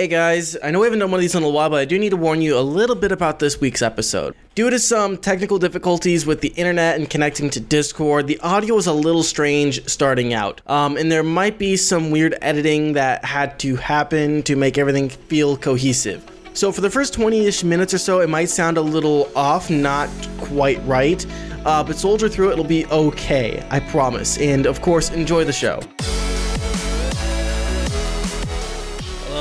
[0.00, 1.84] Hey guys, I know we haven't done one of these in a while, but I
[1.84, 4.34] do need to warn you a little bit about this week's episode.
[4.54, 8.86] Due to some technical difficulties with the internet and connecting to Discord, the audio is
[8.86, 10.62] a little strange starting out.
[10.68, 15.10] Um, and there might be some weird editing that had to happen to make everything
[15.10, 16.24] feel cohesive.
[16.54, 20.08] So for the first 20-ish minutes or so, it might sound a little off, not
[20.38, 21.26] quite right.
[21.66, 24.38] Uh, but soldier through it, it'll be okay, I promise.
[24.38, 25.78] And of course, enjoy the show.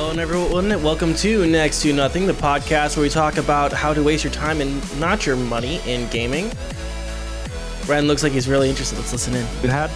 [0.09, 0.81] Hello, and everyone.
[0.83, 4.33] Welcome to Next to Nothing, the podcast where we talk about how to waste your
[4.33, 6.51] time and not your money in gaming.
[7.85, 8.97] Ren looks like he's really interested.
[8.97, 9.43] Let's listen in.
[9.63, 9.91] it had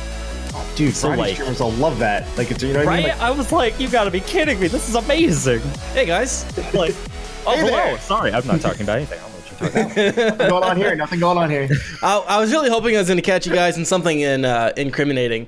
[0.76, 2.28] Dude, So, Friday like- streamers will love that.
[2.38, 3.00] Like, it's, you know what I right.
[3.00, 3.08] mean?
[3.10, 4.68] Like, I was like, you gotta be kidding me!
[4.68, 5.62] This is amazing.
[5.94, 6.46] Hey guys.
[6.76, 6.94] Like,
[7.48, 7.98] oh Hey hello.
[7.98, 9.20] Sorry, I'm not talking about anything.
[9.20, 9.72] I'll let you talk.
[9.72, 10.38] About.
[10.38, 10.96] nothing going on here.
[10.96, 11.68] Nothing going on here.
[12.04, 14.46] I, I was really hoping I was going to catch you guys in something in,
[14.46, 15.48] uh, incriminating.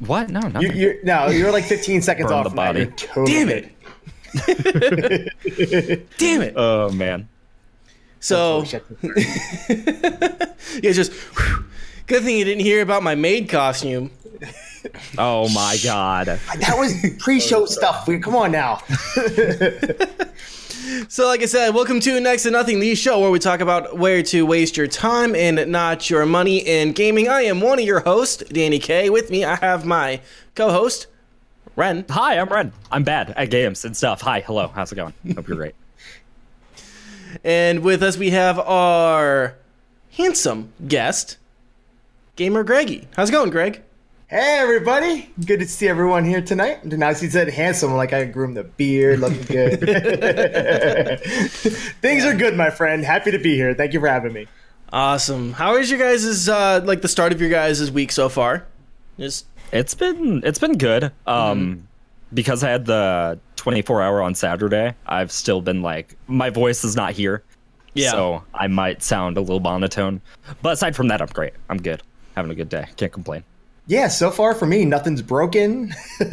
[0.00, 0.28] what?
[0.28, 0.76] No, You, nothing.
[0.76, 2.84] you're no, you're like 15 seconds Burn off the body.
[2.98, 3.64] Totally Damn good.
[3.64, 3.72] it.
[6.18, 6.54] Damn it.
[6.56, 7.28] oh man.
[8.20, 11.12] So, Shut the- you guys just.
[12.06, 14.10] Good thing you didn't hear about my maid costume.
[15.18, 16.26] Oh my god.
[16.26, 18.08] That was pre-show stuff.
[18.08, 18.80] We- Come on now.
[21.08, 23.98] So, like I said, welcome to Next to Nothing, the show where we talk about
[23.98, 27.28] where to waste your time and not your money in gaming.
[27.28, 29.10] I am one of your hosts, Danny K.
[29.10, 30.20] With me, I have my
[30.54, 31.06] co-host,
[31.78, 32.04] Ren.
[32.10, 32.72] Hi, I'm Ren.
[32.90, 34.20] I'm bad at games and stuff.
[34.22, 34.66] Hi, hello.
[34.66, 35.14] How's it going?
[35.36, 35.76] Hope you're great.
[37.44, 39.54] And with us, we have our
[40.10, 41.36] handsome guest,
[42.34, 43.06] Gamer Greggy.
[43.14, 43.80] How's it going, Greg?
[44.26, 45.30] Hey, everybody.
[45.46, 46.84] Good to see everyone here tonight.
[46.84, 49.78] Now, she said handsome, like I groomed the beard, looking good.
[52.02, 53.04] Things are good, my friend.
[53.04, 53.72] Happy to be here.
[53.72, 54.48] Thank you for having me.
[54.92, 55.52] Awesome.
[55.52, 58.66] How is your guys' uh, like the start of your guys' week so far?
[59.16, 61.12] Just It's been it's been good.
[61.26, 61.88] Um
[62.32, 66.96] because I had the 24 hour on Saturday, I've still been like my voice is
[66.96, 67.42] not here.
[67.94, 68.12] Yeah.
[68.12, 70.20] So I might sound a little monotone.
[70.62, 71.54] But aside from that, I'm great.
[71.68, 72.02] I'm good.
[72.36, 72.86] Having a good day.
[72.96, 73.44] Can't complain.
[73.88, 75.94] Yeah, so far for me, nothing's broken.
[76.20, 76.26] uh,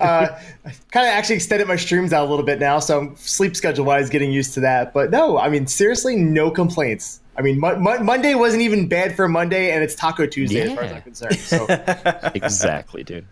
[0.00, 3.84] kind of actually extended my streams out a little bit now, so I'm sleep schedule
[3.84, 4.92] wise getting used to that.
[4.92, 7.20] But no, I mean seriously, no complaints.
[7.36, 10.74] I mean Mo- Mo- Monday wasn't even bad for Monday, and it's Taco Tuesday as
[10.74, 11.36] far as I'm concerned.
[11.38, 11.66] So
[12.34, 13.26] Exactly, dude.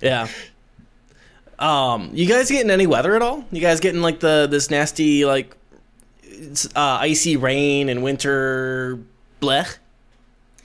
[0.00, 0.28] yeah.
[1.58, 3.44] Um, you guys getting any weather at all?
[3.50, 5.56] You guys getting like the this nasty like
[6.74, 8.98] uh, icy rain and winter
[9.40, 9.78] blech?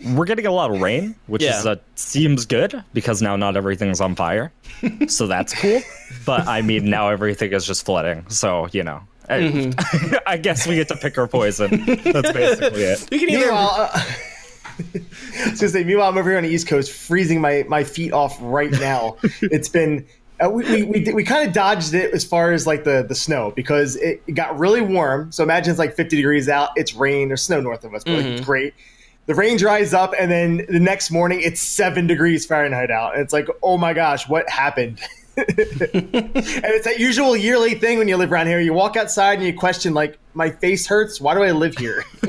[0.04, 1.72] We're getting a lot of rain, which is Yeah.
[1.72, 4.52] uh, seems good because now not everything's on fire.
[5.08, 5.80] so that's cool.
[6.26, 8.28] But I mean, now everything is just flooding.
[8.30, 9.02] So, you know.
[9.32, 11.86] I, I guess we get to pick our poison.
[11.86, 13.08] That's basically it.
[13.12, 16.50] You can either meanwhile, uh, I was gonna say, meanwhile, I'm over here on the
[16.50, 19.18] East Coast, freezing my my feet off right now.
[19.42, 20.06] it's been.
[20.44, 23.14] Uh, we we, we, we kind of dodged it as far as like the, the
[23.14, 25.32] snow because it, it got really warm.
[25.32, 28.14] So imagine it's like 50 degrees out, it's rain or snow north of us, but
[28.14, 28.74] like, it's great.
[29.28, 33.22] The rain dries up, and then the next morning it's seven degrees Fahrenheit out, and
[33.22, 35.00] it's like, oh my gosh, what happened?
[35.38, 35.48] and
[36.14, 38.60] it's that usual yearly thing when you live around here.
[38.60, 41.22] You walk outside and you question, like, my face hurts.
[41.22, 42.04] Why do I live here?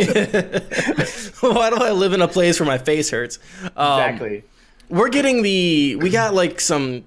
[1.41, 3.39] why do I live in a place where my face hurts?
[3.77, 4.45] Um, exactly.
[4.89, 7.05] We're getting the we got like some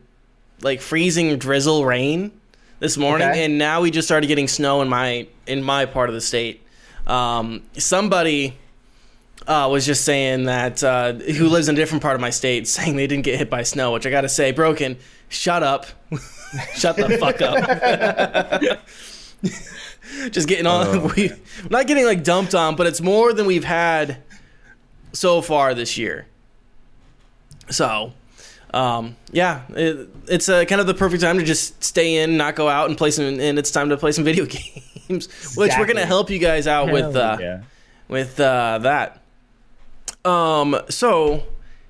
[0.61, 2.31] like freezing drizzle rain
[2.79, 3.45] this morning, Okay.
[3.45, 6.61] and now we just started getting snow in my in my part of the state.
[7.07, 8.57] Um, somebody
[9.47, 12.67] uh, was just saying that uh, who lives in a different part of my state,
[12.67, 14.97] saying they didn't get hit by snow, which I got to say, broken.
[15.29, 15.87] Shut up,
[16.75, 18.85] shut the fuck up.
[20.31, 21.11] just getting on.
[21.15, 21.31] we
[21.69, 24.21] not getting like dumped on, but it's more than we've had
[25.13, 26.27] so far this year.
[27.71, 28.13] So,
[28.71, 32.55] um, yeah, it, it's uh, kind of the perfect time to just stay in, not
[32.55, 33.25] go out, and play some.
[33.25, 36.91] And it's time to play some video games, which we're gonna help you guys out
[36.91, 37.61] with uh, yeah.
[38.07, 39.21] with uh, that.
[40.25, 41.43] Um, so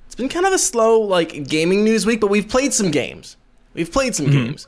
[0.05, 3.37] it's been kind of a slow like gaming news week, but we've played some games.
[3.73, 4.67] We've played some games.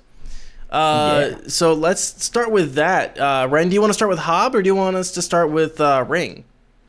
[0.70, 3.18] Uh, so let's start with that.
[3.18, 5.22] Uh, Ren, do you want to start with Hob, or do you want us to
[5.22, 6.44] start with uh, Ring?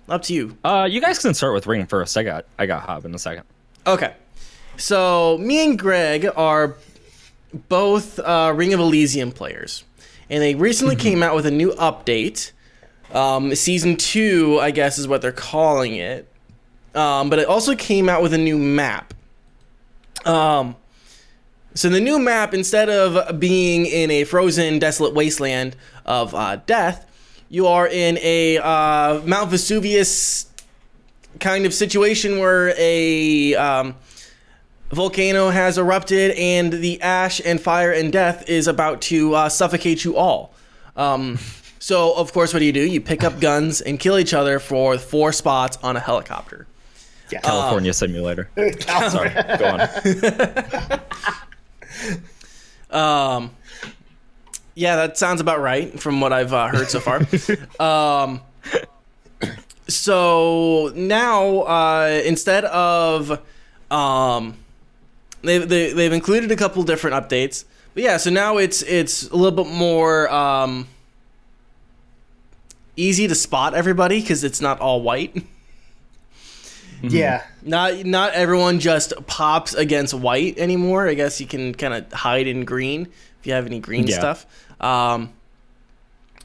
[0.09, 0.57] Up to you.
[0.65, 2.17] Uh, you guys can start with Ring first.
[2.17, 3.45] I got I got Hob in a second.
[3.87, 4.15] Okay.
[4.77, 6.77] So me and Greg are
[7.69, 9.85] both uh, Ring of Elysium players,
[10.31, 12.53] and they recently came out with a new update.
[13.13, 16.29] Um, season two, I guess, is what they're calling it.
[16.99, 19.15] Um, but it also came out with a new map.
[20.25, 20.75] Um,
[21.75, 27.07] so the new map, instead of being in a frozen, desolate wasteland of uh, death,
[27.49, 30.51] you are in a uh, Mount Vesuvius
[31.39, 33.95] kind of situation where a um,
[34.91, 40.05] volcano has erupted, and the ash and fire and death is about to uh, suffocate
[40.05, 40.53] you all.
[40.97, 41.39] Um,
[41.79, 42.85] so, of course, what do you do?
[42.85, 46.67] You pick up guns and kill each other for four spots on a helicopter.
[47.31, 47.41] Yeah.
[47.41, 48.49] California Simulator.
[48.87, 51.01] Sorry, go on.
[52.91, 53.51] Um,
[54.75, 57.21] yeah, that sounds about right from what I've uh, heard so far.
[57.81, 58.41] um,
[59.89, 63.41] so now, uh, instead of,
[63.91, 64.57] um,
[65.43, 67.65] they've they, they've included a couple different updates.
[67.95, 70.87] But yeah, so now it's it's a little bit more um,
[72.97, 75.45] easy to spot everybody because it's not all white.
[77.03, 77.43] Yeah.
[77.63, 81.09] Not not everyone just pops against white anymore.
[81.09, 83.09] I guess you can kind of hide in green
[83.41, 84.19] if you have any green Yeah.
[84.19, 84.47] stuff.
[84.81, 85.31] Um,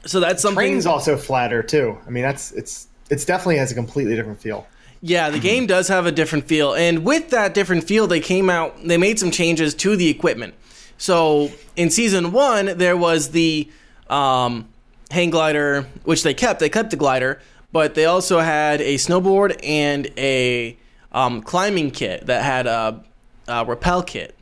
[0.06, 0.56] so that's something.
[0.56, 1.98] Train's also flatter too.
[2.06, 4.66] I mean, that's it's it's definitely has a completely different feel.
[5.00, 8.48] Yeah, the game does have a different feel, and with that different feel, they came
[8.48, 8.82] out.
[8.84, 10.54] They made some changes to the equipment.
[10.96, 13.68] So in season one, there was the
[14.08, 14.66] um,
[15.10, 16.60] hang glider, which they kept.
[16.60, 17.40] They kept the glider,
[17.74, 20.78] but they also had a snowboard and a
[21.10, 23.02] um, climbing kit that had a,
[23.48, 24.36] a rappel kit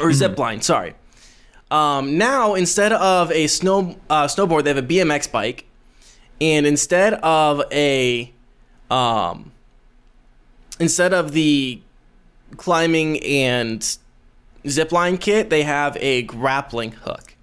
[0.00, 0.62] or zip line.
[0.62, 0.94] Sorry.
[1.68, 5.66] Um, now instead of a snow uh, snowboard, they have a BMX bike,
[6.40, 8.32] and instead of a
[8.88, 9.50] um,
[10.78, 11.82] instead of the
[12.56, 13.98] climbing and
[14.68, 17.34] zip line kit, they have a grappling hook.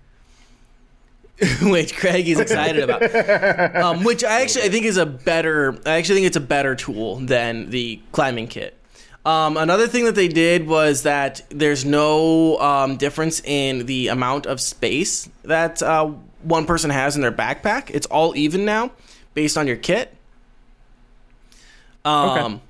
[1.62, 3.76] which Craig is excited about.
[3.76, 6.76] Um, which I actually I think is a better I actually think it's a better
[6.76, 8.78] tool than the climbing kit.
[9.26, 14.46] Um, another thing that they did was that there's no um, difference in the amount
[14.46, 16.12] of space that uh,
[16.44, 17.90] one person has in their backpack.
[17.90, 18.92] It's all even now,
[19.34, 20.16] based on your kit.
[22.06, 22.62] Um,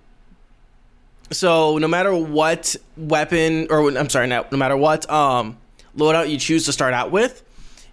[1.31, 5.57] So no matter what weapon, or I'm sorry, no, no matter what um,
[5.97, 7.43] loadout you choose to start out with,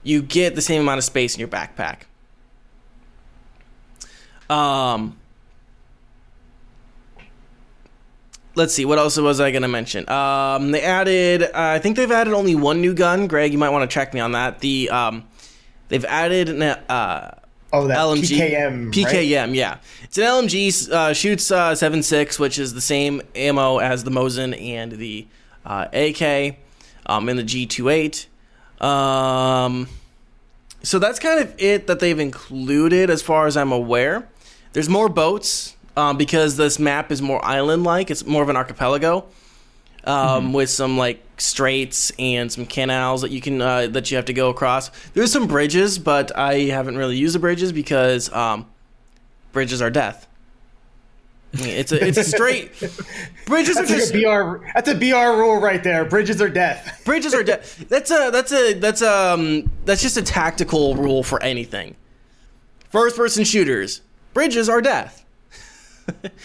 [0.03, 2.03] you get the same amount of space in your backpack.
[4.51, 5.17] Um,
[8.55, 10.09] let's see, what else was I going to mention?
[10.09, 13.27] Um, they added, uh, I think they've added only one new gun.
[13.27, 14.61] Greg, you might want to check me on that.
[14.61, 15.25] The um,
[15.89, 17.39] they've added an, uh,
[17.75, 18.85] Oh, that LMG PKM.
[18.85, 18.93] right?
[18.95, 19.79] PKM, yeah.
[20.03, 24.61] It's an LMG, uh, shoots uh, 7.6, which is the same ammo as the Mosin
[24.61, 25.27] and the
[25.65, 26.57] uh, AK,
[27.07, 28.27] um, and the G28.
[28.83, 29.89] Um,
[30.83, 34.29] so that's kind of it that they've included as far as I'm aware.
[34.73, 38.11] There's more boats um, because this map is more island-like.
[38.11, 39.27] It's more of an archipelago
[40.05, 44.27] um, with some like straits and some canals that you can uh, that you have
[44.27, 44.91] to go across.
[45.15, 48.67] There's some bridges, but I haven't really used the bridges because um,
[49.53, 50.27] bridges are death.
[51.55, 52.73] I mean, it's a it's a straight
[53.47, 54.67] bridges are That's just like a BR.
[54.75, 56.05] That's a BR rule right there.
[56.05, 57.03] Bridges are death.
[57.05, 57.85] bridges are death.
[57.89, 61.97] That's a that's a that's um that's just a tactical rule for anything.
[62.91, 64.01] First person shooters,
[64.35, 65.25] bridges are death.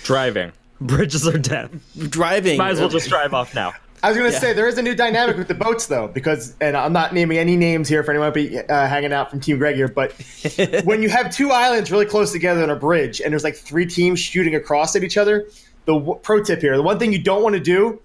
[0.04, 0.52] Driving.
[0.80, 1.72] Bridges are death.
[1.98, 3.74] Driving, Might as well just drive off now.
[4.04, 4.40] I was gonna Yeah.
[4.40, 7.38] say there is a new dynamic with the boats though, because and I'm not naming
[7.40, 10.12] any names here for anyone be uh, hanging out from Team Greg here, but
[10.84, 13.86] when you have two islands really close together on a bridge and there's like three
[13.88, 15.48] teams shooting across at each other,
[15.86, 18.00] the w- pro tip here: the one thing you don't want to do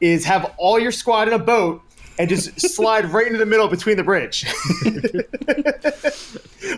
[0.00, 1.80] is have all your squad in a boat
[2.18, 4.44] and just slide right into the middle between the bridge.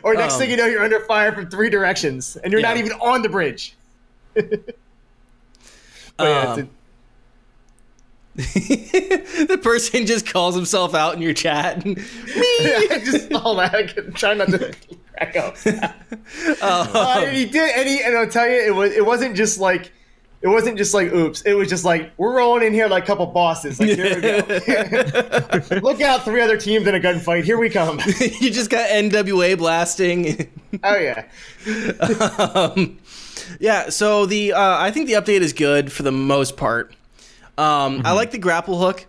[0.04, 2.76] or next Um, thing you know, you're under fire from three directions and you're not
[2.76, 3.74] even on the bridge.
[4.34, 4.74] But
[6.18, 6.70] yeah, Um,
[8.36, 11.84] the person just calls himself out in your chat.
[11.84, 11.94] Me.
[11.96, 13.74] I just hold that.
[13.74, 14.74] I can try not to
[15.16, 15.56] crack up.
[16.62, 19.58] Uh, and he did, and, he, and I'll tell you, it was it wasn't just
[19.58, 19.92] like
[20.42, 21.42] it wasn't just like oops.
[21.42, 23.80] It was just like we're rolling in here like a couple bosses.
[23.80, 25.80] Like here we go.
[25.82, 27.42] Look out, three other teams in a gunfight.
[27.42, 27.98] Here we come.
[28.40, 30.48] you just got NWA blasting.
[30.84, 31.26] Oh yeah,
[32.54, 32.98] um,
[33.58, 36.94] yeah, so the uh, I think the update is good for the most part.
[37.60, 39.06] Um, I like the grapple hook.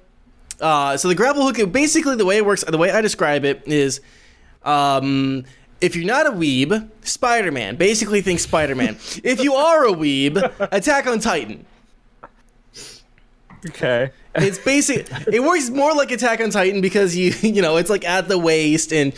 [0.60, 3.64] Uh, so the grapple hook, basically the way it works, the way I describe it
[3.66, 4.02] is,
[4.64, 5.46] um,
[5.80, 7.78] if you're not a weeb, Spider-Man.
[7.78, 8.96] Basically, think Spider-Man.
[9.24, 10.36] if you are a weeb,
[10.72, 11.66] Attack on Titan.
[13.68, 14.12] Okay.
[14.36, 15.08] It's basic.
[15.28, 18.38] it works more like Attack on Titan because you you know it's like at the
[18.38, 19.14] waist and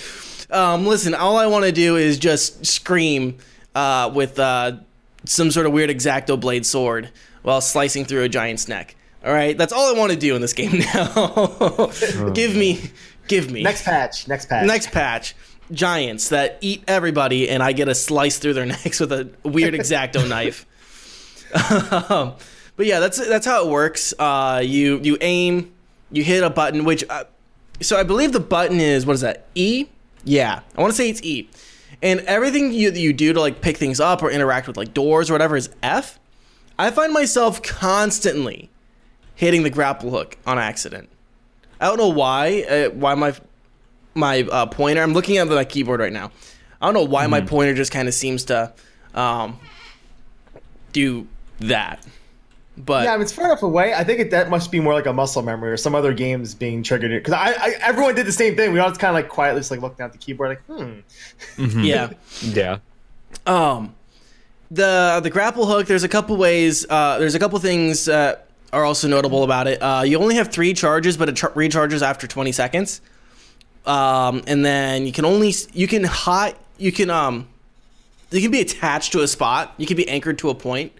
[0.51, 1.15] um, listen.
[1.15, 3.39] All I want to do is just scream
[3.73, 4.77] uh, with uh,
[5.25, 7.09] some sort of weird exacto blade sword
[7.41, 8.95] while slicing through a giant's neck.
[9.23, 11.91] All right, that's all I want to do in this game now.
[12.33, 12.91] give me,
[13.27, 14.67] give me next patch, next patch.
[14.67, 15.35] next patch.
[15.71, 19.73] Giants that eat everybody, and I get a slice through their necks with a weird
[19.73, 20.65] exacto knife.
[22.11, 22.33] um,
[22.75, 24.13] but yeah, that's that's how it works.
[24.19, 25.71] Uh, you you aim,
[26.11, 27.23] you hit a button, which uh,
[27.81, 29.85] so I believe the button is what is that E?
[30.25, 31.49] Yeah, I want to say it's E,
[32.01, 35.29] and everything you you do to like pick things up or interact with like doors
[35.29, 36.19] or whatever is F.
[36.77, 38.69] I find myself constantly
[39.43, 41.09] hitting the grapple hook on accident.
[41.79, 42.63] I don't know why.
[42.63, 43.35] Uh, why my
[44.15, 45.01] my uh, pointer?
[45.01, 46.31] I'm looking at my keyboard right now.
[46.81, 48.73] I don't know why my pointer just kind of seems to
[49.13, 49.59] um,
[50.91, 51.27] do
[51.59, 52.05] that.
[52.77, 53.93] But Yeah, I mean, it's far enough away.
[53.93, 56.55] I think it, that must be more like a muscle memory or some other games
[56.55, 57.11] being triggered.
[57.11, 58.73] Because I, I, everyone did the same thing.
[58.73, 60.65] We all just kind of like quietly just like looking at the keyboard, like,
[61.57, 61.81] hmm.
[61.83, 62.09] yeah.
[62.41, 62.79] Yeah.
[63.45, 63.95] Um,
[64.71, 65.87] the the grapple hook.
[65.87, 66.85] There's a couple ways.
[66.89, 69.79] Uh, there's a couple things that are also notable about it.
[69.81, 72.99] Uh, you only have three charges, but it char- recharges after 20 seconds.
[73.85, 77.47] Um, and then you can only you can hot you can um
[78.31, 79.73] you can be attached to a spot.
[79.77, 80.91] You can be anchored to a point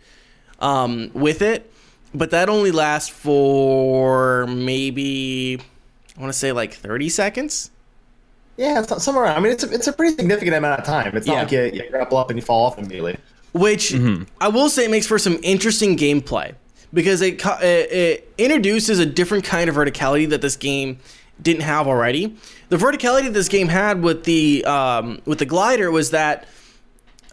[0.60, 1.72] um, with it,
[2.14, 5.60] but that only lasts for maybe
[6.18, 7.72] I want to say like 30 seconds.
[8.58, 9.38] Yeah, it's not- somewhere around.
[9.38, 11.16] I mean, it's a, it's a pretty significant amount of time.
[11.18, 11.62] It's not Yeah.
[11.62, 13.18] like you, you grapple up and you fall off immediately.
[13.54, 13.96] which
[14.42, 16.54] I will say makes for some interesting gameplay
[16.94, 21.00] because it, it introduces a different kind of verticality that this game
[21.42, 22.36] didn't have already.
[22.70, 26.48] The verticality this game had with the um, with the glider was that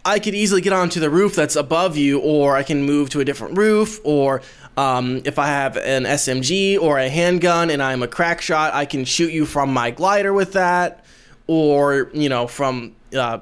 [0.05, 3.21] I could easily get onto the roof that's above you, or I can move to
[3.21, 4.43] a different roof, or
[4.77, 8.87] um, if I have an SMG or a handgun and I'm a crack shot, I
[8.87, 11.05] can shoot you from my glider with that,
[11.47, 13.41] or you know from uh,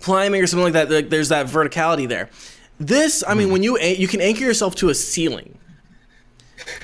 [0.00, 1.10] climbing or something like that.
[1.10, 2.30] There's that verticality there.
[2.78, 5.58] This, I mean, when you you can anchor yourself to a ceiling,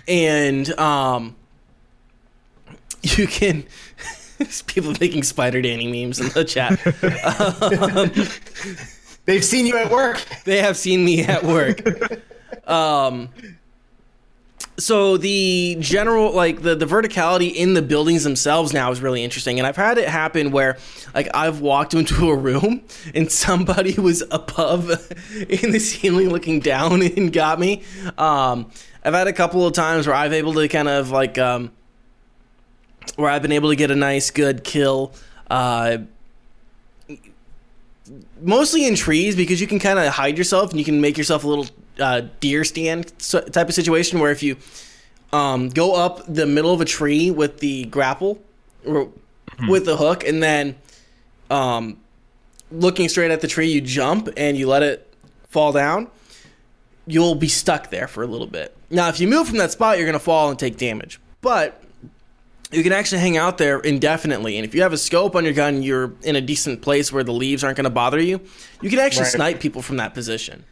[0.08, 1.36] and um,
[3.02, 3.64] you can.
[4.66, 6.78] people making Spider Danny memes in the chat.
[9.26, 10.22] They've seen you at work.
[10.44, 11.80] they have seen me at work.
[12.68, 13.30] um,
[14.76, 19.58] so the general, like the the verticality in the buildings themselves now is really interesting,
[19.58, 20.78] and I've had it happen where,
[21.14, 22.82] like, I've walked into a room
[23.14, 24.90] and somebody was above
[25.48, 27.82] in the ceiling looking down and got me.
[28.18, 28.70] Um,
[29.04, 31.70] I've had a couple of times where I've able to kind of like um,
[33.16, 35.12] where I've been able to get a nice good kill.
[35.48, 35.98] Uh,
[38.40, 41.44] mostly in trees because you can kind of hide yourself and you can make yourself
[41.44, 41.66] a little
[41.98, 44.56] uh, deer stand type of situation where if you
[45.32, 48.42] um, go up the middle of a tree with the grapple
[48.84, 49.08] or
[49.68, 50.76] with the hook and then
[51.50, 51.96] um,
[52.70, 55.12] looking straight at the tree you jump and you let it
[55.48, 56.08] fall down
[57.06, 59.96] you'll be stuck there for a little bit now if you move from that spot
[59.98, 61.80] you're going to fall and take damage but
[62.72, 64.56] you can actually hang out there indefinitely.
[64.56, 67.22] And if you have a scope on your gun, you're in a decent place where
[67.22, 68.40] the leaves aren't going to bother you.
[68.80, 69.32] You can actually Right.
[69.32, 70.64] snipe people from that position.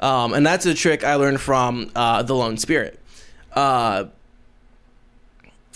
[0.00, 2.98] Um, and that's a trick I learned from uh, the Lone Spirit.
[3.52, 4.06] Uh,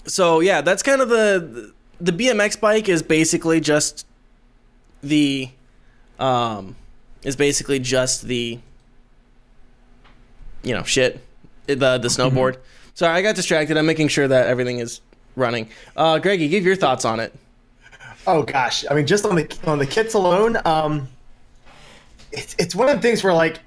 [0.07, 4.07] so yeah, that's kind of the the BMX bike is basically just
[5.03, 5.51] the
[6.19, 6.77] um,
[7.23, 8.59] is basically just the
[10.63, 11.21] you know shit
[11.67, 12.57] the the snowboard.
[12.95, 13.77] Sorry, I got distracted.
[13.77, 15.01] I'm making sure that everything is
[15.37, 15.69] running.
[15.97, 17.35] Uh, Greggy, give your thoughts on it.
[18.27, 21.09] Oh gosh, I mean, just on the on the kits alone, um,
[22.33, 23.61] it's it's one of the things where like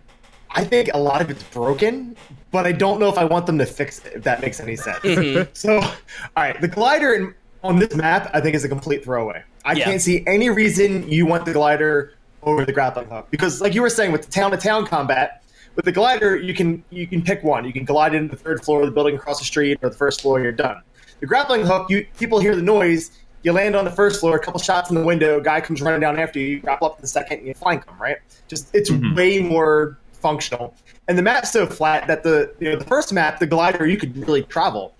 [0.51, 2.15] I think a lot of it's broken,
[2.51, 4.13] but I don't know if I want them to fix it.
[4.15, 4.99] If that makes any sense.
[4.99, 5.49] Mm-hmm.
[5.53, 5.91] So, all
[6.35, 9.43] right, the glider in, on this map I think is a complete throwaway.
[9.65, 9.85] I Yeah.
[9.85, 12.13] can't see any reason you want the glider
[12.43, 15.43] over the grappling hook because, like you were saying, with the town to town combat.
[15.75, 17.63] With the glider, you can you can pick one.
[17.63, 19.95] You can glide into the third floor of the building across the street, or the
[19.95, 20.41] first floor.
[20.41, 20.81] You're done.
[21.19, 23.11] The grappling hook, you people hear the noise.
[23.43, 25.39] You land on the first floor, a couple shots in the window.
[25.39, 26.47] Guy comes running down after you.
[26.47, 27.95] You grapple up to the second, and you flank him.
[28.01, 28.17] Right?
[28.47, 29.15] Just it's mm-hmm.
[29.15, 30.73] way more functional.
[31.07, 33.97] And the map's so flat that the you know the first map, the glider, you
[33.97, 34.93] could really travel.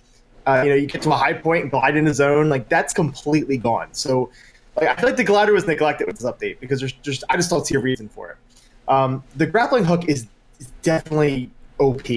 [0.45, 2.47] Uh, you know, you get to a high point and glide in a zone.
[2.49, 3.89] Like that's completely gone.
[3.93, 4.31] So,
[4.75, 7.35] like, I feel like the glider was neglected with this update because there's just I
[7.35, 8.37] just don't see a reason for it.
[8.87, 10.27] Um, the grappling hook is,
[10.59, 12.05] is definitely OP.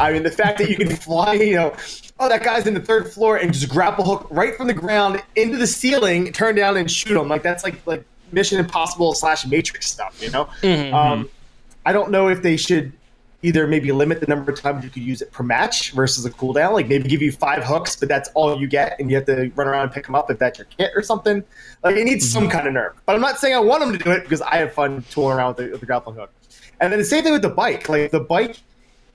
[0.00, 1.76] I mean, the fact that you can fly, you know,
[2.18, 5.22] oh, that guy's in the third floor and just grapple hook right from the ground
[5.36, 7.28] into the ceiling, turn down and shoot him.
[7.28, 10.48] Like that's like like Mission Impossible slash Matrix stuff, you know.
[10.92, 11.28] Um,
[11.86, 12.92] I don't know if they should
[13.44, 16.30] either maybe limit the number of times you could use it per match versus a
[16.30, 16.72] cooldown.
[16.72, 19.50] Like maybe give you five hooks, but that's all you get, and you have to
[19.54, 21.44] run around and pick them up if that's your kit or something.
[21.82, 22.52] Like it needs some mm-hmm.
[22.52, 22.94] kind of nerf.
[23.04, 25.36] But I'm not saying I want them to do it because I have fun tooling
[25.36, 26.32] around with the, with the grappling hook.
[26.80, 27.86] And then the same thing with the bike.
[27.88, 28.56] Like the bike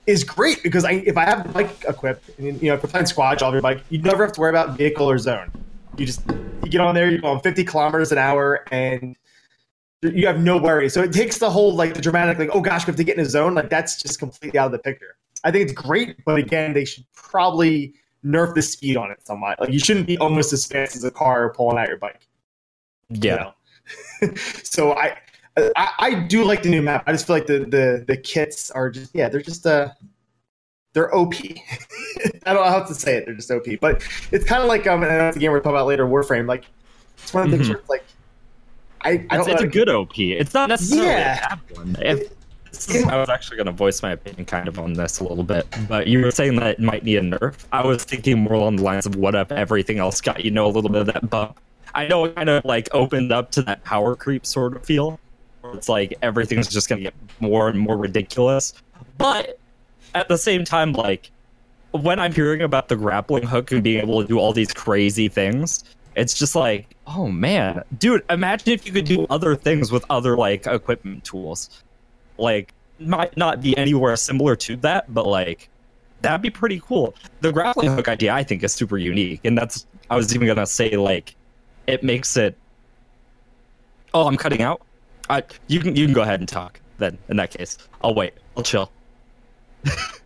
[0.06, 2.90] is great because I, if I have the bike equipped, and, you know, if you're
[2.90, 5.50] playing squad, all your bike, you never have to worry about vehicle or zone.
[5.96, 6.22] You just
[6.62, 9.16] you get on there, you go on 50 kilometers an hour, and
[10.02, 10.88] you have no worry.
[10.88, 13.16] So it takes the whole like the dramatic like oh gosh we have to get
[13.18, 15.16] in a zone like that's just completely out of the picture.
[15.44, 19.60] I think it's great, but again they should probably nerf the speed on it somewhat.
[19.60, 22.26] Like you shouldn't be almost as fast as a car pulling out your bike.
[23.08, 23.52] Yeah.
[24.20, 24.34] You know?
[24.62, 25.16] so I,
[25.76, 27.04] I I do like the new map.
[27.06, 29.88] I just feel like the the the kits are just yeah they're just uh
[30.92, 31.34] they're OP.
[32.46, 33.26] I don't know how to say it.
[33.26, 33.66] They're just OP.
[33.80, 34.02] But
[34.32, 36.48] it's kind of like um, and that's the game we're talking about later, Warframe.
[36.48, 36.64] Like
[37.18, 37.72] it's one of the things Mhm.
[37.72, 38.04] where it's like
[39.02, 40.18] I, I It's, it's a good OP.
[40.18, 41.54] It's not necessarily Yeah.
[41.54, 41.96] a bad one.
[42.00, 45.24] If- is- I was actually going to voice my opinion kind of on this a
[45.24, 47.54] little bit, but you were saying that it might need a nerf.
[47.72, 50.66] I was thinking more along the lines of what if everything else got you know
[50.66, 51.58] a little bit of that bump.
[51.94, 55.18] I know it kind of like opened up to that power creep sort of feel.
[55.62, 58.72] Where it's like everything's just going to get more and more ridiculous,
[59.18, 59.58] but
[60.14, 61.30] at the same time, like
[61.90, 65.28] when I'm hearing about the grappling hook and being able to do all these crazy
[65.28, 66.86] things, it's just like,
[67.16, 71.82] oh man, dude, imagine if you could do other things with other like equipment tools.
[72.38, 75.68] Like, might not be anywhere similar to that, but like,
[76.22, 77.14] that'd be pretty cool.
[77.40, 80.66] The grappling hook idea, I think, is super unique, and that's I was even gonna
[80.66, 81.34] say like,
[81.86, 82.56] it makes it.
[84.14, 84.82] Oh, I'm cutting out.
[85.28, 87.18] I you can you can go ahead and talk then.
[87.28, 88.34] In that case, I'll wait.
[88.56, 88.90] I'll chill.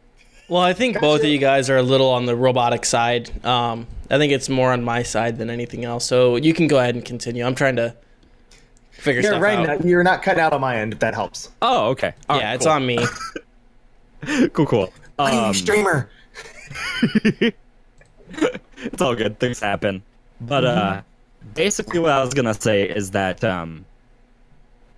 [0.48, 3.30] Well, I think both of you guys are a little on the robotic side.
[3.44, 6.04] Um, I think it's more on my side than anything else.
[6.04, 7.44] So you can go ahead and continue.
[7.44, 7.94] I'm trying to
[8.90, 9.58] figure Yeah, stuff right.
[9.68, 9.80] out.
[9.80, 11.50] Now, you're not cutting out on my end if that helps.
[11.62, 12.12] Oh, okay.
[12.28, 12.72] All yeah, right, it's cool.
[12.74, 12.98] on me.
[14.52, 14.92] cool, cool.
[15.18, 16.10] I'm a Um, streamer.
[18.32, 19.38] it's all good.
[19.38, 20.02] Things happen.
[20.40, 21.02] But uh
[21.54, 23.84] basically what I was gonna say is that um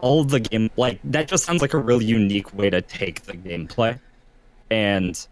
[0.00, 3.34] all the game like that just sounds like a really unique way to take the
[3.34, 3.98] gameplay.
[4.70, 5.26] And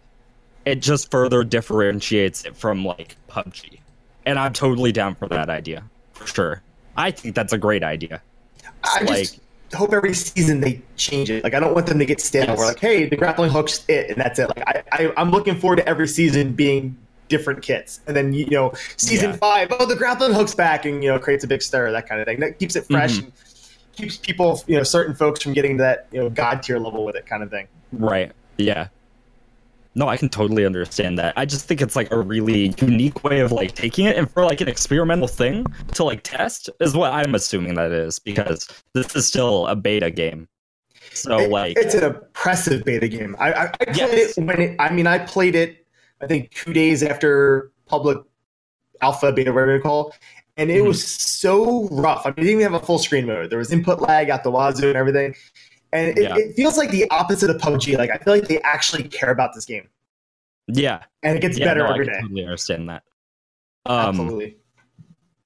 [0.65, 3.79] it just further differentiates it from like PUBG.
[4.25, 5.83] And I'm totally down for that idea.
[6.13, 6.61] For sure.
[6.97, 8.21] I think that's a great idea.
[8.83, 9.39] I like- just
[9.73, 11.43] hope every season they change it.
[11.43, 12.45] Like I don't want them to get stale.
[12.45, 12.57] Yes.
[12.57, 14.47] We're like, hey, the grappling hook's it, and that's it.
[14.55, 18.45] Like I, I, I'm looking forward to every season being different kits, and then you
[18.49, 19.35] know, season Yeah.
[19.37, 22.21] five, oh, the grappling hook's back, and you know, creates a big stir, that kind
[22.21, 22.39] of thing.
[22.39, 23.23] That keeps it fresh Mhm.
[23.23, 23.31] and
[23.95, 27.03] keeps people, you know, certain folks from getting to that you know god tier level
[27.03, 27.67] with it, kind of thing.
[27.91, 28.31] Right.
[28.57, 28.87] Yeah.
[29.97, 31.33] No, I can totally understand that.
[31.37, 34.43] I just think it's like a really unique way of like taking it and for
[34.43, 39.15] like an experimental thing to like test is what I'm assuming that is because this
[39.15, 40.49] is still a beta game.
[41.13, 43.37] So It- like it's an oppressive beta game.
[43.39, 44.37] I, I, I played Yes.
[44.37, 44.75] it when it.
[44.81, 45.85] I mean, I played it.
[46.21, 48.17] I think two days after public
[49.01, 50.13] alpha, beta, whatever you call,
[50.57, 50.87] and it Mhm.
[50.87, 52.25] was so rough.
[52.25, 53.49] I mean, it didn't even have a full screen mode.
[53.49, 55.35] There was input lag out the wazoo and everything,
[55.93, 56.35] and it, Yeah.
[56.37, 57.97] it feels like the opposite of PUBG.
[57.97, 59.87] Like I feel like they actually care about this game,
[60.67, 62.19] yeah, and it gets yeah, better no, I every day.
[62.21, 63.03] totally understand that.
[63.85, 64.57] Um Absolutely.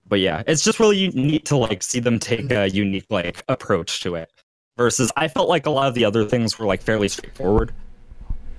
[0.08, 4.02] but yeah, it's just really neat to like see them take a unique like approach
[4.02, 4.32] to it.
[4.78, 7.74] Versus, I felt like a lot of the other things were like fairly straightforward,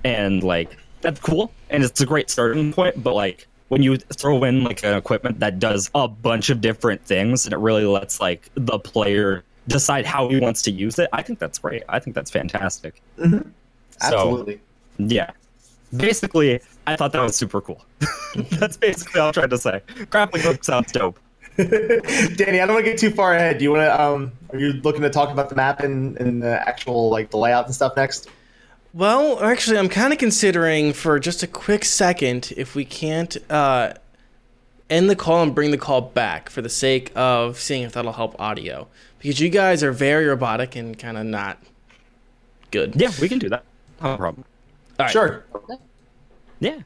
[0.03, 3.01] and like that's cool, and it's a great starting point.
[3.03, 7.03] But like when you throw in like an equipment that does a bunch of different
[7.03, 11.09] things, and it really lets like the player decide how he wants to use it,
[11.13, 11.83] I think that's great.
[11.89, 13.01] I think that's fantastic.
[13.17, 13.43] Mhm.
[13.99, 14.59] So Absolutely.
[14.97, 15.31] yeah,
[15.95, 17.83] basically, I thought that was super cool.
[18.51, 19.81] that's basically all I'm trying to say.
[20.09, 21.19] Grappling hook sounds dope.
[21.57, 23.57] Danny, I don't want to get too far ahead.
[23.57, 24.01] Do you want to?
[24.01, 27.37] Um, are you looking to talk about the map and, and the actual like the
[27.37, 28.29] layout and stuff next?
[28.93, 33.93] Well, actually, I'm kind of considering for just a quick second if we can't uh,
[34.89, 38.13] end the call and bring the call back for the sake of seeing if that'll
[38.13, 38.87] help audio.
[39.21, 41.59] Because you guys are very robotic and kind of not
[42.71, 42.95] good.
[42.95, 43.63] Yeah, we can do that.
[44.01, 44.45] No problem.
[44.99, 45.11] All right.
[45.11, 45.45] Sure.
[46.59, 46.79] Yeah.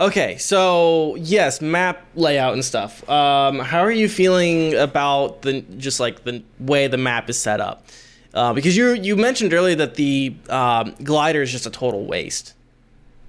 [0.00, 3.08] Okay, so yes, map layout and stuff.
[3.08, 7.60] Um, how are you feeling about the just like the way the map is set
[7.60, 7.86] up?
[8.32, 12.54] Uh, because you you mentioned earlier that the um, glider is just a total waste,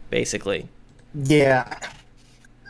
[0.10, 0.68] basically.
[1.14, 1.78] Yeah.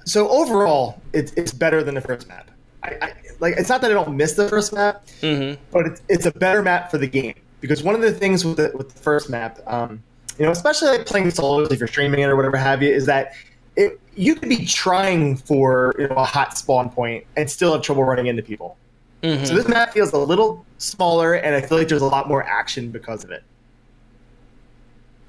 [0.05, 2.50] So overall, it's it's better than the first map.
[2.83, 5.61] I, I like it's not that I don't miss the first map, Mm-hmm.
[5.71, 8.57] but it's, it's a better map for the game because one of the things with
[8.57, 10.01] the with the first map, um,
[10.37, 13.05] you know, especially like playing solos if you're streaming it or whatever have you, is
[13.05, 13.33] that
[13.75, 17.81] it you could be trying for you know a hot spawn point and still have
[17.81, 18.77] trouble running into people.
[19.23, 19.45] Mm-hmm.
[19.45, 22.43] So this map feels a little smaller, and I feel like there's a lot more
[22.43, 23.43] action because of it.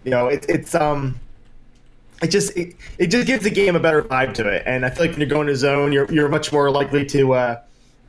[0.04, 1.20] You know, it, it's um,
[2.22, 4.90] it just it, it just gives the game a better vibe to it, and I
[4.90, 7.60] feel like when you're going to zone, you're you're much more likely to uh,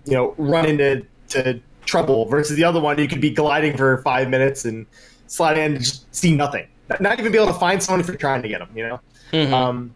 [0.06, 2.98] you know, run into to trouble versus the other one.
[2.98, 4.86] You could be gliding for five minutes and
[5.28, 6.68] slide in and just see nothing,
[7.00, 8.70] not, even be able to find someone if you're trying to get them.
[8.76, 9.00] You know.
[9.32, 9.52] Mhm.
[9.52, 9.96] Um,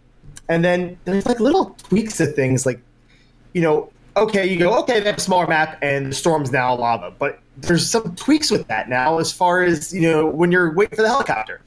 [0.49, 2.80] and then there's like little tweaks of things like,
[3.53, 6.73] you know, okay, you go, okay, they have a smaller map and the storm's now
[6.75, 10.73] lava, but there's some tweaks with that now as far as you know when you're
[10.73, 11.62] waiting for the helicopter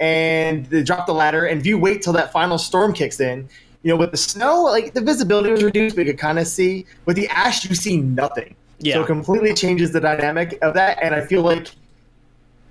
[0.00, 3.48] and they drop the ladder and if you wait till that final storm kicks in
[3.82, 5.96] you know with the snow like the visibility was reduced.
[5.96, 6.86] We could kind of see.
[7.04, 8.56] With the ash you see nothing.
[8.78, 8.94] Yeah.
[8.94, 11.68] so it completely changes the dynamic of that and i feel like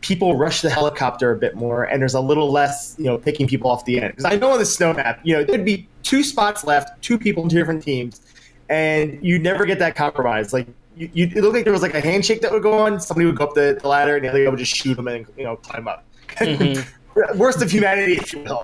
[0.02, 3.48] people rush the helicopter a bit more and there's a little less you know picking
[3.48, 4.15] people off the end.
[4.15, 7.18] Because i know on the snow map you know there'd be two spots left two
[7.18, 8.22] people in two different teams
[8.70, 10.54] and you never get that compromise.
[10.54, 13.00] Like you, you, it looked like there was like a handshake that would go on.
[13.00, 15.08] Somebody would go up the, the ladder and the other guy would just shoot them
[15.08, 16.82] and you know climb up mm-hmm.
[17.36, 18.64] Worst of humanity if you will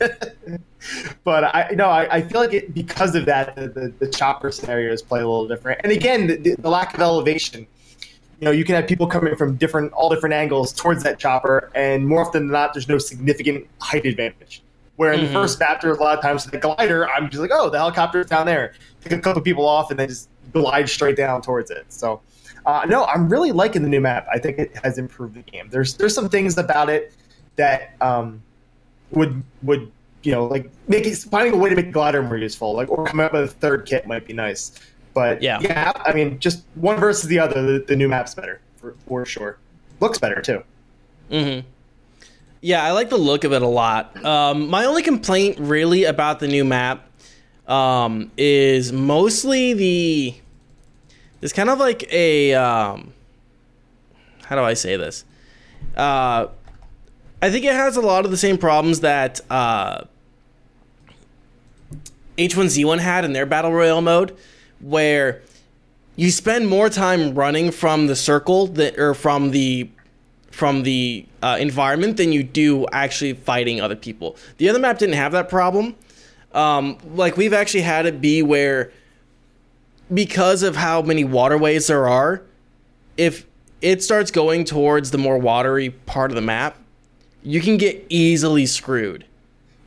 [1.24, 4.50] but i no I, I feel like it because of that the, the, the chopper
[4.50, 7.66] scenarios play a little different and again the, the, lack of elevation
[8.40, 11.70] you know, you can have people coming from different, all different angles towards that chopper,
[11.74, 14.62] and more often than not, there's no significant height advantage.
[14.96, 15.26] Where in Mhm.
[15.26, 18.26] the first chapter, a lot of times the glider, I'm just like, oh, the helicopter's
[18.26, 18.74] down there.
[19.02, 21.86] Take a couple people off and then just glide straight down towards it.
[21.88, 22.20] So,
[22.66, 24.26] uh, no, I'm really liking the new map.
[24.32, 25.68] I think it has improved the game.
[25.70, 27.12] There's there's some things about it
[27.58, 28.42] that um,
[29.10, 29.92] would would
[30.22, 33.04] you know like make it finding a way to make glider more useful, like or
[33.04, 34.72] come up with a third kit might be nice.
[35.14, 35.58] But Yeah.
[35.60, 39.24] yeah, I mean, just one versus the other, the, the new map's better for, for
[39.26, 39.58] sure.
[40.00, 40.62] Looks better too.
[41.28, 41.60] hmm
[42.60, 44.24] Yeah, I like the look of it a lot.
[44.24, 47.08] Um, my only complaint, really, about the new map
[47.66, 50.34] um, is mostly the.
[51.42, 52.54] It's kind of like a.
[52.54, 53.12] Um,
[54.44, 55.24] how do I say this?
[55.96, 56.46] Uh,
[57.40, 60.04] I think it has a lot of the same problems that uh,
[62.36, 64.36] H1Z1 had in their Battle Royale mode,
[64.80, 65.42] where
[66.16, 69.88] you spend more time running from the circle that, or from the
[70.50, 74.36] from the uh, environment than you do actually fighting other people.
[74.56, 75.94] The other map didn't have that problem.
[76.52, 78.90] Um, like we've actually had it be where,
[80.12, 82.42] because of how many waterways there are,
[83.16, 83.46] if
[83.80, 86.76] it starts going towards the more watery part of the map,
[87.42, 89.24] you can get easily screwed.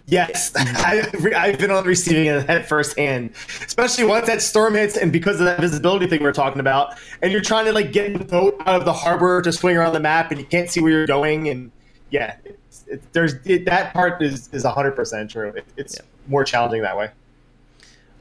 [0.07, 3.31] Yes, I've, I've been on the receiving end of that firsthand,
[3.65, 6.97] especially once that storm hits, and because of that visibility thing we are talking about,
[7.21, 9.93] and you're trying to like get the boat out of the harbor to swing around
[9.93, 11.71] the map, and you can't see where you're going, and
[12.09, 15.49] yeah, it's, it, there's it, that part is is hundred percent true.
[15.49, 16.05] It, it's Yeah.
[16.27, 17.11] more challenging that way.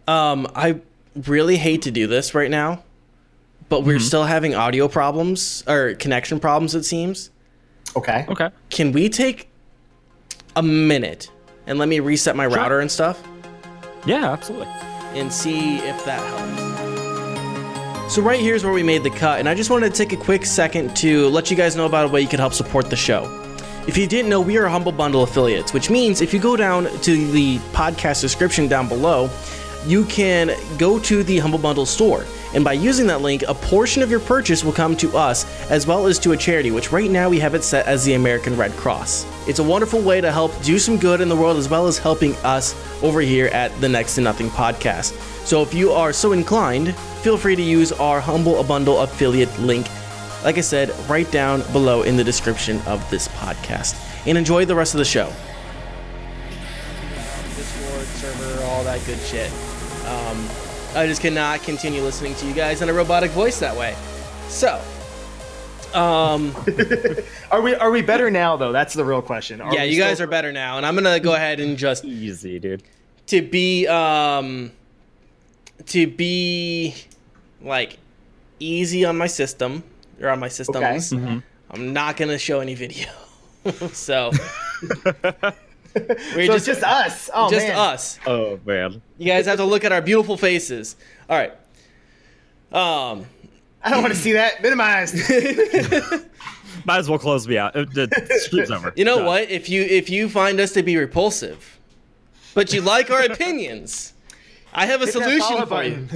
[0.07, 0.81] Um, I
[1.27, 2.85] really hate to do this right now,
[3.69, 6.75] but we're still having audio problems or connection problems.
[6.75, 7.31] It seems.
[7.97, 8.25] Okay.
[8.29, 8.51] Okay.
[8.71, 9.49] Can we take
[10.57, 11.31] a minute
[11.67, 13.23] and let me reset my router and stuff
[14.07, 14.69] Yeah, absolutely.
[15.15, 18.15] and see if that helps?
[18.15, 20.23] So right here's where we made the cut, and I just wanted to take a
[20.23, 22.97] quick second to let you guys know about a way you could help support the
[22.97, 23.37] show.
[23.87, 26.85] If you didn't know, we are Humble Bundle affiliates, which means if you go down
[27.03, 29.31] to the podcast description down below,
[29.87, 32.25] you can go to the Humble Bundle store.
[32.55, 35.87] And by using that link, a portion of your purchase will come to us as
[35.87, 38.57] well as to a charity, which right now we have it set as the American
[38.57, 39.27] Red Cross.
[39.49, 41.99] It's a wonderful way to help do some good in the world as well as
[41.99, 45.13] helping us over here at the Next to Nothing podcast.
[45.47, 49.87] So if you are so inclined, feel free to use our Humble Bundle affiliate link
[50.45, 53.97] like I said, right down below in the description of this podcast.
[54.27, 55.33] And enjoy the rest of the show.
[57.57, 59.51] Discord server, all that good shit.
[60.07, 60.49] Um,
[60.95, 63.95] I just cannot continue listening to you guys in a robotic voice that way.
[64.49, 64.81] So,
[65.95, 66.55] um,
[67.51, 68.73] Are we are we better now though?
[68.73, 69.61] That's the real question.
[69.73, 72.83] yeah, you guys are better now, and I'm gonna go ahead and just Easy, dude.
[73.27, 74.73] to be um
[75.87, 76.95] to be
[77.63, 77.99] like
[78.59, 79.83] easy on my system
[80.21, 81.13] or on my systems.
[81.13, 83.09] I'm not gonna show any video.
[83.93, 84.31] so
[86.35, 87.31] we're So it's just us.
[87.35, 87.77] Oh just man.
[87.77, 88.19] us.
[88.27, 89.03] Oh man.
[89.19, 90.97] You guys have to look at our beautiful faces.
[91.29, 91.53] All right.
[92.73, 93.27] Um.
[93.83, 95.15] I don't want to see that minimized.
[96.85, 97.73] Might as well close me out.
[97.73, 98.09] The
[98.47, 98.93] stream's over.
[98.97, 99.27] You know Done.
[99.27, 99.51] what?
[99.51, 101.79] If you if you find us to be repulsive,
[102.55, 104.13] but you like our opinions,
[104.73, 106.07] I have a Hit solution for you.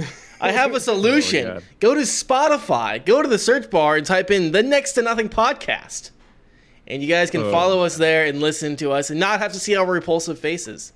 [0.41, 1.47] I have a solution.
[1.47, 5.01] Oh, go to Spotify, go to the search bar and type in the Next to
[5.01, 6.11] Nothing podcast.
[6.87, 7.51] And you guys can Oh.
[7.51, 10.93] follow us there and listen to us and not have to see our repulsive faces.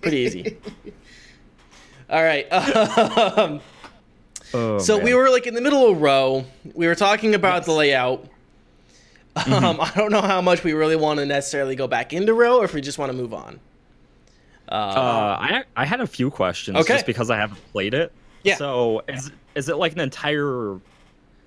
[0.00, 0.56] Pretty easy.
[2.10, 2.46] All right.
[2.52, 3.60] Um,
[4.56, 5.04] Oh, so man.
[5.06, 6.44] we were like in the middle of a ROE.
[6.74, 8.24] We were talking about the layout.
[9.34, 9.52] Mm-hmm.
[9.52, 12.58] Um, I don't know how much we really want to necessarily go back into ROE
[12.58, 13.58] or if we just want to move on.
[14.68, 14.74] Uh,
[15.40, 16.94] I I had a few questions Okay.
[16.94, 18.12] just because I haven't played it.
[18.44, 18.54] Yeah.
[18.56, 20.78] So is is it like an entire?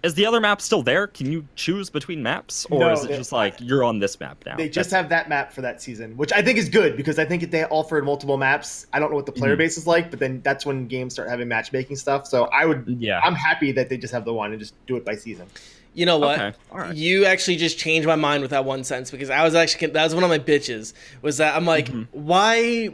[0.08, 1.06] Is the other map still there?
[1.08, 4.38] Can you choose between maps, or No, is it just like you're on this map
[4.46, 4.56] now?
[4.58, 7.20] They just That's- have that map for that season, which I think is good because
[7.20, 9.60] I think if they offered multiple maps, I don't know what the player Mhm.
[9.60, 12.26] base is like, but then that's when games start having matchmaking stuff.
[12.26, 13.20] So I would, yeah.
[13.24, 15.46] I'm happy that they just have the one and just do it by season.
[15.94, 16.40] You know what?
[16.40, 16.96] Okay, all right.
[16.96, 20.04] You actually just changed my mind with that one sentence because I was actually that
[20.04, 22.04] was one of my bitches was that I'm like, Mm-hmm.
[22.12, 22.90] why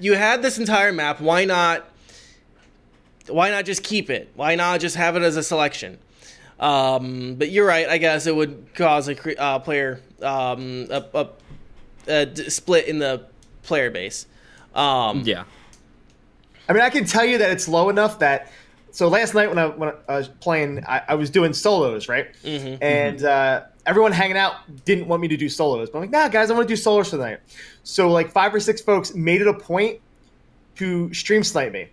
[0.00, 1.20] you had this entire map?
[1.20, 1.88] Why not?
[3.28, 4.30] Why not just keep it?
[4.36, 5.98] Why not just have it as a selection?
[6.58, 7.88] Um, but you're right.
[7.88, 11.28] I guess it would cause a cre- uh, player um, a, a,
[12.08, 13.26] a d- split in the
[13.62, 14.26] player base.
[14.74, 15.44] Um, yeah.
[16.68, 18.50] I mean, I can tell you that it's low enough that.
[18.90, 22.28] So last night when I when I was playing, I, I was doing solos, right?
[22.42, 22.78] Mhm.
[22.80, 24.54] And uh, everyone hanging out
[24.86, 26.76] didn't want me to do solos, but I'm like, nah, guys, I want to do
[26.80, 27.40] solos tonight.
[27.82, 30.00] So like five or six folks made it a point
[30.76, 31.88] to stream snipe me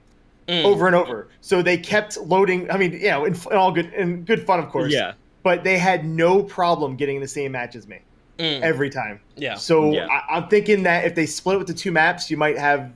[0.48, 0.64] Mm.
[0.66, 1.28] over and over.
[1.42, 2.70] So they kept loading.
[2.70, 4.92] I mean, you know, in, in all good in good fun, of course.
[4.92, 5.14] Yeah.
[5.44, 8.00] But they had no problem getting the same match as me
[8.40, 8.62] Mm.
[8.62, 9.20] every time.
[9.38, 9.56] Yeah.
[9.56, 10.08] So Yeah.
[10.08, 12.92] I, I'm thinking that if they split it with the two maps, you might have,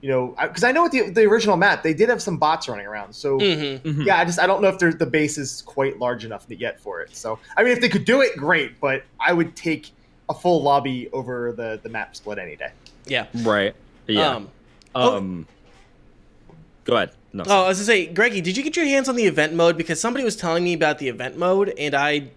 [0.00, 2.68] you know, because I know with the, the original map they did have some bots
[2.68, 3.12] running around.
[3.12, 3.80] So Mhm.
[3.82, 4.06] Mhm.
[4.06, 7.00] yeah, I just I don't know if the base is quite large enough yet for
[7.02, 7.14] it.
[7.16, 8.80] So I mean, if they could do it, great.
[8.80, 9.90] But I would take
[10.28, 12.70] a full lobby over the the map split any day.
[13.06, 13.26] Yeah.
[13.42, 13.74] Right.
[14.06, 14.28] Yeah.
[14.28, 14.48] Um,
[14.94, 15.46] Um.
[15.48, 15.52] oh.
[16.84, 17.10] Go ahead.
[17.32, 17.44] No.
[17.46, 19.76] Oh, I was gonna say, Greggy, did you get your hands on the event mode?
[19.76, 22.28] Because somebody was telling me about the event mode, and I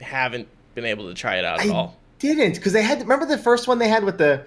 [0.00, 1.96] haven't been able to try it out at I all.
[2.18, 4.44] didn't because they had remember the first one they had with the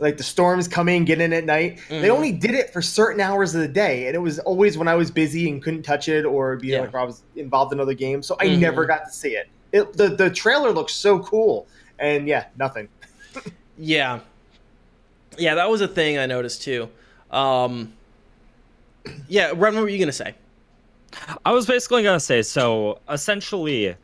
[0.00, 2.10] like the storms coming get in at night they Mhm.
[2.10, 4.94] only did it for certain hours of the day and it was always when i
[4.94, 6.80] was busy and couldn't touch it or be Yeah.
[6.80, 8.58] like i was involved in other games so i Mhm.
[8.60, 9.48] never got to see it.
[9.72, 11.66] it the, the trailer looks so cool
[11.98, 12.88] and yeah nothing
[13.78, 14.20] Yeah,
[15.38, 16.88] yeah, that was a thing I noticed too.
[17.30, 17.92] Um,
[19.28, 20.34] yeah, Ron, what were you gonna say?
[21.44, 23.00] I was basically gonna say so.
[23.08, 23.94] Essentially,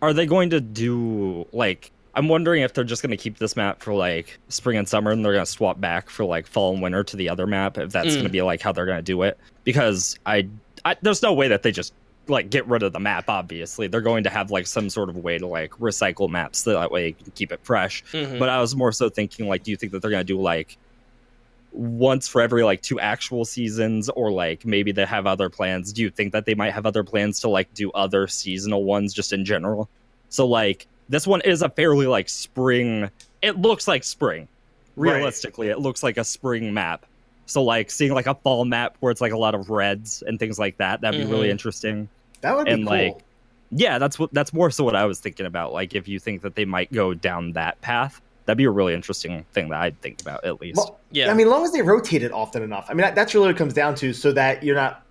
[0.00, 1.90] are they going to do like?
[2.14, 5.24] I'm wondering if they're just gonna keep this map for like spring and summer, and
[5.24, 7.78] they're gonna swap back for like fall and winter to the other map.
[7.78, 8.16] If that's Mm.
[8.18, 10.48] gonna be like how they're gonna do it, because I,
[10.84, 11.94] I there's no way that they just
[12.28, 13.24] like get rid of the map.
[13.28, 16.72] Obviously, they're going to have like some sort of way to like recycle maps so
[16.74, 18.04] that way you can keep it fresh.
[18.12, 18.38] Mhm.
[18.38, 20.76] But I was more so thinking like, do you think that they're gonna do like
[21.72, 25.92] once for every like two actual seasons, or like maybe they have other plans?
[25.92, 29.14] Do you think that they might have other plans to like do other seasonal ones
[29.14, 29.88] just in general?
[30.28, 33.10] So like this one is a fairly like spring.
[33.42, 34.48] It looks like spring.
[34.96, 35.14] Right.
[35.14, 37.06] Realistically, it looks like a spring map.
[37.46, 40.38] So like seeing like a fall map where it's like a lot of reds and
[40.38, 41.52] things like that, that'd be really Mhm.
[41.52, 42.08] interesting
[42.42, 43.18] that would be And, cool like,
[43.70, 46.42] yeah that's what that's more so what i was thinking about like if you think
[46.42, 50.00] that they might go down that path that'd be a really interesting thing that i'd
[50.00, 52.62] think about at least Well, Yeah, i mean as long as they rotate it often
[52.62, 55.02] enough i mean that, that's really what it comes down to so that you're not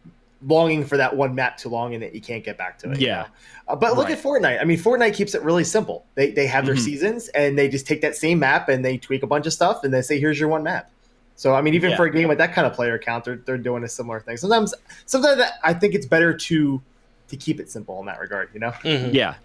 [0.47, 2.99] longing for that one map too long and that you can't get back to it
[2.99, 3.21] you Yeah.
[3.21, 3.25] know?
[3.67, 4.17] Uh, but look Right.
[4.17, 4.59] at Fortnite.
[4.59, 6.03] I mean, Fortnite keeps it really simple.
[6.15, 6.79] They they have their Mhm.
[6.79, 9.83] seasons and they just take that same map and they tweak a bunch of stuff
[9.83, 10.89] and they say, "Here's your one map."
[11.35, 11.95] So I mean, even Yeah.
[11.95, 14.35] for a game with that kind of player count, they're, they're doing a similar thing.
[14.37, 14.73] Sometimes,
[15.05, 16.81] sometimes I think it's better to
[17.29, 18.49] to keep it simple in that regard.
[18.51, 19.13] You know, Mhm.
[19.13, 19.35] yeah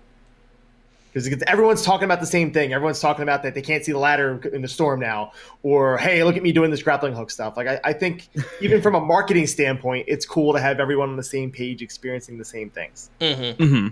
[1.24, 2.72] because everyone's talking about the same thing.
[2.72, 6.22] Everyone's talking about that they can't see the ladder in the storm now, or hey,
[6.24, 7.57] look at me doing this grappling hook stuff.
[7.57, 8.29] Like I, I think
[8.61, 12.38] even from a marketing standpoint, it's cool to have everyone on the same page experiencing
[12.38, 13.11] the same things.
[13.20, 13.57] Mhm.
[13.57, 13.88] hmm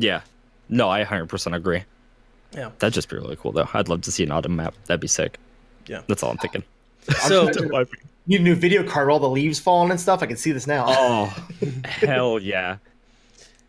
[0.00, 0.20] yeah
[0.68, 1.84] no i 100% agree
[2.52, 2.70] Yeah.
[2.80, 5.06] that'd just be really cool though i'd love to see an autumn map that'd be
[5.06, 5.38] sick
[5.86, 6.00] Yeah.
[6.08, 6.64] that's all i'm thinking
[7.28, 7.48] So,
[8.26, 10.20] Need a new video card, all the leaves falling and stuff.
[10.24, 10.86] I can see this now.
[10.88, 11.34] oh
[11.84, 12.78] hell yeah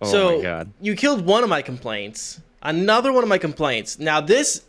[0.01, 2.39] oh so my god you killed one of my complaints.
[2.61, 3.99] Another one of my complaints.
[3.99, 4.63] Now this,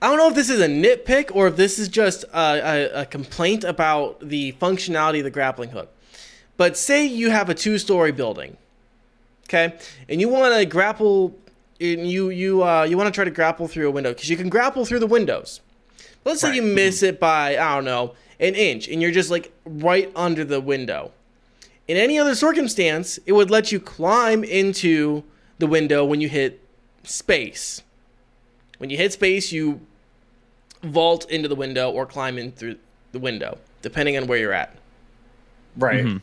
[0.00, 3.00] I don't know if this is a nitpick or if this is just a, a,
[3.02, 5.92] a complaint about the functionality of the grappling hook.
[6.56, 8.56] But say you have a two-story building,
[9.44, 9.76] okay,
[10.08, 11.36] and you want to grapple,
[11.78, 14.38] and you you uh, you want to try to grapple through a window because you
[14.38, 15.60] can grapple through the windows.
[16.24, 16.74] Let's say you Right.
[16.74, 20.60] miss it by I don't know an inch, and you're just like right under the
[20.60, 21.10] window.
[21.88, 25.24] In any other circumstance, it would let you climb into
[25.58, 26.62] the window when you hit
[27.04, 27.82] space.
[28.78, 29.80] When you hit space, you
[30.82, 32.76] vault into the window or climb in through
[33.12, 34.76] the window, depending on where you're at.
[35.78, 36.04] right.
[36.04, 36.22] Mhm.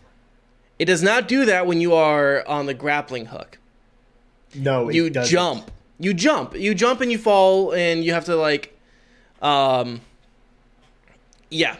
[0.79, 3.59] It does not do that when you are on the grappling hook.
[4.55, 5.31] No, it You doesn't.
[5.31, 5.71] jump.
[5.99, 6.55] You jump.
[6.55, 8.75] You jump and you fall and you have to like
[9.43, 10.01] um
[11.51, 11.75] yeah.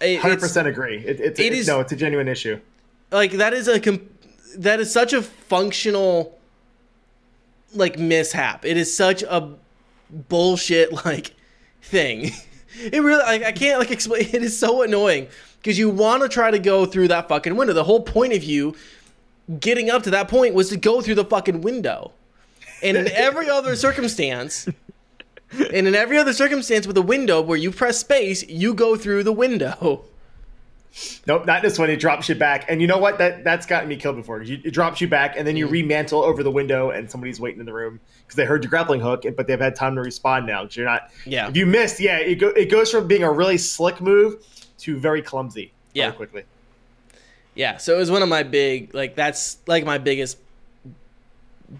[0.00, 0.98] It- Hundred it's- percent agree.
[0.98, 2.60] It, it's It it is- no, it's a genuine issue.
[3.10, 4.08] like that is a com-
[4.56, 6.38] that is such a functional
[7.74, 8.64] like mishap.
[8.64, 9.54] It is such a
[10.10, 11.34] bullshit like
[11.82, 12.30] thing.
[12.74, 14.22] It really like I can't like explain.
[14.32, 17.74] It is so annoying because you want to try to go through that fucking window.
[17.74, 18.74] The whole point of you
[19.60, 22.12] getting up to that point was to go through the fucking window.
[22.82, 24.66] And in every other circumstance,
[25.52, 29.24] and in every other circumstance with a window where you press space, you go through
[29.24, 30.06] the window.
[31.26, 31.88] Nope, not this one.
[31.88, 33.18] It drops you back, and you know what?
[33.18, 34.42] That that's gotten me killed before.
[34.42, 35.88] You, it drops you back, and then you Mm.
[35.88, 39.00] remantle over the window, and somebody's waiting in the room because they heard your grappling
[39.00, 40.62] hook, but they've had time to respond now.
[40.62, 41.10] Because you're not.
[41.24, 41.48] Yeah.
[41.48, 44.44] If you missed, yeah, it go, it goes from being a really slick move
[44.80, 45.72] to very clumsy.
[45.94, 46.06] Yeah.
[46.06, 46.42] Very quickly.
[47.54, 50.38] Yeah, so it was one of my big like that's like my biggest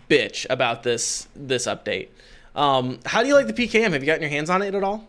[0.08, 2.08] bitch about this this update.
[2.54, 3.92] Um, how do you like the PKM?
[3.92, 5.06] Have you gotten your hands on it at all?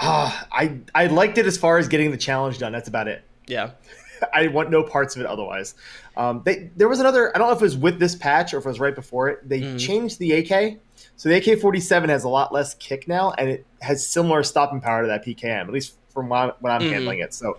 [0.00, 2.72] Ah, I I liked it as far as getting the challenge done.
[2.72, 3.22] That's about it.
[3.46, 3.70] Yeah.
[4.34, 5.74] I want no parts of it otherwise.
[6.16, 7.34] Um, they, there was another.
[7.34, 9.28] I don't know if it was with this patch or if it was right before
[9.28, 9.48] it.
[9.48, 9.78] They Mhm.
[9.78, 10.78] changed the AK,
[11.16, 14.42] so the AK forty seven has a lot less kick now, and it has similar
[14.42, 15.62] stopping power to that PKM.
[15.68, 16.92] At least from when I'm, when I'm Mhm.
[16.92, 17.32] handling it.
[17.34, 17.58] So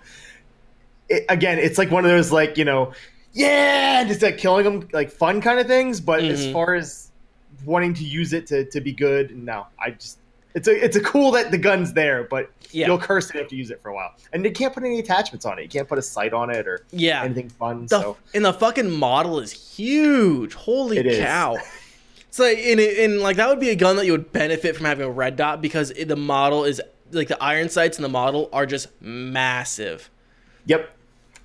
[1.09, 2.91] it, again, it's like one of those like you know,
[3.33, 5.99] yeah, just like killing them like fun kind of things.
[6.01, 6.51] But as Mhm.
[6.53, 7.09] far as
[7.65, 10.18] wanting to use it to to be good, no, I just.
[10.55, 12.87] It's a it's a cool that the gun's there, but Yeah.
[12.87, 14.13] you'll curse it if you use it for a while.
[14.33, 15.63] And you can't put any attachments on it.
[15.63, 17.23] You can't put a sight on it or Yeah.
[17.23, 17.85] anything fun.
[17.85, 20.53] The, so and the fucking model is huge.
[20.55, 21.57] Holy It cow.
[22.27, 24.85] It's like in in like that would be a gun that you would benefit from
[24.85, 26.81] having a red dot because it, the model is
[27.11, 30.09] like the iron sights in the model are just massive.
[30.65, 30.91] yep,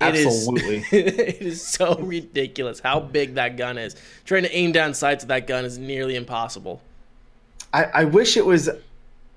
[0.01, 0.83] It is- absolutely.
[0.91, 3.95] it is so ridiculous how big that gun is.
[4.25, 6.81] Trying to aim down sights with that gun is nearly impossible.
[7.73, 8.69] I, I wish it was,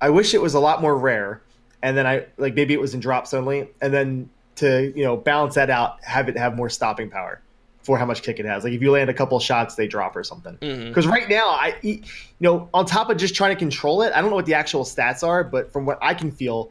[0.01, 1.43] I wish it was a lot more rare,
[1.83, 5.17] and then I like maybe it was in drops only, and then to you know
[5.17, 7.41] balance that out, have it have more stopping power
[7.83, 8.65] for how much kick it has.
[8.65, 10.57] Like if you land a couple shots, they drop or something.
[10.59, 10.89] Mm-hmm.
[10.89, 12.03] Because right now, I you
[12.41, 14.85] know on top of just trying to control it, I don't know what the actual
[14.85, 16.71] stats are, but from what I can feel,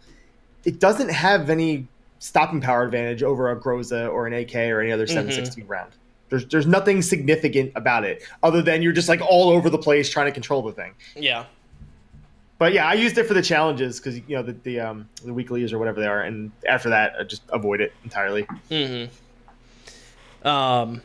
[0.63, 1.87] it doesn't have any
[2.19, 5.71] stopping power advantage over a Groza or an AK or any other 716 mm-hmm.
[5.71, 5.91] round.
[6.29, 10.09] There's there's nothing significant about it other than you're just like all over the place
[10.09, 10.93] trying to control the thing.
[11.15, 11.45] Yeah.
[12.59, 15.33] But yeah, I used it for the challenges because you know the the um the
[15.33, 18.47] weeklies or whatever they are, and after that, I just avoid it entirely.
[18.71, 20.47] Mm-hmm.
[20.47, 21.01] Um,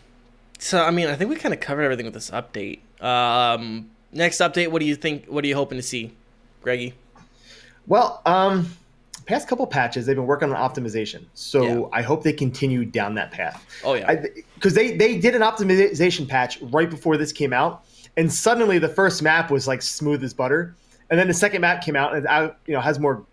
[0.59, 2.81] so I mean, I think we kind of covered everything with this update.
[3.03, 5.27] Um, next update, what do you think?
[5.27, 6.13] What are you hoping to see,
[6.63, 6.95] Greggy?
[7.87, 8.71] Well, um,
[9.27, 11.85] past couple patches they've been working on optimization, so Yeah.
[11.93, 13.65] I hope they continue down that path.
[13.85, 14.25] Oh yeah.
[14.55, 17.85] because they they did an optimization patch right before this came out,
[18.17, 20.75] and suddenly the first map was like smooth as butter,
[21.13, 23.27] and then the second map came out and uh, you know has more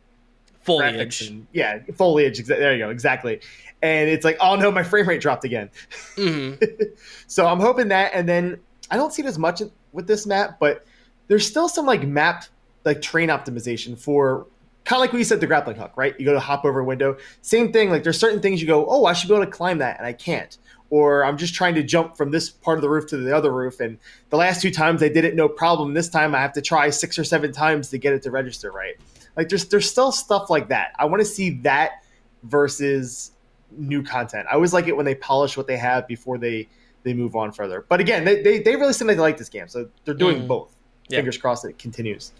[0.63, 1.21] Foliage.
[1.21, 2.43] and yeah foliage.
[2.43, 3.39] There you go, exactly.
[3.81, 5.69] And it's like, oh no, my frame rate dropped again.
[6.17, 6.55] hmm
[7.27, 8.59] So I'm hoping that, and then
[8.91, 9.61] I don't see it as much
[9.93, 10.85] with this map, but
[11.29, 12.43] there's still some like map
[12.83, 14.45] like terrain optimization for
[14.85, 16.15] kind of like we said the grappling hook, right?
[16.19, 17.89] You go to hop over a window, same thing.
[17.89, 20.05] Like there's certain things you go, oh, I should be able to climb that, and
[20.07, 20.57] I can't.
[20.91, 23.51] Or I'm just trying to jump from this part of the roof to the other
[23.51, 25.93] roof, and the last two times I did it no problem.
[25.93, 28.71] This time I have to try six or seven times to get it to register
[28.71, 28.95] right.
[29.37, 30.93] Like there's there's still stuff like that.
[30.97, 32.03] I want to see that
[32.43, 33.31] versus
[33.71, 34.47] new content.
[34.49, 36.67] I always like it when they polish what they have before they
[37.03, 37.85] they move on further.
[37.87, 40.41] But again, they, they, they really seem like they like this game, so they're doing
[40.43, 40.47] Mm.
[40.47, 40.75] both.
[41.07, 41.19] Yeah.
[41.19, 42.33] Fingers crossed it continues.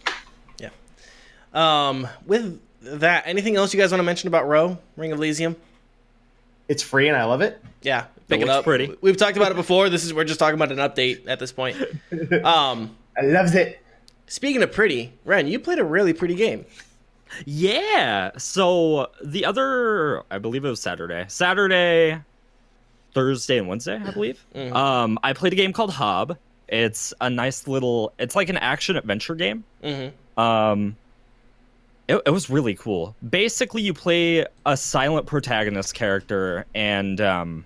[1.54, 5.56] Um, with that, anything else you guys want to mention about ROE Ring of Elysium?
[6.68, 7.60] It's free and I love it.
[7.82, 8.64] Yeah, pick it looks up.
[8.66, 8.96] pretty.
[9.02, 9.90] We've talked about it before.
[9.90, 11.78] This is we're just talking about an update at this point.
[12.44, 13.82] Um, I loves it.
[14.28, 16.66] speaking of pretty, Ren, you played a really pretty game.
[17.46, 18.32] Yeah.
[18.38, 22.20] So the other, I believe it was Saturday, Saturday,
[23.14, 24.44] Thursday, and Wednesday, I believe.
[24.56, 24.74] Mhm.
[24.74, 26.38] Um, I played a game called Hob.
[26.68, 28.14] It's a nice little.
[28.20, 29.64] It's like an action adventure game.
[29.84, 30.40] Mm-hmm.
[30.40, 30.96] Um,
[32.10, 33.15] it, it was really cool.
[33.30, 37.65] Basically, you play a silent protagonist character, and um,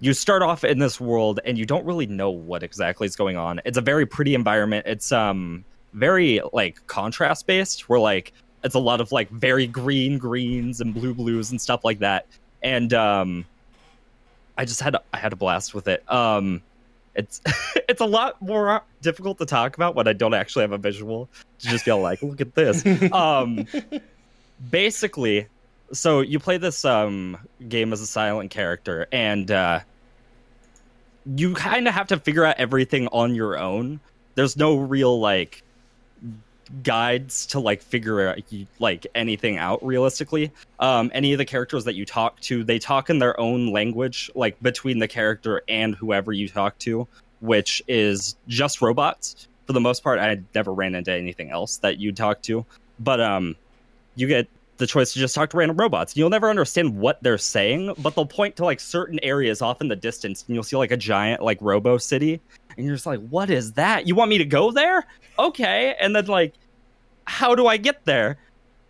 [0.00, 3.36] you start off in this world, and you don't really know what exactly is going
[3.36, 3.60] on.
[3.66, 4.86] It's a very pretty environment.
[4.86, 8.32] It's um very like contrast based, where like
[8.64, 12.26] it's a lot of like very green greens and blue blues and stuff like that.
[12.62, 13.44] And um,
[14.56, 16.10] I just had I had a blast with it.
[16.10, 16.62] Um,
[17.14, 17.40] it's
[17.88, 21.28] it's a lot more difficult to talk about when I don't actually have a visual
[21.60, 22.84] to just be all like, look at this.
[23.12, 23.66] Um,
[24.70, 25.46] basically,
[25.92, 29.80] so you play this um game as a silent character, and uh,
[31.36, 34.00] you kind of have to figure out everything on your own.
[34.34, 35.62] There's no real like
[36.82, 38.38] guides to like figure out
[38.78, 43.10] like anything out realistically um any of the characters that you talk to they talk
[43.10, 47.06] in their own language like between the character and whoever you talk to
[47.40, 51.98] which is just robots for the most part i never ran into anything else that
[51.98, 52.64] you'd talk to
[52.98, 53.54] but um
[54.16, 56.16] you get the choice to just talk to random robots.
[56.16, 59.88] You'll never understand what they're saying, but they'll point to like certain areas off in
[59.88, 62.40] the distance, and you'll see like a giant like robo city,
[62.76, 64.06] and you're just like, "What is that?
[64.06, 65.06] You want me to go there?
[65.38, 66.54] Okay." And then like,
[67.26, 68.38] how do I get there?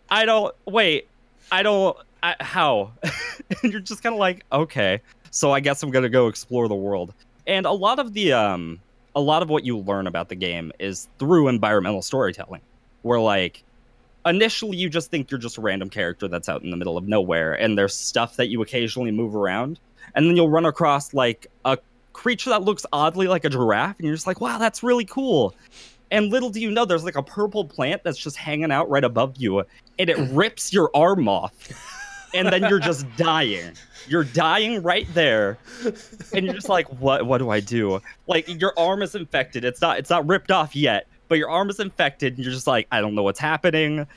[0.09, 1.07] I don't wait.
[1.51, 1.97] I don't.
[2.23, 2.91] I, how?
[3.63, 5.01] and you're just kind of like, okay.
[5.31, 7.13] So I guess I'm gonna go explore the world.
[7.47, 8.79] And a lot of the um,
[9.15, 12.61] a lot of what you learn about the game is through environmental storytelling,
[13.03, 13.63] where like
[14.25, 17.07] initially you just think you're just a random character that's out in the middle of
[17.07, 19.79] nowhere and there's stuff that you occasionally move around
[20.15, 21.77] and then you'll run across like a
[22.13, 25.53] creature that looks oddly like a giraffe and you're just like wow that's really cool
[26.15, 29.03] and little do you know there's like a purple plant that's just hanging out right
[29.03, 29.59] above you
[29.99, 31.53] and it rips your arm off
[32.33, 33.71] and then you're just dying
[34.07, 35.57] you're dying right there
[36.33, 39.81] and you're just like what what do i do like your arm is infected it's
[39.81, 42.87] not it's not ripped off yet but your arm is infected and you're just like,
[42.91, 44.07] I don't know what's happening.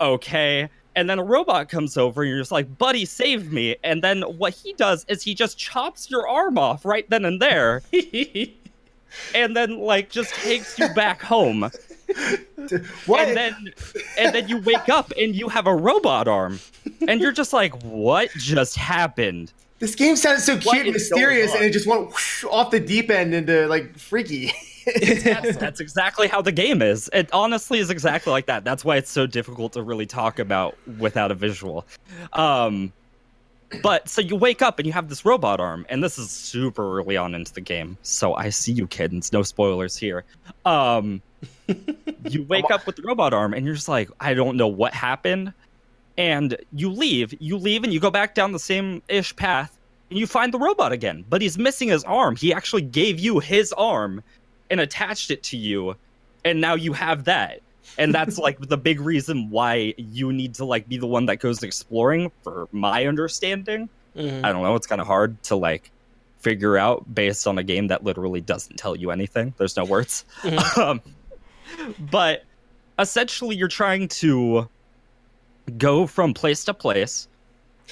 [0.00, 0.68] Okay.
[0.96, 3.76] And then a robot comes over and you're just like, buddy, save me.
[3.84, 7.40] And then what he does is he just chops your arm off right then and
[7.40, 7.82] there.
[9.34, 11.70] and then like just takes you back home.
[13.06, 13.28] What?
[13.28, 13.72] And then
[14.18, 16.60] and then you wake up and you have a robot arm.
[17.06, 19.52] And you're just like, what just happened?
[19.78, 22.80] this game sounds so What cute and mysterious, and it just went whoosh off the
[22.80, 24.52] deep end into like freaky.
[25.00, 27.10] that's, that's exactly how the game is.
[27.12, 28.64] It honestly is exactly like that.
[28.64, 31.86] That's why it's so difficult to really talk about without a visual.
[32.32, 32.92] Um,
[33.82, 36.98] but so you wake up and you have this robot arm, and this is super
[36.98, 37.96] early on into the game.
[38.02, 39.32] So I see you, kids.
[39.32, 40.24] No spoilers here.
[40.64, 41.22] Um,
[42.28, 44.94] you wake up with the robot arm, and you're just like, I don't know what
[44.94, 45.52] happened.
[46.16, 47.34] And you leave.
[47.40, 49.78] You leave, and you go back down the same ish path,
[50.10, 51.24] and you find the robot again.
[51.28, 52.36] But he's missing his arm.
[52.36, 54.22] He actually gave you his arm
[54.70, 55.96] and attached it to you
[56.44, 57.60] and now you have that
[57.96, 61.36] and that's like the big reason why you need to like be the one that
[61.36, 64.44] goes exploring for my understanding Mhm.
[64.44, 65.90] i don't know it's kind of hard to like
[66.40, 70.24] figure out based on a game that literally doesn't tell you anything there's no words
[70.42, 70.78] Mhm.
[70.82, 71.00] um,
[72.10, 72.44] but
[72.98, 74.68] essentially you're trying to
[75.76, 77.28] go from place to place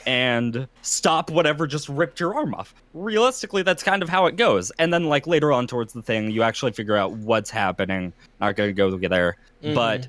[0.06, 2.74] and stop whatever just ripped your arm off.
[2.94, 4.70] Realistically, that's kind of how it goes.
[4.78, 8.12] And then, like later on towards the thing, you actually figure out what's happening.
[8.40, 9.36] Not going to go there,
[9.74, 10.08] but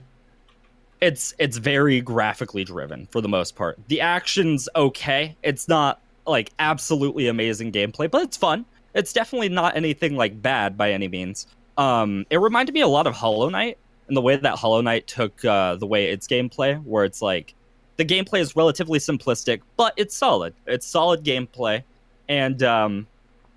[1.02, 3.80] it's it's very graphically driven for the most part.
[3.88, 5.36] The action's okay.
[5.44, 8.66] It's not like absolutely amazing gameplay, but it's fun.
[8.94, 11.48] It's definitely not anything like bad by any means.
[11.78, 13.78] Um, it reminded me a lot of Hollow Knight
[14.08, 17.54] and the way that Hollow Knight took uh, the way its gameplay, where it's like
[17.98, 20.54] the gameplay is relatively simplistic, but it's solid.
[20.66, 21.84] It's solid gameplay,
[22.30, 23.08] and um,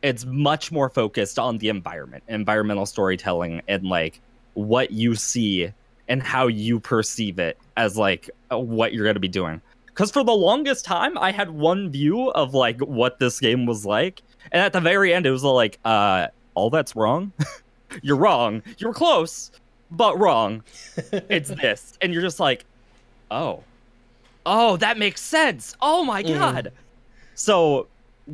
[0.02, 4.20] it's much more focused on the environment, environmental storytelling, and like
[4.54, 5.72] what you see
[6.08, 9.60] and how you perceive it as like uh, what you're going to be doing.
[9.86, 13.84] Because for the longest time, I had one view of like what this game was
[13.84, 14.22] like,
[14.52, 17.32] and at the very end, it was like, uh, all that's wrong.
[18.02, 18.62] you're wrong.
[18.78, 19.50] You're close,
[19.90, 20.62] but wrong.
[21.12, 22.64] it's this, and you're just like,
[23.30, 23.62] oh,
[24.52, 25.76] oh, that makes sense.
[25.80, 26.38] Oh my Mhm.
[26.38, 26.72] god.
[27.34, 27.86] So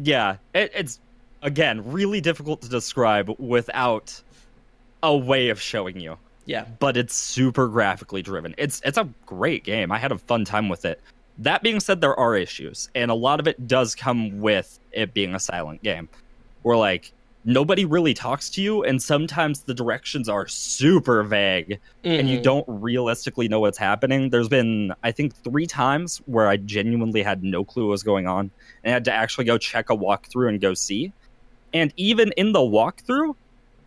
[0.03, 0.99] yeah, it, it's
[1.43, 4.21] again really difficult to describe without
[5.03, 6.65] a way of showing you Yeah.
[6.81, 8.55] but it's super graphically driven.
[8.59, 9.93] It's it's a great game.
[9.93, 11.01] I had a fun time with it.
[11.39, 15.13] That being said, there are issues, and a lot of it does come with it
[15.13, 16.09] being a silent game,
[16.63, 17.13] where like
[17.47, 22.43] nobody really talks to you, and sometimes the directions are super vague, and you Mhm.
[22.43, 24.29] don't realistically know what's happening.
[24.31, 28.27] There's been I think three times where I genuinely had no clue what was going
[28.27, 28.51] on,
[28.85, 31.13] and had to actually go check a walkthrough and go see.
[31.73, 33.35] And even in the walkthrough,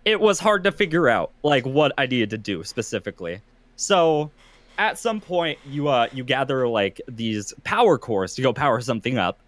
[0.06, 3.42] it was hard to figure out like what I needed to do specifically.
[3.76, 4.32] So
[4.78, 9.18] at some point you uh you gather like these power cores to go power something
[9.18, 9.42] up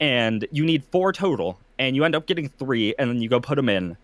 [0.00, 3.40] and you need four total and you end up getting 3 and then you go
[3.40, 3.96] put them in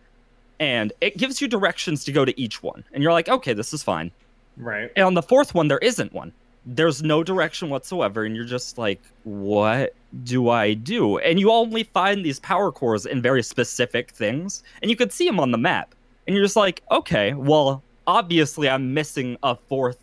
[0.59, 3.73] and it gives you directions to go to each one and you're like okay this
[3.73, 4.11] is fine.
[4.57, 4.91] right.
[4.97, 6.33] And on the fourth one there isn't one.
[6.65, 11.19] There's no direction whatsoever and you're just like what do I do?
[11.19, 15.27] And you only find these power cores in very specific things and you could see
[15.27, 15.95] them on the map.
[16.27, 19.99] And you're just like, okay, well, obviously I'm missing a fourth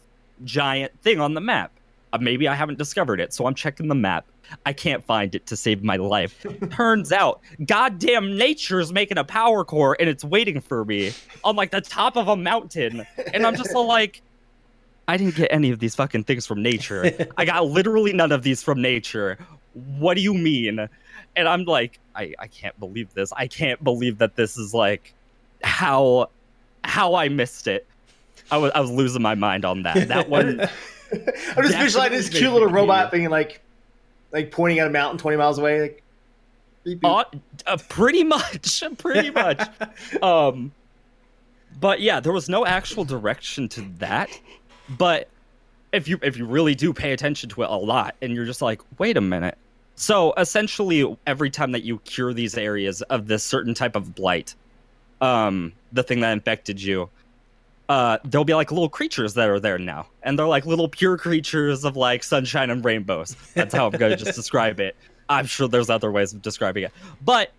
[0.46, 1.72] giant thing on the map.
[2.14, 4.26] Uh, maybe I haven't discovered it, so I'm checking the map.
[4.66, 6.46] I can't find it to save my life.
[6.72, 11.14] Turns out, goddamn nature's making a power core and it's waiting for me
[11.44, 13.06] on like the top of a mountain.
[13.34, 14.22] And I'm just like,
[15.08, 17.30] I didn't get any of these fucking things from nature.
[17.38, 19.38] I got literally none of these from nature.
[19.74, 20.88] What do you mean?
[21.36, 23.34] And I'm like, I, I can't believe this.
[23.34, 25.14] I can't believe that this is like
[25.64, 26.30] how
[26.84, 27.88] how I missed it.
[28.52, 30.08] I was I was losing my mind on that.
[30.08, 30.62] That one
[31.58, 33.62] I'm just visualizing this cute little robot being like,
[34.34, 35.82] like pointing at a mountain 20 miles away.
[35.82, 36.04] Like,
[36.84, 37.10] beep, beep.
[37.10, 37.24] Uh,
[37.68, 39.62] uh, pretty much, pretty much.
[40.22, 40.74] um,
[41.80, 44.38] but yeah, there was no actual direction to that.
[44.90, 45.30] But
[45.94, 48.62] if you if you really do pay attention to it a lot, and you're just
[48.62, 49.58] like, wait a minute.
[49.96, 54.56] So essentially, every time that you cure these areas of this certain type of blight,
[55.22, 57.10] um, the thing that infected you,
[57.90, 61.18] uh, there'll be like little creatures that are there now, and they're like little pure
[61.18, 63.36] creatures of like sunshine and rainbows.
[63.54, 64.96] That's how I'm going to just describe it.
[65.30, 67.52] I'm sure there's other ways of describing it, but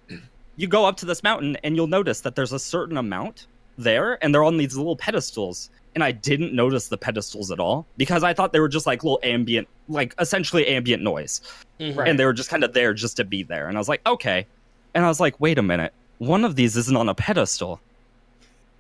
[0.56, 3.46] you go up to this mountain and you'll notice that there's a certain amount
[3.78, 5.70] there, and they're on these little pedestals.
[5.94, 9.04] And I didn't notice the pedestals at all because I thought they were just like
[9.04, 11.40] little ambient, like essentially ambient noise
[11.80, 12.08] Mhm.
[12.08, 13.68] And they were just kind of there just to be there.
[13.68, 14.46] And I was like, okay.
[14.94, 17.80] And I was like, wait a minute, one of these isn't on a pedestal.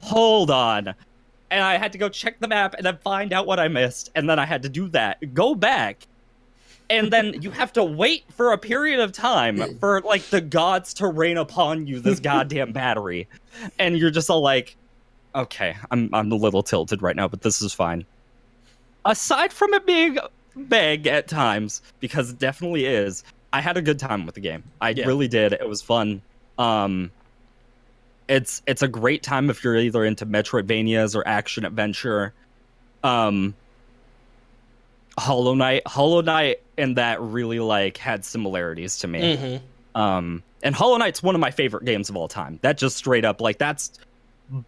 [0.00, 0.94] Hold on.
[1.54, 4.10] And I had to go check the map and then find out what I missed.
[4.16, 6.04] And then I had to do that, go back.
[6.90, 10.92] And then you have to wait for a period of time for like the gods
[10.94, 13.28] to rain upon you this goddamn battery.
[13.78, 14.76] And you're just all like,
[15.36, 18.04] okay, I'm I'm a little tilted right now, but this is fine.
[19.04, 20.18] Aside from it being
[20.56, 24.64] vague at times, because it definitely is, I had a good time with the game.
[24.80, 25.06] I Yeah.
[25.06, 25.52] really did.
[25.52, 26.20] It was fun.
[26.58, 27.12] Um
[28.28, 32.32] it's it's a great time if you're either into Metroidvanias or action adventure.
[33.02, 33.54] Um
[35.16, 39.36] Hollow Knight, Hollow Knight and that really like had similarities to me.
[39.36, 39.60] Mhm.
[40.00, 42.58] Um, and Hollow Knight's one of my favorite games of all time.
[42.62, 43.92] That just straight up like that's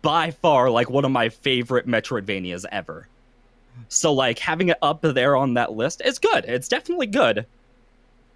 [0.03, 3.09] by far like one of my favorite Metroidvanias ever.
[3.89, 6.45] So like having it up there on that list is good.
[6.47, 7.45] It's definitely good.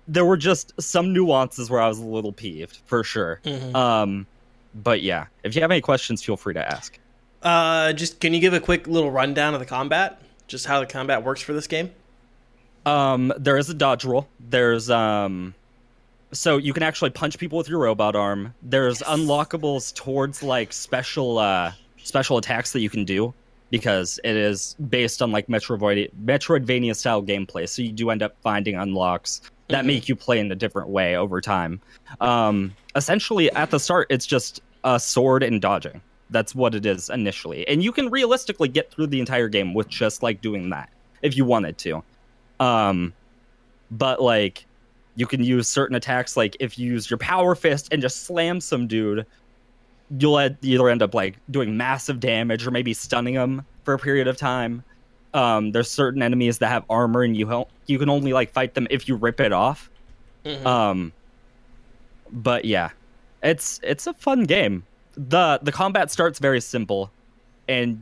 [0.09, 3.41] There were just some nuances where I was a little peeved for sure.
[3.45, 3.75] Mhm.
[3.75, 4.27] Um,
[4.75, 6.99] but yeah, if you have any questions, feel free to ask.
[7.43, 10.21] Uh, just can you give a quick little rundown of the combat?
[10.47, 11.91] Just how the combat works for this game?
[12.87, 14.29] Um, there is a dodge roll.
[14.39, 15.55] There's um,
[16.33, 18.55] so you can actually punch people with your robot arm.
[18.63, 23.35] There's unlockables towards like special uh special attacks that you can do
[23.71, 27.69] because it is based on like Metroid Metroidvania style gameplay.
[27.69, 29.41] So you do end up finding unlocks
[29.71, 29.89] that Mhm.
[29.89, 31.81] make you play in a different way over time.
[32.21, 36.01] Um, essentially at the start, it's just a sword and dodging.
[36.31, 39.89] That's what it is initially, and you can realistically get through the entire game with
[39.89, 40.89] just like doing that
[41.23, 42.03] if you wanted to.
[42.61, 43.13] Um,
[43.91, 44.65] but like
[45.17, 48.61] you can use certain attacks, like if you use your power fist and just slam
[48.61, 49.27] some dude,
[50.19, 54.29] you'll either end up like doing massive damage or maybe stunning them for a period
[54.29, 54.83] of time.
[55.33, 58.75] Um, there's certain enemies that have armor and you hel- you can only like fight
[58.75, 59.89] them if you rip it off.
[60.45, 60.65] Mhm.
[60.67, 61.13] Um,
[62.33, 62.91] but yeah,
[63.43, 64.85] it's it's a fun game.
[65.17, 67.11] the The combat starts very simple,
[67.69, 68.01] and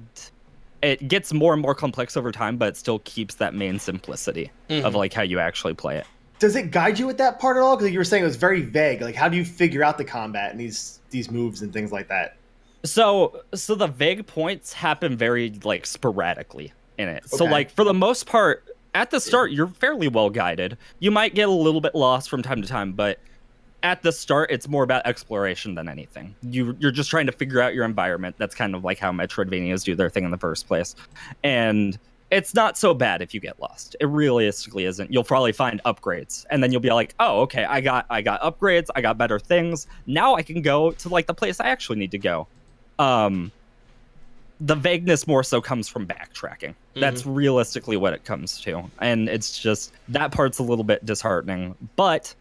[0.83, 4.51] it gets more and more complex over time, but it still keeps that main simplicity
[4.71, 4.95] of Mhm.
[4.95, 6.07] like how you actually play it.
[6.39, 7.77] Does it guide you with that part at all?
[7.77, 9.01] Because you were saying it was very vague.
[9.01, 12.09] Like, how do you figure out the combat and these these moves and things like
[12.09, 12.37] that?
[12.85, 17.29] So so the vague points happen very like sporadically in it.
[17.29, 20.77] So like for the most part, at the start you're fairly well guided.
[20.99, 23.19] You might get a little bit lost from time to time, but
[23.83, 26.35] at the start it's more about exploration than anything.
[26.43, 28.37] You you're just trying to figure out your environment.
[28.39, 30.95] That's kind of like how Metroidvanias do their thing in the first place.
[31.45, 31.99] And
[32.31, 33.97] it's not so bad if you get lost.
[34.01, 35.11] It realistically isn't.
[35.13, 38.43] You'll probably find upgrades, and then you'll be like, "Oh, okay, I got I got
[38.43, 38.89] upgrades.
[38.95, 39.87] I got better things.
[40.07, 42.47] Now I can go to like the place I actually need to go."
[42.99, 43.51] Um,
[44.61, 46.75] the vagueness more so comes from backtracking.
[46.95, 51.77] That's realistically what it comes to, and it's just that part's a little bit disheartening.
[51.97, 52.35] But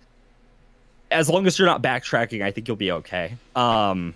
[1.11, 3.36] as long as you're not backtracking, I think you'll be okay.
[3.55, 4.15] Um,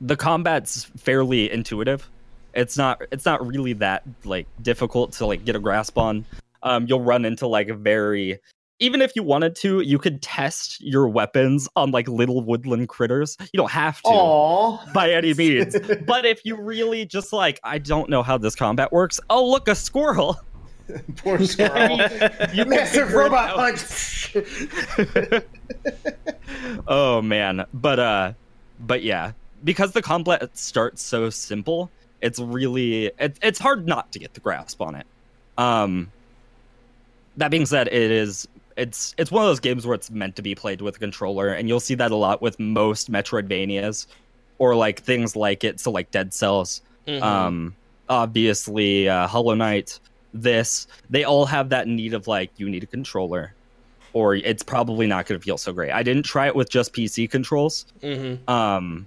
[0.00, 2.08] the combat's fairly intuitive
[2.56, 6.24] it's not it's not really that like difficult to like get a grasp on
[6.62, 8.40] um you'll run into like very
[8.78, 13.36] even if you wanted to you could test your weapons on like little woodland critters.
[13.40, 14.92] You don't have to Aww.
[14.92, 15.76] by any means.
[16.06, 19.68] But if you really just like i don't know how this combat works oh look
[19.68, 20.38] a squirrel.
[21.16, 21.98] Poor squirrel.
[22.54, 24.36] you Massive robot punch.
[26.86, 27.64] oh man.
[27.74, 28.32] But uh
[28.80, 29.32] but yeah.
[29.64, 31.90] Because the combat starts so simple
[32.22, 35.06] it's really it, it's hard not to get the grasp on it.
[35.58, 36.12] Um
[37.38, 40.42] that being said it is it's it's one of those games where it's meant to
[40.42, 44.06] be played with a controller and you'll see that a lot with most metroidvanias
[44.58, 47.22] or like things like it so like dead cells Mhm.
[47.22, 47.74] um
[48.08, 49.98] obviously uh hollow knight
[50.34, 53.54] this they all have that need of like you need a controller
[54.12, 56.92] or it's probably not going to feel so great i didn't try it with just
[56.92, 58.46] pc controls Mhm.
[58.48, 59.06] um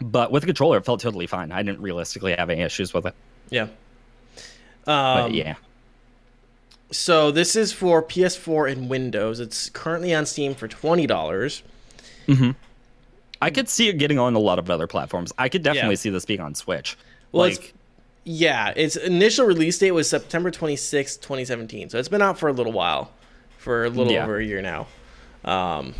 [0.00, 3.04] but with a controller it felt totally fine i didn't realistically have any issues with
[3.06, 3.14] it
[3.50, 3.66] Yeah.
[4.86, 5.54] but Um, yeah
[6.90, 9.38] So this is for PS4 and Windows.
[9.40, 11.62] It's currently on Steam for twenty dollars.
[12.26, 12.50] Hmm.
[13.42, 15.32] I could see it getting on a lot of other platforms.
[15.38, 15.96] I could definitely Yeah.
[15.96, 16.98] see this being on Switch.
[17.32, 17.72] Well, like, it's,
[18.24, 21.90] yeah, its initial release date was September twenty sixth, 2017.
[21.90, 23.12] So it's been out for a little while,
[23.58, 24.24] for a little Yeah.
[24.24, 24.88] over a year now.
[25.44, 25.94] Um,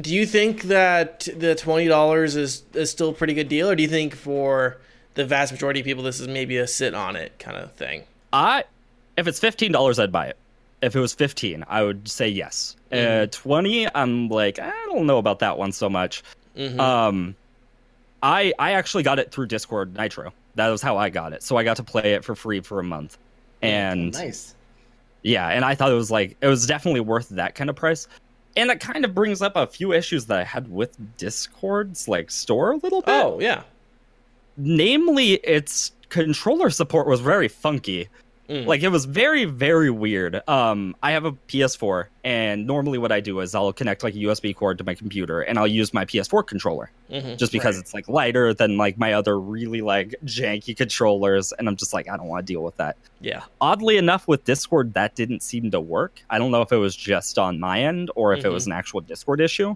[0.00, 3.82] do you think that the $20 is, is still a pretty good deal, or do
[3.82, 4.78] you think for
[5.14, 8.02] the vast majority of people this is maybe a sit on it kind of thing?
[8.32, 8.64] I
[9.16, 10.36] if it's fifteen dollars, I'd buy it.
[10.82, 12.76] If it was fifteen, I would say yes.
[12.92, 16.22] Uh, Twenty, I'm like, I don't know about that one so much.
[16.56, 16.78] Mhm.
[16.78, 17.34] Um,
[18.22, 20.32] I I actually got it through Discord Nitro.
[20.56, 21.42] That was how I got it.
[21.42, 23.18] So I got to play it for free for a month,
[23.62, 24.54] and nice.
[25.22, 28.06] yeah, and I thought it was like it was definitely worth that kind of price.
[28.56, 32.30] And it kind of brings up a few issues that I had with Discord's like
[32.30, 33.10] store a little bit.
[33.12, 33.62] Oh, yeah.
[34.56, 38.08] namely its controller support was very funky
[38.48, 38.66] Mm.
[38.66, 43.18] like it was very very weird um i have a ps4 and normally what i
[43.20, 46.04] do is i'll connect like a usb cord to my computer and i'll use my
[46.04, 47.38] ps4 controller Mhm.
[47.38, 47.80] just because Right.
[47.82, 52.06] it's like lighter than like my other really like janky controllers and i'm just like
[52.06, 53.44] i don't want to deal with that Yeah.
[53.62, 56.94] oddly enough with discord that didn't seem to work i don't know if it was
[56.94, 59.74] just on my end or if it was an actual discord issue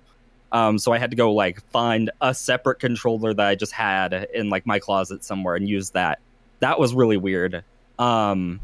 [0.53, 4.13] um, so i had to go like find a separate controller that i just had
[4.35, 6.19] in like my closet somewhere and use that
[6.61, 7.65] that was really weird
[7.99, 8.61] um,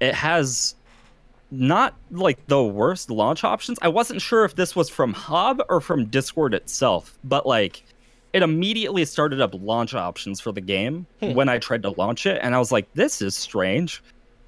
[0.00, 0.74] it has
[1.50, 5.80] not like the worst launch options i wasn't sure if this was from Hob or
[5.82, 7.84] from discord itself but like
[8.32, 11.34] it immediately started up launch options for the game Hmm.
[11.34, 14.02] when I tried to launch it, and I was like, "This is strange."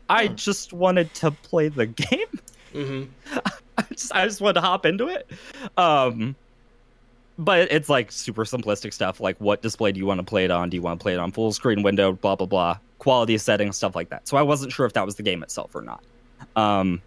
[0.09, 0.37] I Hmm.
[0.37, 2.41] just wanted to play the game.
[2.73, 3.39] Mm-hmm.
[3.77, 5.31] I just, I just wanted to hop into it.
[5.77, 6.35] Um,
[7.39, 10.51] but it's like super simplistic stuff, like what display do you want to play it
[10.51, 10.71] on?
[10.71, 12.13] Do you want to play it on full screen window?
[12.13, 12.79] Blah blah blah.
[13.05, 14.27] Quality settings, stuff like that.
[14.27, 16.03] So I wasn't sure if that was the game itself or not.
[16.57, 17.03] Um,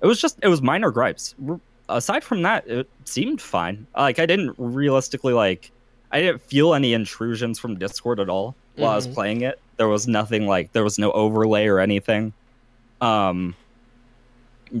[0.00, 1.34] it was just it was minor gripes.
[1.48, 3.86] R- Aside from that, it seemed fine.
[3.96, 5.72] Like I didn't realistically like
[6.12, 9.14] I didn't feel any intrusions from Discord at all while I was Mhm.
[9.14, 9.58] playing it.
[9.76, 12.32] There was nothing like there was no overlay or anything.
[13.00, 13.56] Um,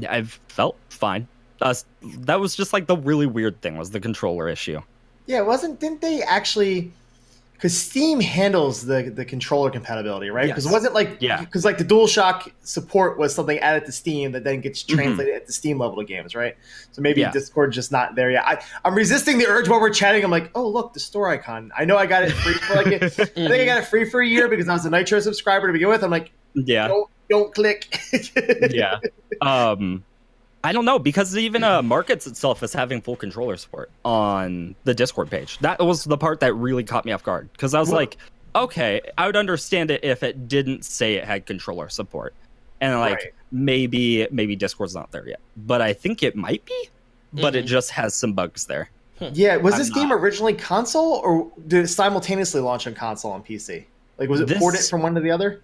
[0.08, 1.26] I felt fine.
[1.60, 1.74] Uh,
[2.20, 4.80] that was just like the really weird thing was the controller issue.
[5.26, 6.92] Yeah, it wasn't didn't they actually?
[7.58, 10.46] Because Steam handles the the controller compatibility, right?
[10.46, 10.70] Because Yes.
[10.70, 11.40] it wasn't like Yeah.
[11.40, 14.94] Because like the DualShock support was something added to Steam that then gets Mhm.
[14.94, 16.56] translated at the Steam level to games, right?
[16.92, 17.32] So maybe Yeah.
[17.32, 18.44] Discord just not there yet.
[18.46, 20.22] I, I'm resisting the urge while we're chatting.
[20.22, 21.72] I'm like, oh look, the store icon.
[21.76, 24.08] I know I got it free for like a, I think I got it free
[24.08, 26.04] for a year because I was a Nitro subscriber to begin with.
[26.04, 28.00] I'm like, Yeah, don't don't click.
[28.70, 28.98] yeah.
[29.40, 30.04] Um,
[30.64, 34.94] I don't know because even uh, markets itself is having full controller support on the
[34.94, 35.58] Discord page.
[35.58, 38.16] That was the part that really caught me off guard because I was Well- like,
[38.56, 42.34] okay, I would understand it if it didn't say it had controller support,
[42.80, 43.34] and like Right.
[43.52, 46.88] maybe maybe Discord's not there yet, but I think it might be.
[47.32, 47.68] But it Mhm.
[47.68, 48.88] just has some bugs there.
[49.34, 53.34] Yeah, was I'm this game not- originally console or did it simultaneously launch on console
[53.34, 53.84] and PC?
[54.16, 55.60] Like, was it This- ported from one to the other?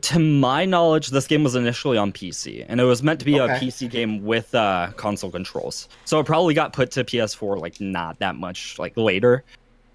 [0.00, 3.36] To my knowledge, this game was initially on PC, and it was meant to be
[3.38, 5.88] a PC game with uh, console controls.
[6.04, 9.44] So it probably got put to PS4 like not that much like later.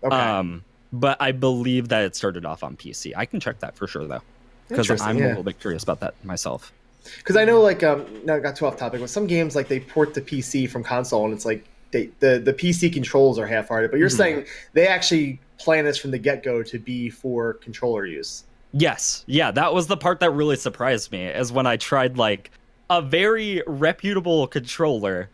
[0.04, 3.14] Okay, Um, but I believe that it started off on PC.
[3.18, 4.22] I can check that for sure though,
[4.70, 5.26] because I'm yeah.
[5.26, 6.72] a little bit curious about that myself.
[7.18, 9.02] because I know like um, no, I got too off topic.
[9.02, 12.39] But some games like they port the PC from console, and it's like they, the
[12.39, 13.89] the PC controls are half-hearted.
[13.91, 14.18] But you're Mhm.
[14.18, 18.43] saying they actually plan this from the get-go to be for controller use.
[18.72, 21.26] Yes, yeah, that was the part that really surprised me.
[21.26, 22.51] Is when I tried like
[22.89, 25.30] a very reputable controller.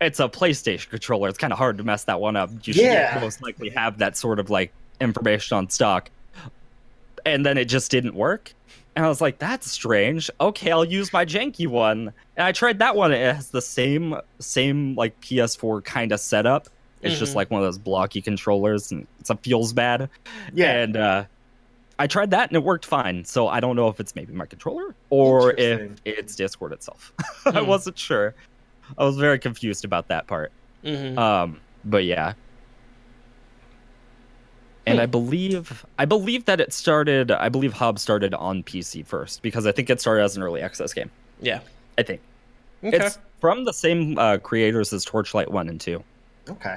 [0.00, 1.28] It's a PlayStation controller.
[1.28, 2.50] It's kind of hard to mess that one up.
[2.62, 3.18] You should Yeah.
[3.20, 6.10] most likely have that sort of like information on stock.
[7.26, 8.54] And then it just didn't work.
[8.96, 10.30] And I was like, that's strange.
[10.40, 12.12] Okay, I'll use my janky one.
[12.36, 13.12] And I tried that one.
[13.12, 16.68] It has the same same like PS4 kind of setup.
[17.02, 17.36] It's just Mhm.
[17.36, 20.08] like one of those blocky controllers and it feels bad.
[20.52, 21.24] Yeah, And uh,
[21.98, 23.24] I tried that and it worked fine.
[23.24, 27.12] So I don't know if it's maybe my controller or if it's Discord itself.
[27.46, 27.66] I Hmm.
[27.66, 28.34] wasn't sure.
[28.96, 30.52] I was very confused about that part.
[30.84, 32.34] hmm Um, but yeah.
[34.86, 35.02] And Hmm.
[35.02, 39.66] I believe I believe that it started I believe Hob started on PC first because
[39.66, 41.10] I think it started as an early access game.
[41.40, 41.60] Yeah.
[41.98, 42.20] I think.
[42.84, 42.96] Okay.
[42.96, 46.02] It's from the same uh, creators as Torchlight 1 and 2.
[46.50, 46.76] okay.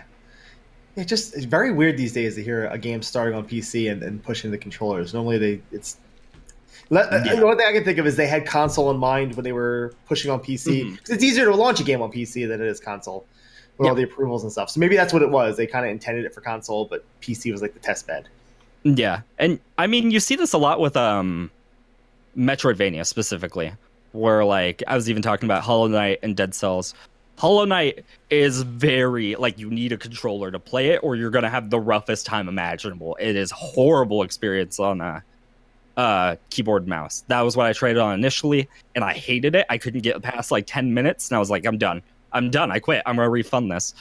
[0.95, 4.03] It just it's very weird these days to hear a game starting on PC and,
[4.03, 5.13] and pushing the controllers.
[5.13, 5.97] Normally they it's.
[6.89, 7.35] Let, Yeah.
[7.35, 9.53] The one thing I can think of is they had console in mind when they
[9.53, 10.97] were pushing on PC Mhm.
[10.99, 13.25] 'Cause it's easier to launch a game on PC than it is console
[13.77, 14.69] with all the approvals and stuff.
[14.69, 15.55] So maybe that's what it was.
[15.55, 18.27] They kind of intended it for console, but PC was like the test bed.
[18.83, 21.49] Yeah, and I mean, you see this a lot with um,
[22.37, 23.71] Metroidvania specifically,
[24.11, 26.93] where like I was even talking about Hollow Knight and Dead Cells.
[27.37, 31.49] Hollow Knight is very like you need a controller to play it, or you're gonna
[31.49, 33.17] have the roughest time imaginable.
[33.19, 35.23] It is horrible experience on a
[35.97, 37.23] uh, keyboard and mouse.
[37.27, 39.65] That was what I tried it on initially, and I hated it.
[39.69, 42.01] I couldn't get past like ten minutes, and I was like, I'm done.
[42.33, 42.71] I'm done.
[42.71, 43.01] I quit.
[43.05, 43.93] I'm gonna refund this.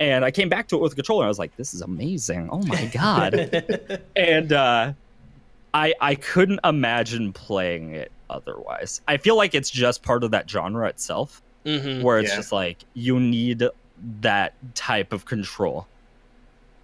[0.00, 1.22] And I came back to it with a controller.
[1.22, 2.48] And I was like, this is amazing.
[2.50, 4.00] Oh my god.
[4.16, 4.92] and uh,
[5.74, 9.00] I I couldn't imagine playing it otherwise.
[9.06, 12.36] I feel like it's just part of that genre itself, hmm where it's Yeah.
[12.36, 13.64] just like you need
[14.20, 15.86] that type of control.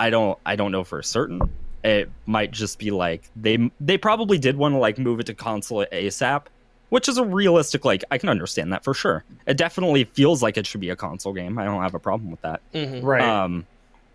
[0.00, 1.42] I don't I don't know for certain.
[1.84, 5.34] It might just be like they they probably did want to like move it to
[5.34, 6.46] console ASAP,
[6.90, 9.24] which is a realistic like I can understand that for sure.
[9.46, 11.58] It definitely feels like it should be a console game.
[11.58, 12.60] I don't have a problem with that.
[12.72, 13.22] hmm Right.
[13.22, 13.66] Um,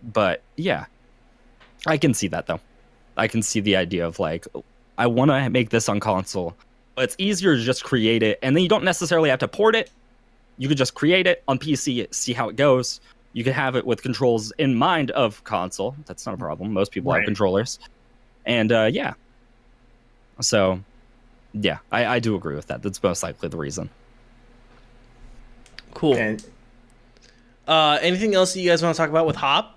[0.02, 0.86] but yeah,
[1.88, 2.60] I can see that though.
[3.16, 4.48] I can see the idea of like,
[4.98, 6.58] I want to make this on console,
[6.96, 9.76] but it's easier to just create it, and then you don't necessarily have to port
[9.76, 9.92] it.
[10.58, 13.02] You could just create it on PC, see how it goes.
[13.34, 15.96] You could have it with controls in mind of console.
[16.06, 16.72] That's not a problem.
[16.72, 17.20] Most people Right.
[17.20, 17.80] have controllers,
[18.46, 19.14] and uh, yeah.
[20.42, 20.80] So,
[21.54, 22.82] yeah, I, I do agree with that.
[22.84, 23.90] That's most likely the reason.
[25.94, 26.16] Cool.
[26.16, 26.46] and
[27.68, 29.68] Uh, anything else that you guys want to talk about with Hob?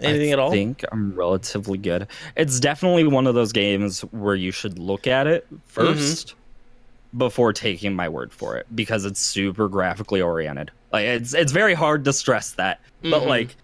[0.00, 0.48] Anything I at all?
[0.50, 2.06] I think I'm relatively good.
[2.36, 6.34] It's definitely one of those games where you should look at it 1st
[7.16, 10.70] before taking my word for it because it's super graphically oriented.
[10.92, 13.26] Like it's it's very hard to stress that, but Mhm.
[13.26, 13.56] like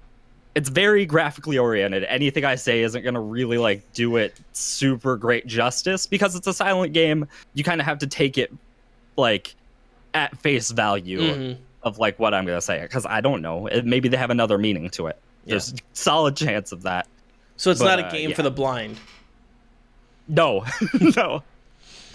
[0.54, 2.04] it's very graphically oriented.
[2.04, 6.46] Anything I say isn't going to really like do it super great justice because it's
[6.46, 7.26] a silent game.
[7.54, 8.52] You kind of have to take it
[9.16, 9.54] like
[10.14, 11.56] at face value Mhm.
[11.82, 13.66] of like what I'm going to say because I don't know.
[13.66, 15.18] It, maybe they have another meaning to it.
[15.46, 17.06] There's solid chance of that.
[17.56, 18.36] So it's But, not a uh, game yeah.
[18.36, 18.98] for the blind.
[20.28, 20.64] No,
[21.16, 21.42] no,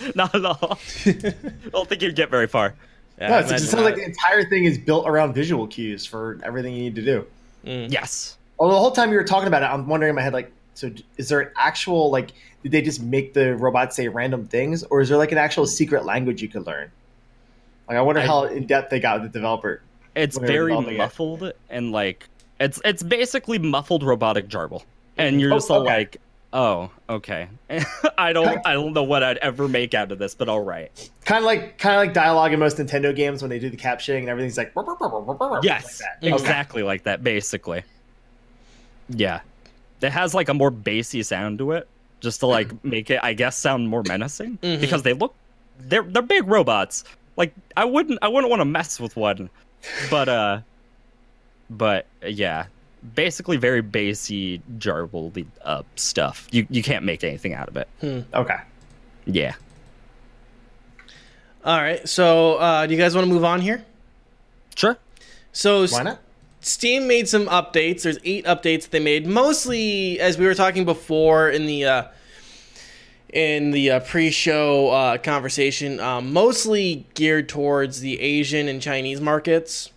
[0.15, 0.79] not at all.
[1.05, 1.11] I
[1.71, 2.73] don't think you'd get very far.
[3.19, 3.99] Yeah, no, it's, it imagine sounds like not.
[3.99, 7.25] the entire thing is built around visual cues for everything you need to do.
[7.65, 7.91] Mm.
[7.91, 8.37] Yes.
[8.59, 10.51] Although the whole time you were talking about it, I'm wondering in my head, like,
[10.75, 12.31] so is there an actual like?
[12.63, 15.65] Did they just make the robot say random things, or is there like an actual
[15.65, 16.91] secret language you could learn?
[17.87, 19.81] Like, I wonder I- how in depth they got with the developer.
[20.15, 20.97] It's When they were very developing it.
[20.97, 22.27] muffled and like
[22.59, 24.83] it's it's basically muffled robotic jarble,
[25.17, 25.97] and you're Oh, just all okay.
[25.97, 26.17] like,
[26.53, 27.47] oh, okay.
[28.17, 30.91] I don't I don't know what I'd ever make out of this, but all right.
[31.25, 33.77] Kind of like, kind of like dialogue in most Nintendo games when they do the
[33.77, 36.27] captioning and everything's like, Yes, like that.
[36.33, 37.83] exactly like that, basically.
[39.09, 39.41] Yeah,
[40.01, 41.87] it has like a more bassy sound to it,
[42.19, 44.81] just to like make it, I guess, sound more menacing Mhm.
[44.81, 45.33] because they look
[45.79, 47.03] they're they're big robots.
[47.35, 49.49] Like I wouldn't I wouldn't want to mess with one,
[50.09, 50.59] but uh,
[51.69, 52.65] but yeah,
[53.15, 56.47] basically very bassy, jarbled up stuff.
[56.51, 57.87] You you can't make anything out of it.
[58.33, 58.57] Okay.
[59.25, 59.55] Yeah.
[61.65, 62.07] All right.
[62.07, 63.83] So, uh, do you guys want to move on here?
[64.75, 64.97] Sure.
[65.51, 66.19] So, Why not?
[66.61, 68.03] Steam made some updates.
[68.03, 72.03] There's eight updates that they made, mostly as we were talking before in the uh,
[73.33, 79.91] in the uh, pre-show uh, conversation, um, mostly geared towards the Asian and Chinese markets.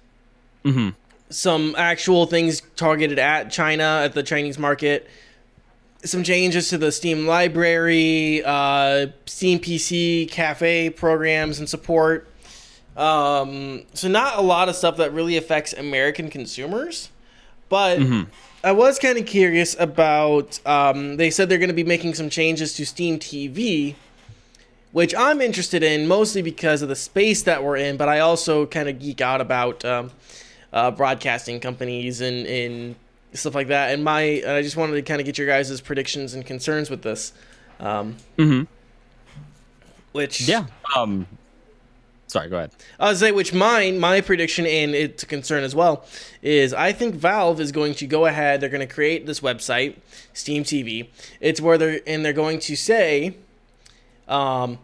[0.65, 0.91] Mm-hmm.
[1.31, 5.09] Some actual things targeted at China at the Chinese market.
[6.05, 12.27] Some changes to the Steam library, uh, Steam PC Cafe programs and support.
[12.97, 17.11] Um, so not a lot of stuff that really affects American consumers,
[17.69, 17.99] but
[18.63, 20.65] I was kind of curious about.
[20.67, 23.95] Um, they said they're going to be making some changes to Steam TV,
[24.93, 28.67] which I'm interested in mostly because of the space that we're in, but I also
[28.67, 30.11] kind of geek out about um,
[30.73, 32.97] uh, broadcasting companies and, and
[33.33, 33.93] stuff like that.
[33.93, 36.91] And my, and I just wanted to kind of get your guys' predictions and concerns
[36.91, 37.33] with this.
[37.79, 38.65] Um, Mm-hmm.
[40.13, 40.67] which Yeah.
[40.97, 41.27] Um.
[42.27, 42.49] Sorry.
[42.49, 42.71] Go ahead.
[42.99, 46.05] I was say, which mine, my prediction, and it's a concern as well,
[46.43, 48.61] is I think Valve is going to go ahead.
[48.61, 49.97] They're going to create this website,
[50.33, 51.09] Steam TV.
[51.41, 53.37] It's where they're and they're going to say,
[54.29, 54.79] um,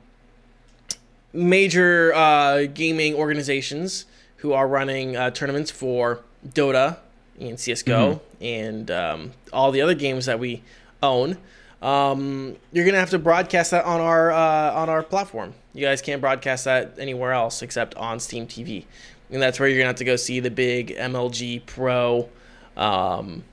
[1.32, 4.06] major uh, gaming organizations
[4.38, 6.98] who are running uh, tournaments for Dota
[7.40, 10.62] and CS:GO and um, all the other games that we
[11.02, 11.38] own.
[11.82, 15.54] Um, you're gonna have to broadcast that on our uh, on our platform.
[15.74, 18.84] You guys can't broadcast that anywhere else except on Steam TV,
[19.30, 22.28] and that's where you're gonna have to go see the big MLG Pro,
[22.76, 23.44] um,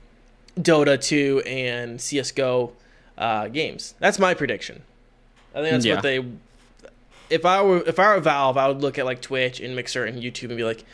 [0.58, 2.72] Dota 2, and CS:GO
[3.18, 3.94] uh, games.
[4.00, 4.82] That's my prediction.
[5.54, 5.94] I think that's Yeah.
[5.96, 6.24] what they.
[7.30, 10.04] If I were if I were Valve, I would look at like Twitch and Mixer
[10.04, 10.84] and YouTube and be like,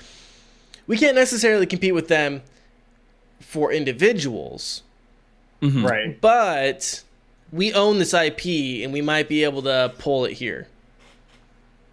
[0.86, 2.42] we can't necessarily compete with them
[3.40, 4.82] for individuals,
[5.62, 5.88] Mhm.
[5.88, 6.20] Right.
[6.20, 7.02] but
[7.52, 10.68] we own this IP and we might be able to pull it here.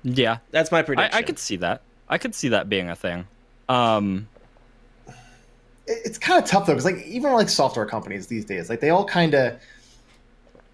[0.04, 1.18] Yeah, That's my I, prediction.
[1.18, 1.82] I could see that.
[2.08, 3.28] I could see that being a thing.
[3.68, 4.28] Um,
[5.88, 8.80] it- it's kind of tough though because like even like software companies these days like
[8.82, 9.60] they all kind of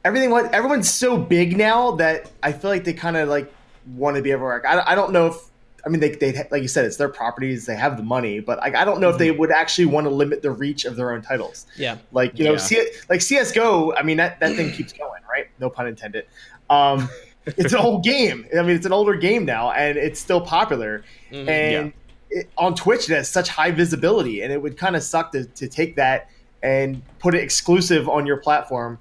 [0.05, 3.51] everything everyone's so big now that i feel like they kind of like
[3.95, 4.65] want to be everywhere.
[4.65, 5.35] I, I don't know if
[5.85, 8.59] i mean they, they like you said it's their properties they have the money but
[8.59, 11.11] like i don't know if they would actually want to limit the reach of their
[11.11, 11.65] own titles.
[11.75, 11.97] Yeah.
[12.11, 12.57] like you know Yeah.
[12.57, 15.47] C- like CS:GO i mean that, that thing keeps going right?
[15.59, 16.25] No pun intended.
[16.69, 17.09] Um
[17.45, 18.45] it's an old game.
[18.57, 21.03] I mean it's an older game now and it's still popular.
[21.31, 21.47] Mhm.
[21.49, 21.93] and
[22.29, 25.45] it, on Twitch it has such high visibility, and it would kind of suck to,
[25.45, 26.29] to take that
[26.63, 28.97] and put it exclusive on your platform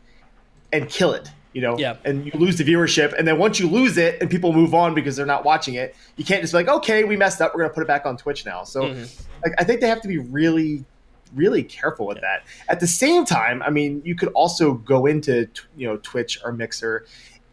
[0.73, 1.29] and kill it.
[1.53, 1.97] You know, Yeah.
[2.07, 4.95] and you lose the viewership, and then once you lose it, and people move on
[4.95, 7.61] because they're not watching it, you can't just be like, okay, we messed up, we're
[7.61, 8.65] gonna put it back on Twitch now.
[8.65, 9.23] So, Mhm.
[9.45, 10.83] like, I think they have to be really,
[11.35, 12.45] really careful with that.
[12.71, 15.47] At the same time, I mean, you could also go into
[15.77, 17.05] you know Twitch or Mixer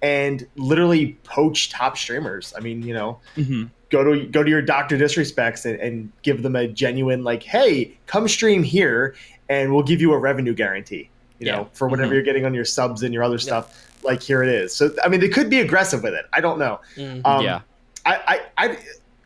[0.01, 2.53] and literally poach top streamers.
[2.55, 3.69] I mean, you know, mhm.
[3.89, 7.97] go to go to your doctor disrespects and, and give them a genuine like hey
[8.05, 9.13] come stream here
[9.49, 11.09] and we'll give you a revenue guarantee
[11.39, 11.55] you Yeah.
[11.57, 12.13] know for whatever Mhm.
[12.15, 15.07] you're getting on your subs and your other stuff like here it is so i
[15.09, 17.21] mean they could be aggressive with it i don't know Mhm.
[17.25, 17.61] um, yeah,
[18.05, 18.77] I, I i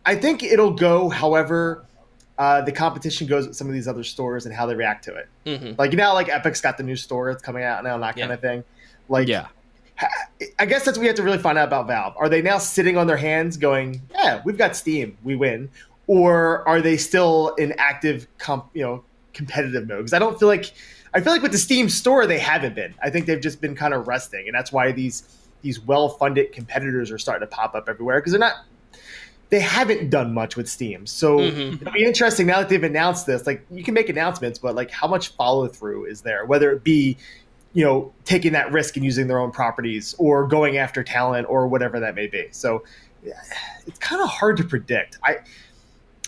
[0.05, 1.84] i think it'll go however
[2.39, 5.14] uh, the competition goes with some of these other stores and how they react to
[5.16, 5.78] it Mhm.
[5.78, 8.16] like you know like epic's got the new store that's coming out now and that
[8.16, 8.64] kind of thing
[9.09, 9.47] like yeah.
[10.59, 12.16] I guess that's what we have to really find out about Valve.
[12.18, 15.70] Are they now sitting on their hands going, "Yeah, we've got Steam, we win,"
[16.07, 19.03] or are they still in active, comp, you know,
[19.34, 19.99] competitive mode?
[19.99, 20.74] Because I don't feel like
[21.14, 22.95] I feel like with the Steam store they haven't been.
[23.01, 25.24] I think they've just been kind of resting, and that's why these
[25.61, 28.66] these well-funded competitors are starting to pop up everywhere because they're not.
[29.49, 31.80] They haven't done much with Steam, so Mhm.
[31.82, 33.45] it'll be interesting now that they've announced this.
[33.45, 36.45] Like, you can make announcements, but like, how much follow through is there?
[36.45, 37.18] Whether it be
[37.76, 41.68] you know taking that risk and using their own properties or going after talent or
[41.68, 42.84] whatever that may be so
[43.88, 45.38] it's kind of hard to predict i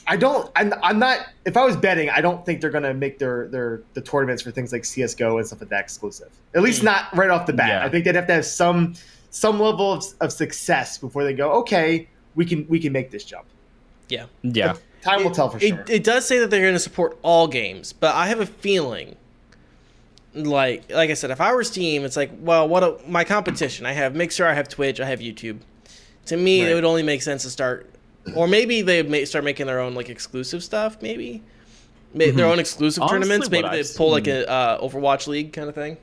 [0.07, 2.93] i don't I'm, I'm not if i was betting i don't think they're going to
[2.93, 6.61] make their their the tournaments for things like CS:GO and stuff like that exclusive at
[6.61, 6.85] least Mm.
[6.85, 7.85] not right off the bat Yeah.
[7.85, 8.93] i think they'd have to have some
[9.31, 13.23] some level of, of success before they go okay we can we can make this
[13.23, 13.45] jump
[14.09, 14.25] Yeah.
[14.43, 14.75] Yeah.
[15.01, 17.47] time will tell for sure It, it does say that they're going to support all
[17.47, 19.15] games, but I have a feeling,
[20.33, 23.85] like like I said, if I were Steam, it's like, well, what a, my competition?
[23.85, 25.59] I have Mixer, I have Twitch, I have YouTube.
[26.27, 26.71] To me, Right.
[26.71, 27.89] it would only make sense to start,
[28.33, 31.01] or maybe they may start making their own like exclusive stuff.
[31.01, 31.43] Maybe,
[32.13, 33.49] May their own exclusive Honestly, tournaments.
[33.49, 35.97] Maybe I've they pull like a uh, Overwatch League kind of thing.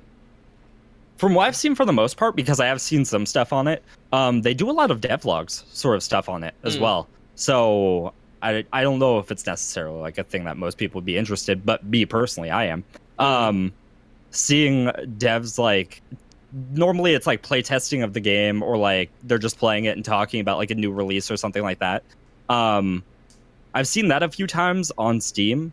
[1.17, 3.67] From what I've seen for the most part, because I have seen some stuff on
[3.69, 6.81] it, um, they do a lot of devlogs sort of stuff on it as Mm.
[6.81, 7.09] well.
[7.37, 8.13] So
[8.43, 11.17] I, I don't know if it's necessarily like a thing that most people would be
[11.17, 12.85] interested, but me personally, I am.
[13.19, 13.73] Um,
[14.33, 16.03] seeing devs like
[16.73, 20.41] normally it's like playtesting of the game or like they're just playing it and talking
[20.41, 22.03] about like a new release or something like that.
[22.49, 23.03] Um,
[23.75, 25.73] I've seen that a few times on Steam,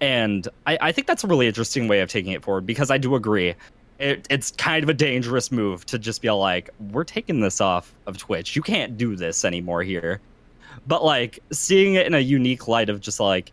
[0.00, 2.98] and I, I think that's a really interesting way of taking it forward because I
[2.98, 3.54] do agree.
[3.98, 7.92] It, it's kind of a dangerous move to just be like, we're taking this off
[8.06, 8.54] of Twitch.
[8.54, 10.20] You can't do this anymore here.
[10.86, 13.52] But like seeing it in a unique light of just like,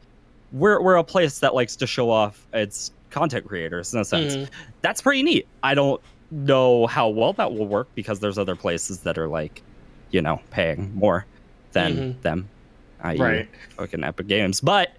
[0.51, 4.35] we're, we're a place that likes to show off its content creators in a sense.
[4.35, 4.49] Mhm.
[4.81, 5.47] That's pretty neat.
[5.63, 5.99] I don't
[6.31, 9.61] know how well that will work because there's other places that are like,
[10.11, 11.25] you know, paying more
[11.73, 12.21] than Mhm.
[12.21, 12.49] them.
[13.01, 13.17] i.e.
[13.17, 13.47] right
[13.77, 14.61] fucking Epic Games.
[14.61, 14.93] But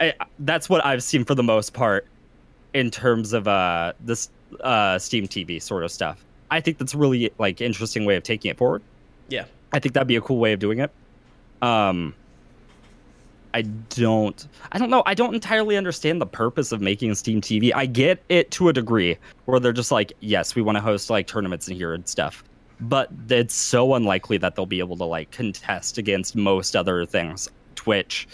[0.00, 2.06] I, that's what I've seen for the most part
[2.72, 6.24] in terms of uh this uh Steam TV sort of stuff.
[6.50, 8.82] I think that's really like interesting way of taking it forward.
[9.28, 9.44] Yeah.
[9.72, 10.90] I think that'd be a cool way of doing it.
[11.62, 12.14] Um
[13.54, 15.04] I don't I don't know.
[15.06, 17.72] I don't entirely understand the purpose of making Steam TV.
[17.74, 21.08] I get it to a degree where they're just like, yes, we want to host
[21.08, 22.42] like tournaments in here and stuff.
[22.80, 27.48] But it's so unlikely that they'll be able to like contest against most other things.
[27.76, 28.26] Twitch,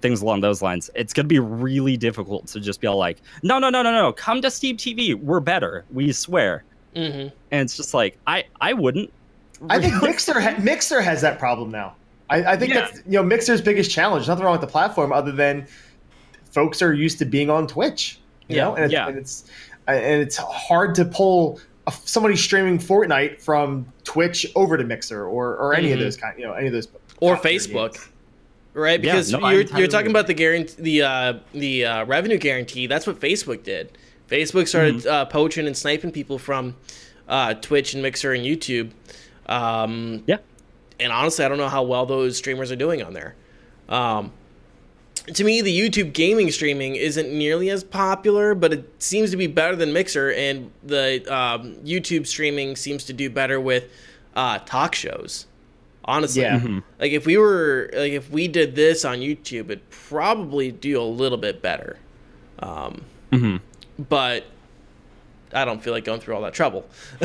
[0.00, 0.90] things along those lines.
[0.96, 4.12] It's gonna be really difficult to just be all like, no, no, no, no, no,
[4.12, 5.14] come to Steam TV.
[5.14, 5.84] We're better.
[5.92, 6.64] We swear.
[6.96, 7.30] Mhm.
[7.52, 9.12] And it's just like I I wouldn't.
[9.70, 11.94] I think Mixer ha- Mixer has that problem now.
[12.30, 12.80] I, I think Yeah.
[12.80, 14.26] that's you know Mixer's biggest challenge.
[14.28, 15.66] Nothing wrong with the platform other than
[16.50, 18.18] folks are used to being on Twitch.
[18.48, 18.64] You Yeah.
[18.64, 19.08] know, and it's, Yeah.
[19.08, 19.44] and it's
[19.86, 21.60] and it's hard to pull
[22.04, 26.02] somebody streaming Fortnite from Twitch over to Mixer or or any of Mhm.
[26.02, 26.88] those kind you know any of those
[27.20, 27.92] Or Facebook.
[27.94, 28.08] games.
[28.72, 29.02] right?
[29.04, 32.86] Yeah, Because no, you're you're talking about the guarantee, the uh, the uh, revenue guarantee.
[32.86, 33.90] That's what Facebook did.
[34.30, 35.08] Facebook started Mm-hmm.
[35.08, 36.74] uh, poaching and sniping people from
[37.28, 38.90] uh, Twitch and Mixer and YouTube.
[39.46, 40.38] Um, Yeah.
[41.00, 43.34] And honestly, I don't know how well those streamers are doing on there.
[43.88, 44.32] Um,
[45.32, 49.46] to me, the YouTube gaming streaming isn't nearly as popular, but it seems to be
[49.46, 53.84] better than Mixer, and the um, YouTube streaming seems to do better with
[54.34, 55.46] uh, talk shows.
[56.06, 56.80] Honestly, Yeah.
[57.00, 61.02] like if we were like if we did this on YouTube, it'd probably do a
[61.02, 61.96] little bit better.
[62.58, 63.02] Um,
[63.98, 64.44] But
[65.54, 66.84] I don't feel like going through all that trouble.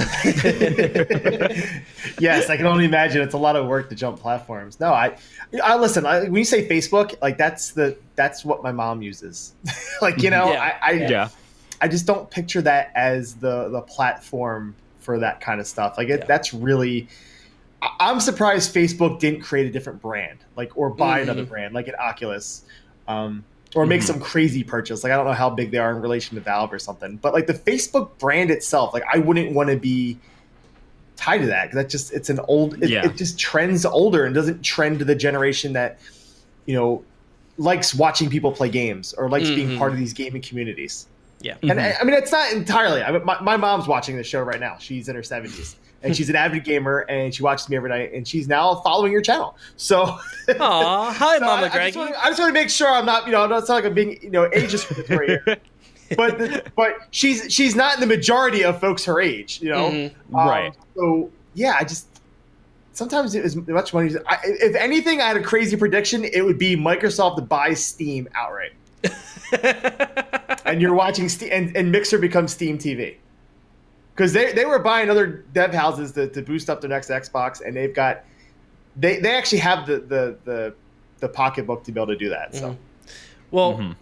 [2.20, 4.80] yes, I can only imagine it's a lot of work to jump platforms.
[4.80, 5.18] No, I,
[5.64, 6.06] I listen.
[6.06, 9.54] I, when you say Facebook, like that's the that's what my mom uses.
[10.02, 10.78] like you know, Yeah.
[10.82, 11.30] I, I Yeah.
[11.82, 15.98] I just don't picture that as the the platform for that kind of stuff.
[15.98, 16.26] Like it, Yeah.
[16.26, 17.08] that's really.
[17.82, 21.24] I- I'm surprised Facebook didn't create a different brand, like or buy Mhm.
[21.24, 22.64] another brand, like an Oculus,
[23.08, 23.44] um,
[23.76, 25.04] or make some crazy purchase.
[25.04, 27.34] Like I don't know how big they are in relation to Valve or something, but
[27.34, 30.18] like the Facebook brand itself, like I wouldn't want to be
[31.16, 32.82] tied to that because that just it's an old.
[32.82, 33.06] It, Yeah.
[33.06, 36.00] it just trends older and doesn't trend to the generation that
[36.66, 37.04] you know
[37.58, 39.78] likes watching people play games or likes being Mhm.
[39.78, 41.08] part of these gaming communities.
[41.42, 41.56] Yeah.
[41.62, 43.02] And I, I mean, it's not entirely.
[43.04, 44.78] I mean, my, my mom's watching the show right now.
[44.80, 48.14] She's in her 70s and she's an avid gamer and she watches me every night
[48.14, 49.58] and she's now following your channel.
[49.78, 50.18] So,
[50.60, 52.88] Aw, hi, so Mama I, I, just want to, I just want to make sure
[52.88, 55.58] I'm not, you know, it's not sound like I'm being, you know, age discriminatory here.
[56.18, 59.92] But the, but she's she's not in the majority of folks her age, you know.
[59.92, 60.12] Mhm.
[60.34, 60.74] Um, Right.
[60.96, 62.08] So yeah, I just
[62.94, 64.16] sometimes it was much money.
[64.28, 66.24] I, if anything, I had a crazy prediction.
[66.26, 68.72] It would be Microsoft to buy Steam outright,
[70.66, 73.18] and you're watching Steam, and, and Mixer becomes Steam TV.
[74.20, 77.66] Because they, they were buying other dev houses to, to boost up their next Xbox,
[77.66, 78.26] and they've got
[78.98, 80.74] they, they actually have the, the the
[81.20, 82.54] the pocketbook to be able to do that.
[82.54, 82.78] So Mhm.
[83.52, 83.96] Well, Mhm.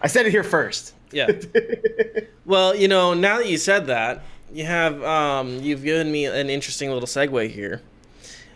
[0.00, 0.94] I said it here first.
[1.12, 1.28] yeah.
[2.46, 4.22] Well, you know, now that you said that,
[4.52, 7.82] you have um, you've given me an interesting little segue here.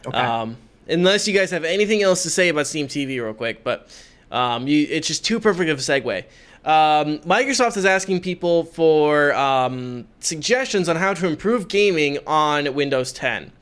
[0.06, 0.16] Okay.
[0.16, 0.56] Um,
[0.88, 3.88] unless you guys have anything else to say about Steam TV, real quick, but
[4.30, 6.24] um, you, it's just too perfect of a segue.
[6.64, 13.12] Um, Microsoft is asking people for um, suggestions on how to improve gaming on Windows
[13.12, 13.52] 10.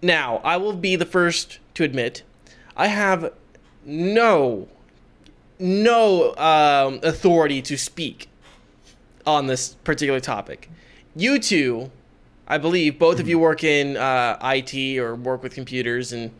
[0.00, 2.22] Now, I will be the first to admit,
[2.76, 3.32] I have
[3.84, 4.68] no
[5.60, 8.28] no um, authority to speak
[9.26, 10.70] on this particular topic.
[11.16, 11.90] You two,
[12.46, 16.30] I believe, both of you work in uh, IT or work with computers and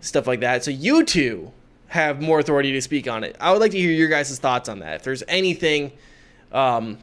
[0.00, 0.64] stuff like that.
[0.64, 1.52] So you two
[1.92, 3.36] have more authority to speak on it.
[3.38, 4.94] I would like to hear your guys' thoughts on that.
[4.94, 5.92] If there's anything
[6.50, 6.96] um,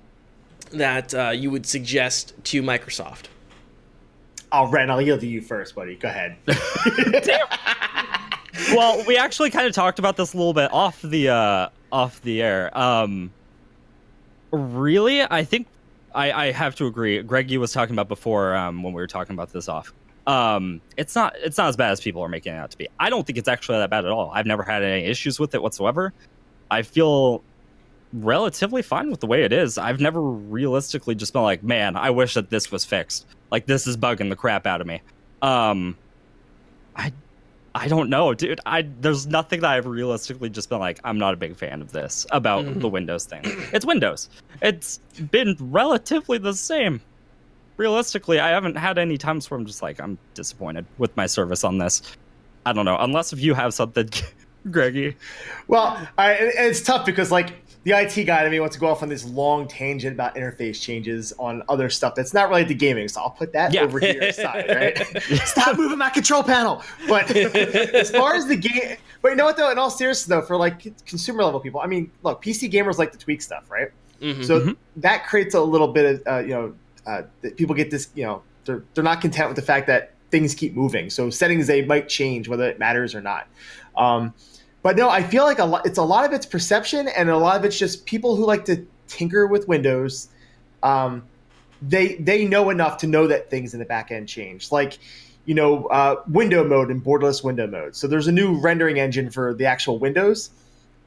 [0.72, 3.26] that uh, you would suggest to Microsoft.
[4.52, 5.96] oh, Ren, I'll yield to you first, buddy.
[5.96, 6.38] Go ahead.
[8.74, 12.20] well, we actually kind of talked about this a little bit off the uh, off
[12.24, 12.76] the air.
[12.76, 13.30] Um,
[14.50, 15.68] really, I think
[16.16, 17.22] I, I have to agree.
[17.22, 19.94] Greg, you was talking about before um, when we were talking about this off.
[20.30, 22.88] Um, it's not it's not as bad as people are making it out to be.
[23.00, 24.32] I don't think it's actually that bad at all.
[24.34, 26.14] I've never had any issues with it whatsoever.
[26.70, 27.42] I feel
[28.14, 29.78] relatively fine with the way it is.
[29.78, 33.26] I've never realistically just been like, man, I wish that this was fixed.
[33.52, 35.02] Like this is bugging the crap out of me.
[35.42, 35.98] Um,
[36.96, 37.12] I
[37.74, 38.60] I don't know, dude.
[38.66, 41.92] I there's nothing that I've realistically just been like, I'm not a big fan of
[41.92, 42.82] this about Mhm.
[42.82, 43.42] the Windows thing.
[43.74, 44.30] It's Windows.
[44.62, 45.00] It's
[45.32, 47.02] been relatively the same.
[47.90, 51.64] Realistically, I haven't had any times where I'm just like, I'm disappointed with my service
[51.64, 52.02] on this.
[52.66, 54.10] I don't know, unless if you have something,
[54.70, 55.16] Greggy.
[55.70, 57.54] Well, I, and and it's tough because like
[57.86, 60.82] the IT guy to me wants to go off on this long tangent about interface
[60.82, 63.08] changes on other stuff that's not related to gaming.
[63.08, 63.84] So I'll put that Yeah.
[63.84, 64.98] over here aside, right?
[65.48, 66.84] Stop moving my control panel.
[67.08, 69.72] But as far as the game, but you know what though?
[69.72, 73.14] In all seriousness though, for like consumer level people, I mean, look, PC gamers like
[73.14, 73.88] to tweak stuff, right?
[74.22, 74.44] Mhm.
[74.44, 74.76] So Mhm.
[74.98, 76.74] that creates a little bit of uh, you know
[77.10, 77.24] uh,
[77.58, 80.76] people get this you know they're they're not content with the fact that things keep
[80.76, 81.10] moving.
[81.10, 83.48] So settings they might change whether it matters or not.
[83.98, 84.34] Um,
[84.82, 85.86] but no, I feel like a lot.
[85.86, 88.66] It's a lot of it's perception, and a lot of it's just people who like
[88.66, 90.30] to tinker with Windows.
[90.84, 91.24] Um,
[91.82, 95.00] they they know enough to know that things in the back end change, like
[95.46, 97.96] you know uh, window mode and borderless window mode.
[97.96, 100.50] So there's a new rendering engine for the actual Windows,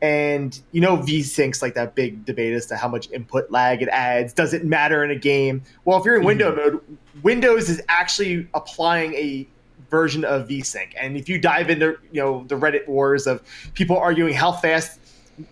[0.03, 3.89] and you know VSync's like that big debate as to how much input lag it
[3.89, 4.33] adds.
[4.33, 5.63] Does it matter in a game?
[5.85, 6.75] Well, if you're in window mm-hmm.
[6.75, 9.49] mode, Windows is actually applying a
[9.89, 10.93] version of VSync.
[11.01, 13.43] And if you dive into you know the Reddit wars of
[13.75, 14.99] people arguing how fast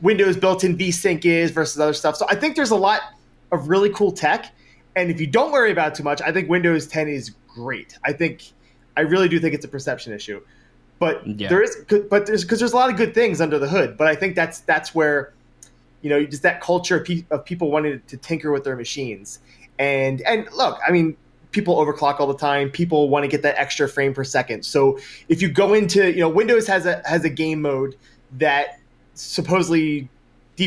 [0.03, 3.01] Windows built-in VSync is versus other stuff, so I think there's a lot
[3.53, 4.53] of really cool tech.
[4.97, 7.97] And if you don't worry about it too much, I think Windows 10 is great.
[8.05, 8.53] I think
[8.97, 10.41] I really do think it's a perception issue.
[11.01, 11.49] But Yeah.
[11.49, 11.77] there is,
[12.09, 13.97] but there's because there's a lot of good things under the hood.
[13.97, 15.33] But I think that's that's where,
[16.03, 19.41] you know, just that culture of, pe- of people wanting to tinker with their machines.
[19.79, 21.17] And and look, I mean,
[21.53, 22.71] people overclock all the time.
[22.71, 24.65] People want to get that extra frame per second.
[24.65, 24.99] So
[25.29, 27.97] if you go into, you know, Windows has a has a game mode
[28.39, 28.79] that
[29.15, 30.09] supposedly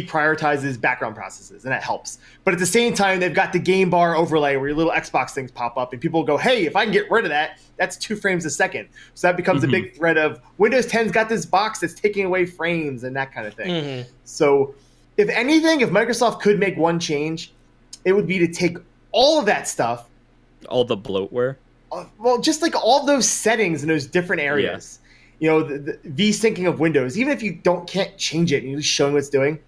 [0.01, 2.17] deprioritizes background processes, and that helps.
[2.43, 5.31] But at the same time, they've got the game bar overlay where your little Xbox
[5.31, 7.95] things pop up, and people go, "Hey, if I can get rid of that, that's
[7.97, 8.87] two frames a second.
[9.13, 9.67] So that becomes Mhm.
[9.67, 13.33] a big threat of Windows 10's got this box that's taking away frames and that
[13.33, 13.69] kind of thing.
[13.71, 14.05] Mhm.
[14.25, 14.73] So,
[15.17, 17.51] if anything, if Microsoft could make one change,
[18.05, 18.77] it would be to take
[19.11, 20.07] all of that stuff,
[20.69, 21.55] All the bloatware.
[21.91, 24.99] uh, well, just like all those settings in those different areas.
[25.39, 28.61] You know, the, the V syncing of Windows, even if you don't can't change it
[28.63, 29.59] and you're just showing what it's doing,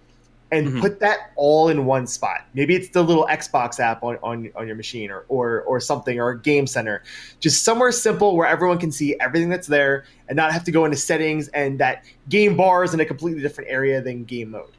[0.52, 0.80] and Mhm.
[0.80, 2.46] put that all in one spot.
[2.54, 6.20] Maybe it's the little Xbox app on, on, on your machine or, or or something
[6.20, 7.02] or a game center.
[7.40, 10.84] Just somewhere simple where everyone can see everything that's there and not have to go
[10.84, 14.70] into settings and that game bar is in a completely different area than game mode.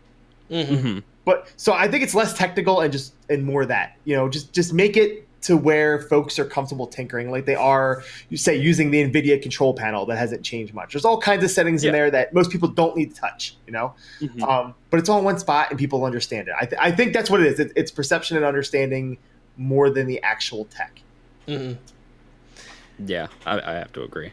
[0.49, 0.67] Mhm.
[0.67, 0.99] Mm-hmm.
[1.25, 4.53] But so I think it's less technical and just and more that you know just
[4.53, 8.91] just make it to where folks are comfortable tinkering like they are you say using
[8.91, 10.93] the Nvidia control panel that hasn't changed much.
[10.93, 13.55] There's all kinds of settings in there that most people don't need to touch.
[13.65, 14.43] You know, Mm-hmm.
[14.43, 16.53] um, but it's all in one spot and people understand it.
[16.59, 17.59] I, th- I think that's what it is.
[17.59, 19.17] It, it's perception and understanding
[19.57, 21.01] more than the actual tech.
[21.47, 21.77] Mhm.
[23.05, 24.31] Yeah, I, I have to agree.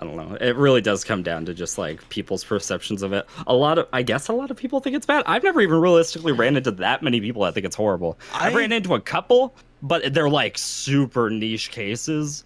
[0.00, 0.34] I don't know.
[0.40, 3.26] It really does come down to just like people's perceptions of it.
[3.46, 5.24] A lot of, I guess, a lot of people think it's bad.
[5.26, 8.18] I've never even realistically ran into that many people that think it's horrible.
[8.34, 12.44] I, have I- ran into a couple, but they're like super niche cases,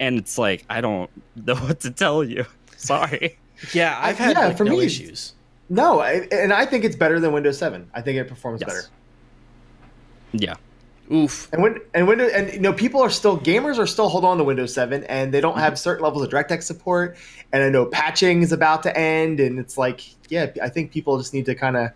[0.00, 2.44] and it's like I don't know what to tell you.
[2.76, 3.38] Sorry.
[3.72, 5.32] Yeah, I've had yeah, like, for no me, issues.
[5.68, 7.90] No, I, and I think it's better than Windows 7.
[7.94, 8.68] I think it performs Yes.
[8.68, 8.82] better.
[10.32, 10.54] Yeah.
[11.12, 11.48] Oof.
[11.52, 14.38] And when and Windows and you know people are still gamers are still hold on
[14.38, 15.60] to Windows 7 and they don't mm-hmm.
[15.60, 17.16] have certain levels of DirectX support
[17.52, 21.16] and I know patching is about to end and it's like yeah I think people
[21.16, 21.90] just need to kind of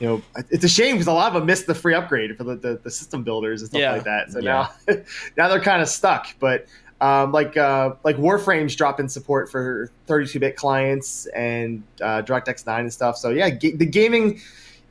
[0.00, 2.44] you know it's a shame because a lot of them missed the free upgrade for
[2.44, 3.92] the, the, the system builders and stuff Yeah.
[3.92, 4.68] like that so Yeah.
[4.88, 4.94] now
[5.36, 6.66] now they're kind of stuck but
[7.00, 12.92] um, like uh, like Warframe's dropping support for 32-bit clients and uh, DirectX 9 and
[12.92, 14.40] stuff so yeah ga- the gaming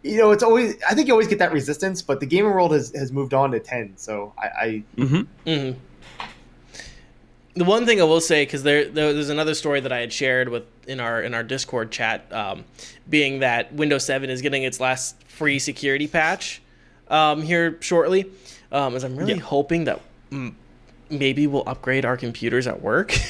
[0.06, 0.76] you know, it's always.
[0.90, 3.52] I think you always get that resistance, but the gaming world has, has moved on
[3.52, 3.94] to ten.
[3.96, 5.22] So I, I Mm-hmm.
[5.50, 5.80] hmm
[7.56, 10.12] The one thing I will say, because there, there there's another story that I had
[10.12, 12.66] shared with in our in our Discord chat, um,
[13.10, 16.62] being that Windows 7 is getting its last free security patch
[17.10, 18.26] um, here shortly.
[18.72, 19.40] Um, is I'm really Yeah.
[19.42, 20.54] hoping that mm,
[21.10, 23.12] maybe we'll upgrade our computers at work.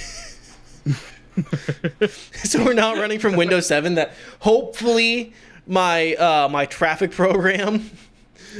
[2.43, 3.95] so we're not running from Windows 7.
[3.95, 5.33] That hopefully
[5.67, 7.89] my uh, my traffic program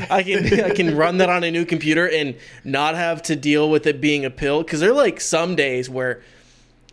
[0.09, 3.69] I can I can run that on a new computer and not have to deal
[3.69, 6.21] with it being a pill because there are like some days where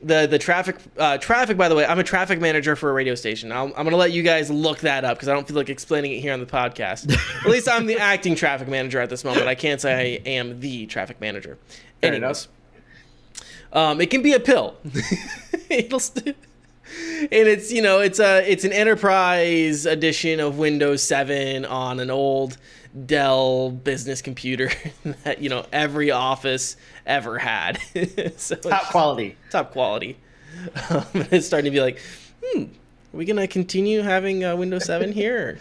[0.03, 3.15] the the traffic uh, traffic by the way I'm a traffic manager for a radio
[3.15, 3.53] station.
[3.53, 6.13] I'll, I'm gonna let you guys look that up because I don't feel like explaining
[6.13, 7.13] it here on the podcast.
[7.45, 9.47] At least I'm the acting traffic manager at this moment.
[9.47, 11.59] I can't say I am the traffic manager.
[12.01, 12.49] Fair anyways.
[13.73, 14.77] um, it can be a pill.
[15.71, 16.37] It'll st-
[17.31, 22.59] it's you know it's a it's an enterprise edition of Windows 7 on an old
[23.07, 24.71] Dell business computer
[25.25, 26.77] that you know every office
[27.07, 27.79] ever had.
[28.37, 29.37] so top quality.
[29.51, 30.17] top quality.
[30.91, 32.01] Um, it's starting to be like,
[32.45, 32.67] hmm, are
[33.13, 35.59] we gonna continue having uh, Windows 7 here?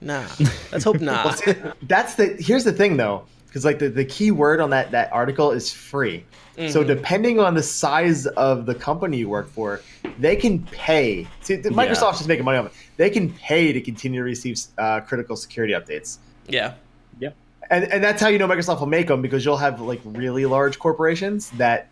[0.00, 0.24] Nah,
[0.72, 1.42] let's hope not.
[1.82, 2.36] That's the.
[2.38, 5.72] Here's the thing though, because like the, the key word on that that article is
[5.72, 6.24] free.
[6.70, 6.86] So Mhm.
[6.88, 9.80] depending on the size of the company you work for,
[10.18, 11.24] they can pay.
[11.40, 12.72] See, the- Microsoft's just making money off it.
[12.96, 16.18] They can pay to continue to receive uh, critical security updates.
[16.48, 16.74] yeah,
[17.20, 17.30] yeah
[17.70, 20.46] and and that's how you know Microsoft will make them because you'll have like really
[20.46, 21.88] large corporations that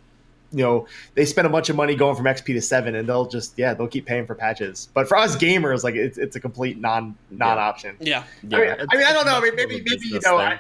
[0.53, 3.27] you know they spend a bunch of money going from XP to seven, and they'll
[3.29, 4.89] just yeah they'll keep paying for patches.
[4.95, 7.97] But for us gamers, like it's, it's a complete non non option.
[8.01, 9.37] yeah, Yeah, I mean, I, mean, I don't know.
[9.37, 10.39] I mean, maybe maybe you business know.
[10.39, 10.59] I,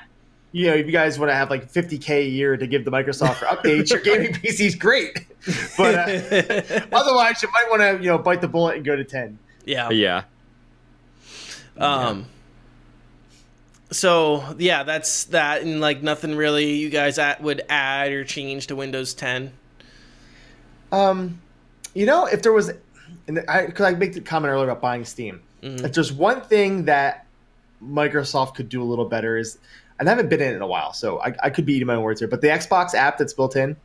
[0.56, 2.90] you know, if you guys want to have like 50k a year to give to
[2.90, 5.26] Microsoft for updates, your gaming PC is great.
[5.76, 9.04] But uh, otherwise, you might want to you know bite the bullet and go to
[9.04, 9.38] 10.
[9.66, 9.90] yeah.
[9.90, 10.22] yeah.
[11.78, 12.24] Um.
[13.90, 18.68] So yeah, that's that, and like nothing really you guys at, would add or change
[18.68, 19.52] to Windows 10.
[20.90, 21.38] Um,
[21.94, 22.72] you know, if there was,
[23.28, 25.42] and I because I made the comment earlier about buying Steam.
[25.62, 25.84] Mhm.
[25.84, 27.26] If there's one thing that
[27.84, 29.58] Microsoft could do a little better is,
[29.98, 31.86] and I haven't been in it in a while, so I, I could be eating
[31.86, 33.76] my words here, but the Xbox app that's built in,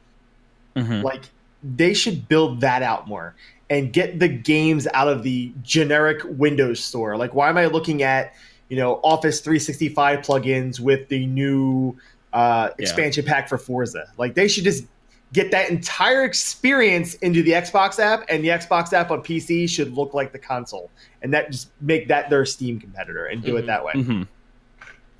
[0.76, 1.04] Mhm.
[1.04, 1.24] like
[1.64, 3.36] they should build that out more
[3.70, 7.18] and get the games out of the generic Windows store.
[7.18, 8.34] Like, why am I looking at
[8.70, 11.96] you know Office 365 plugins with the new
[12.34, 12.84] uh, Yeah.
[12.84, 14.06] expansion pack for Forza?
[14.18, 14.86] Like, they should just
[15.34, 19.94] get that entire experience into the Xbox app, and the Xbox app on PC should
[19.96, 20.90] look like the console,
[21.22, 23.68] and that just make that their Steam competitor and do it Mhm.
[23.68, 24.28] that way Mhm.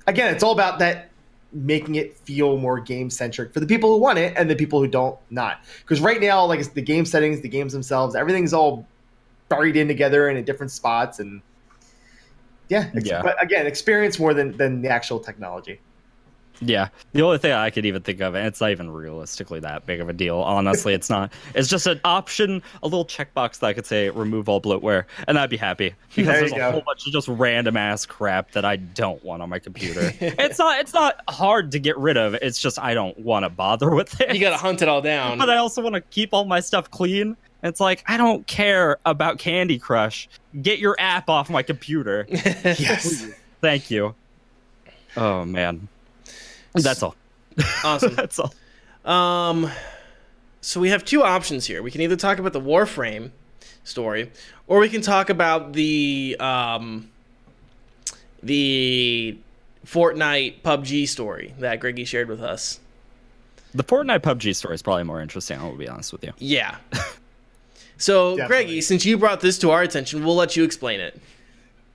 [0.06, 1.10] Again, it's all about that
[1.52, 4.80] making it feel more game centric for the people who want it and the people
[4.80, 5.60] who don't not.
[5.80, 8.86] Because right now, like it's the game settings, the games themselves, everything's all
[9.48, 11.42] buried in together and in different spots, and
[12.68, 13.22] yeah, ex- Yeah.
[13.22, 15.80] But again, experience more than than the actual technology.
[16.64, 19.84] Yeah, the only thing I could even think of, and it's not even realistically that
[19.84, 20.38] big of a deal.
[20.38, 21.32] Honestly, it's not.
[21.54, 25.38] It's just an option, a little checkbox that I could say remove all bloatware, and
[25.38, 26.70] I'd be happy because There there's a go.
[26.70, 30.12] whole bunch of just random ass crap that I don't want on my computer.
[30.20, 30.78] it's not.
[30.80, 32.34] It's not hard to get rid of.
[32.34, 34.32] It's just I don't want to bother with it.
[34.34, 35.38] You gotta hunt it all down.
[35.38, 37.36] but I also want to keep all my stuff clean.
[37.64, 40.28] It's like I don't care about Candy Crush.
[40.62, 42.26] Get your app off my computer.
[42.30, 43.26] Yes.
[43.60, 44.14] Thank you.
[45.16, 45.88] Oh man,
[46.74, 47.14] that's all.
[47.84, 48.14] awesome.
[48.16, 48.52] That's all.
[49.04, 49.70] Um,
[50.60, 51.82] so we have two options here.
[51.82, 53.30] We can either talk about the Warframe
[53.84, 54.30] story,
[54.66, 57.10] or we can talk about the um,
[58.42, 59.36] the
[59.84, 62.80] Fortnite PUBG story that Greggy shared with us.
[63.74, 65.58] The Fortnite PUBG story is probably more interesting.
[65.58, 66.32] I will be honest with you.
[66.38, 66.76] Yeah.
[68.02, 68.64] So, Definitely.
[68.64, 71.20] Greggy, since you brought this to our attention, we'll let you explain it.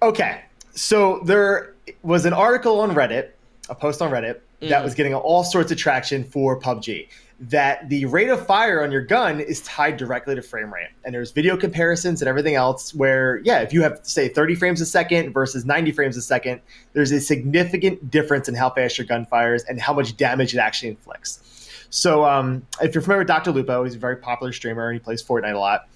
[0.01, 0.43] Okay,
[0.73, 3.31] so there was an article on Reddit,
[3.67, 7.07] a post on Reddit that was getting all sorts of traction for PUBG.
[7.39, 11.13] That the rate of fire on your gun is tied directly to frame rate, and
[11.13, 12.95] there's video comparisons and everything else.
[12.95, 16.61] Where yeah, if you have say 30 frames a second versus 90 frames a second,
[16.93, 20.57] there's a significant difference in how fast your gun fires and how much damage it
[20.57, 21.69] actually inflicts.
[21.91, 23.51] So um, if you're familiar with Dr.
[23.51, 25.87] Lupo, he's a very popular streamer and he plays Fortnite a lot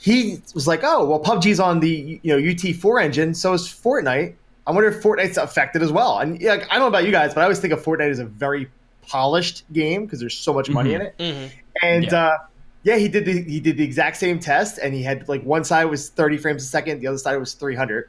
[0.00, 4.34] he was like, "Oh, well, PUBG's on the you know UE4 engine, so is Fortnite.
[4.66, 7.10] I wonder if Fortnite's affected as well." And yeah, like, I don't know about you
[7.12, 8.68] guys, but I always think of Fortnite as a very
[9.02, 11.14] polished game because there's so much money in it.
[11.18, 11.46] hmm
[11.82, 12.14] And Yeah.
[12.24, 12.38] uh,
[12.82, 15.64] yeah, he did the he did the exact same test, and he had like one
[15.64, 18.08] side was 30 frames a second, the other side was 300,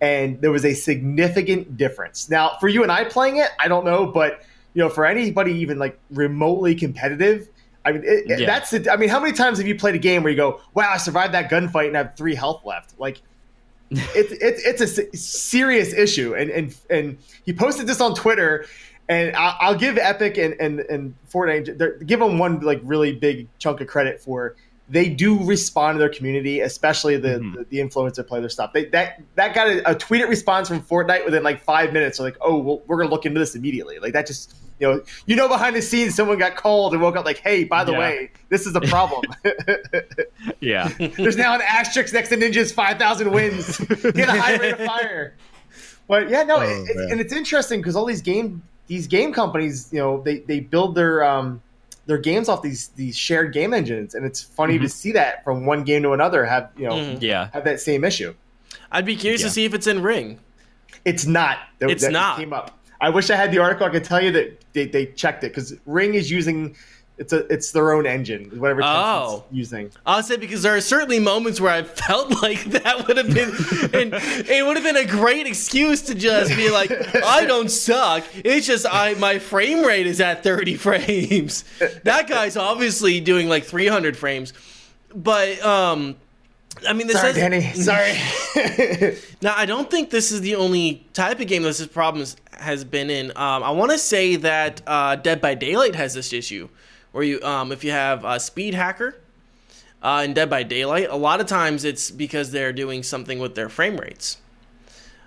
[0.00, 2.28] and there was a significant difference.
[2.28, 4.42] Now, for you and I playing it, I don't know, but
[4.74, 7.48] you know, for anybody even like remotely competitive.
[7.84, 8.46] I mean, it, it- Yeah.
[8.46, 8.88] that's it.
[8.88, 10.96] I mean, how many times have you played a game where you go, "Wow, I
[10.98, 12.98] survived that gunfight and I have three health left"?
[12.98, 13.22] Like,
[13.90, 18.66] it's it's it's a serious issue, and and and he posted this on Twitter,
[19.08, 23.48] and I'll, I'll give Epic and and and Fortnite give them one like really big
[23.58, 24.56] chunk of credit for
[24.88, 27.54] they do respond to their community, especially the Mhm.
[27.54, 28.72] the, the influencer play their stuff.
[28.72, 32.18] They that that got a, a tweeted response from Fortnite within like five minutes.
[32.18, 33.98] They're like, oh, well, we're gonna look into this immediately.
[33.98, 34.54] Like that just.
[34.78, 37.64] You know, you know, behind the scenes, someone got called and woke up like, "Hey,
[37.64, 37.98] by the Yeah.
[37.98, 39.22] way, this is a problem."
[40.60, 40.88] Yeah.
[41.16, 43.78] There's now an asterisk next to Ninja's 5,000 wins.
[44.02, 45.34] Get a high rate of fire.
[46.08, 49.32] But yeah, no, Oh, it, it- and it's interesting because all these game these game
[49.32, 51.60] companies, you know, they they build their um
[52.06, 54.82] their games off these these shared game engines, and it's funny Mm-hmm.
[54.84, 57.18] to see that from one game to another have you know Mhm.
[57.20, 57.48] Yeah.
[57.52, 58.34] have that same issue.
[58.92, 59.48] I'd be curious Yeah.
[59.48, 60.38] to see if it's in Ring.
[61.04, 61.58] It's not.
[61.80, 62.38] It's that not.
[62.38, 62.75] Came up.
[63.00, 63.86] I wish I had the article.
[63.86, 66.76] I could tell you that they, they checked it because Ring is using
[67.18, 69.44] it's a it's their own engine, whatever Oh.
[69.50, 69.90] using.
[70.04, 73.48] I'll say because there are certainly moments where I felt like that would have been,
[73.94, 74.12] and
[74.48, 76.90] it would have been a great excuse to just be like,
[77.24, 78.22] I don't suck.
[78.34, 81.64] It's just I my frame rate is at 30 frames.
[82.04, 84.52] That guy's obviously doing like 300 frames,
[85.14, 86.16] but um,
[86.88, 87.72] I mean, this Sorry, has, Danny.
[87.74, 89.18] Sorry.
[89.42, 92.84] Now, I don't think this is the only type of game that this problem has
[92.84, 93.30] been in.
[93.30, 96.68] Um, I want to say that uh, Dead by Daylight has this issue,
[97.12, 99.14] where you, um, if you have a speed hacker
[100.02, 103.54] uh, in Dead by Daylight, a lot of times it's because they're doing something with
[103.54, 104.38] their frame rates.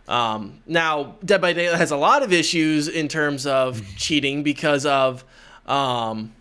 [0.08, 4.88] Um, now, Dead by Daylight has a lot of issues in terms of cheating because
[4.88, 5.24] of
[5.68, 6.34] um,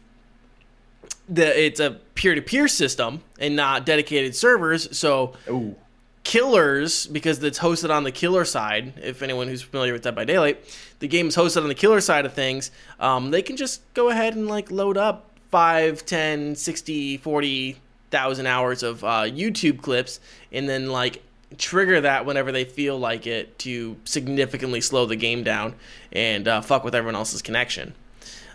[1.28, 4.96] the it's a peer-to-peer system and not dedicated servers.
[4.96, 5.76] So Ooh.
[6.24, 10.24] killers because it's hosted on the killer side if anyone who's familiar with dead by
[10.24, 10.62] daylight
[10.98, 14.10] the game is hosted on the killer side of things um, they can just go
[14.10, 17.76] ahead and like load up 5 10 60 40
[18.10, 20.20] thousand hours of uh, youtube clips
[20.52, 21.22] and then like
[21.56, 25.74] trigger that whenever they feel like it to significantly slow the game down
[26.12, 27.94] and uh, fuck with everyone else's connection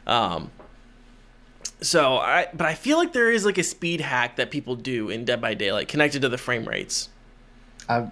[0.05, 0.51] um,
[1.83, 5.09] so I, but I feel like there is like a speed hack that people do
[5.09, 7.09] in Dead by Daylight connected to the frame rates.
[7.89, 8.11] Um,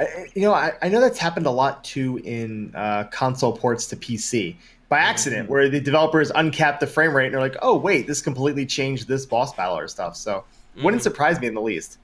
[0.00, 3.86] I, you know, I, I know that's happened a lot too in uh, console ports
[3.88, 4.56] to PC
[4.88, 8.22] by accident, where the developers uncap the frame rate and they're like, "Oh, wait, this
[8.22, 10.44] completely changed this boss battle or stuff." So,
[10.82, 11.98] wouldn't surprise me in the least.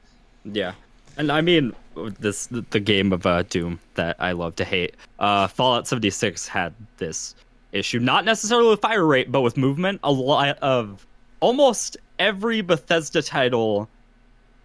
[0.45, 0.73] Yeah.
[1.17, 1.73] And I mean,
[2.19, 4.97] this the game of uh, Doom that I love to hate.
[5.19, 7.35] Uh, Fallout 76 had this
[7.75, 10.01] issue, not necessarily with fire rate, but with movement.
[10.03, 11.07] A lot of
[11.41, 13.89] almost every Bethesda title,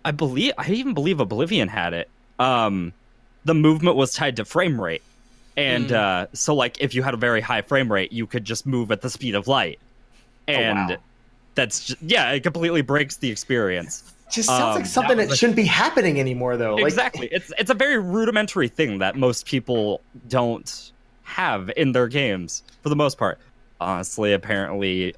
[0.05, 2.09] I believe, I even believe Oblivion had it.
[2.37, 2.93] Um,
[3.43, 5.03] the movement was tied to frame rate,
[5.57, 8.65] and uh, so like if you had a very high frame rate, you could just
[8.65, 9.79] move at the speed of light,
[10.47, 10.97] and wow.
[11.55, 14.03] that's just, yeah, it completely breaks the experience.
[14.31, 16.75] just sounds Um, like something that that, was shouldn't be happening anymore, though.
[16.75, 17.27] Like, exactly.
[17.31, 20.91] It's it's a very rudimentary thing that most people don't
[21.29, 23.39] have in their games for the most part.
[23.79, 25.15] Honestly, apparently,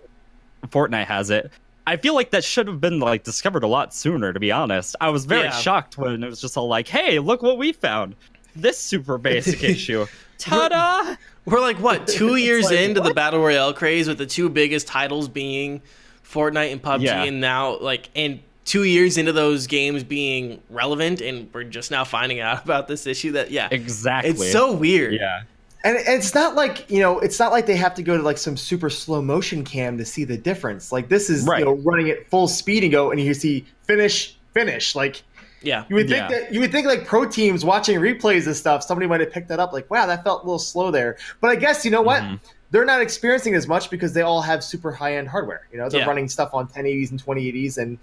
[0.68, 1.52] Fortnite has it.
[1.88, 4.32] I feel like that should have been like discovered a lot sooner.
[4.34, 5.52] To be honest, I was very Yeah.
[5.52, 8.16] shocked when it was just all like, "Hey, look what we found!
[8.56, 10.06] This super basic issue!
[10.38, 11.16] Ta-da!"
[11.46, 14.86] We're like what two years like, into the battle royale craze with the two biggest
[14.88, 15.82] titles being
[16.24, 17.24] Fortnite and PUBG, Yeah.
[17.24, 22.04] and now like and two years into those games being relevant, and we're just now
[22.04, 23.32] finding out about this issue.
[23.32, 24.30] That yeah, Exactly.
[24.30, 25.14] it's so weird.
[25.16, 25.42] yeah.
[25.84, 28.24] And and it's not like you know, it's not like they have to go to
[28.24, 30.92] like some super slow motion cam to see the difference.
[30.92, 31.60] Like this is Right.
[31.60, 34.96] you know running at full speed and go, and you see finish, finish.
[34.96, 35.24] Like
[35.64, 35.86] yeah.
[35.90, 36.40] you would think Yeah.
[36.40, 39.48] that you would think like pro teams watching replays and stuff, somebody might have picked
[39.50, 39.74] that up.
[39.74, 41.18] Like wow, that felt a little slow there.
[41.40, 42.22] But I guess you know what.
[42.22, 42.40] Mhm.
[42.72, 45.68] They're not experiencing as much because they all have super high end hardware.
[45.74, 46.08] You know, they're Yeah.
[46.08, 47.98] running stuff on 1080s and 2080s, and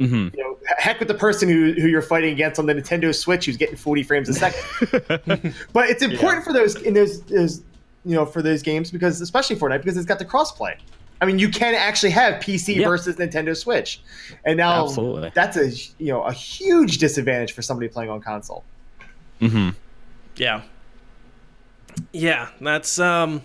[0.00, 0.34] Mhm.
[0.36, 3.46] you know, heck with the person who, who you're fighting against on the Nintendo Switch
[3.46, 5.54] who's getting 40 frames a second.
[5.72, 7.62] but it's important for those in those, those
[8.04, 10.74] you know for those games because especially Fortnite because it's got the crossplay.
[11.22, 12.88] I mean, you can actually have PC Yeah.
[12.88, 14.02] versus Nintendo Switch,
[14.44, 15.32] and now Absolutely.
[15.34, 18.64] that's a you know a huge disadvantage for somebody playing on console.
[19.40, 19.70] Mm-hmm.
[20.36, 20.62] Yeah.
[22.12, 23.40] Yeah, that's um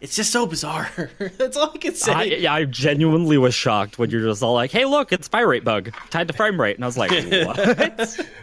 [0.00, 1.10] it's just so bizarre.
[1.36, 2.12] that's all I can say.
[2.12, 5.48] I, yeah, I genuinely was shocked when you're just all like, "Hey, look, it's fire
[5.48, 7.10] rate bug tied to frame rate," and I was like,
[7.46, 7.56] "What?"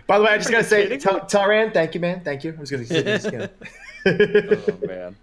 [0.06, 1.00] By the way, I just gotta say, kidding?
[1.00, 2.54] tell, tell thank you, man, thank you.
[2.56, 3.50] I was gonna say, just kidding.
[4.06, 5.16] oh man.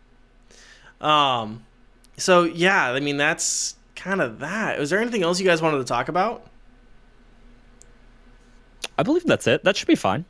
[1.01, 1.65] Um
[2.17, 4.79] so yeah, I mean that's kind of that.
[4.79, 6.47] Was there anything else you guys wanted to talk about?
[8.99, 9.65] I believe that's it.
[9.65, 10.25] That should be fine.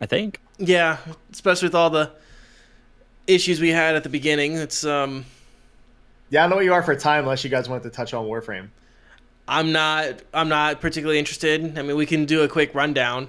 [0.00, 0.40] I think.
[0.58, 0.98] Yeah,
[1.32, 2.12] especially with all the
[3.28, 4.54] issues we had at the beginning.
[4.56, 5.24] It's um
[6.30, 8.26] yeah, I know what you are for time, unless you guys wanted to touch on
[8.26, 8.68] Warframe.
[9.46, 11.78] I'm not I'm not particularly interested.
[11.78, 13.28] I mean, we can do a quick rundown.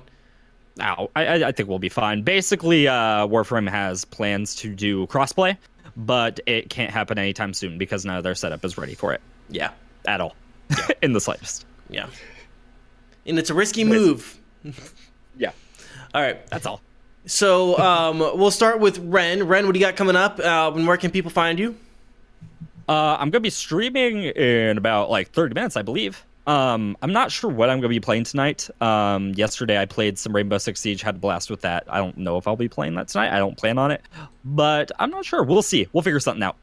[0.82, 2.24] Ow, I, I I think we'll be fine.
[2.24, 5.58] Basically, uh, Warframe has plans to do crossplay,
[5.98, 9.22] but it can't happen anytime soon because none of their setup is ready for it
[9.50, 9.72] Yeah.
[10.08, 10.36] at all,
[11.02, 11.66] in the slightest.
[11.90, 12.08] Yeah.
[13.26, 14.40] And it's a risky move.
[15.38, 15.52] Yeah,
[16.14, 16.46] All right.
[16.48, 16.82] that's all.
[17.30, 19.44] So um, we'll start with Ren.
[19.48, 20.40] Ren, what do you got coming up?
[20.40, 21.76] Uh, and where can people find you?
[22.88, 26.26] Uh, I'm gonna be streaming in about like 30 minutes, I believe.
[26.48, 28.68] Um, I'm not sure what I'm gonna be playing tonight.
[28.82, 31.84] Um, yesterday I played some Rainbow Six Siege, had a blast with that.
[31.88, 33.32] I don't know if I'll be playing that tonight.
[33.32, 34.02] I don't plan on it,
[34.44, 35.44] but I'm not sure.
[35.44, 35.88] We'll see.
[35.94, 36.56] We'll figure something out.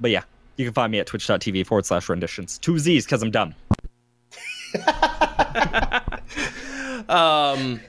[0.00, 0.24] But yeah,
[0.56, 2.58] you can find me at twitch.tv forward slash renditions.
[2.58, 3.54] Two Z's because I'm dumb.
[7.08, 7.80] Um,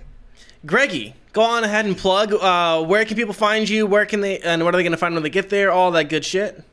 [0.65, 2.33] Greggy, go on ahead and plug.
[2.33, 3.85] Uh, where can people find you?
[3.85, 5.71] Where can they, and what are they going to find when they get there?
[5.71, 6.63] All that good shit.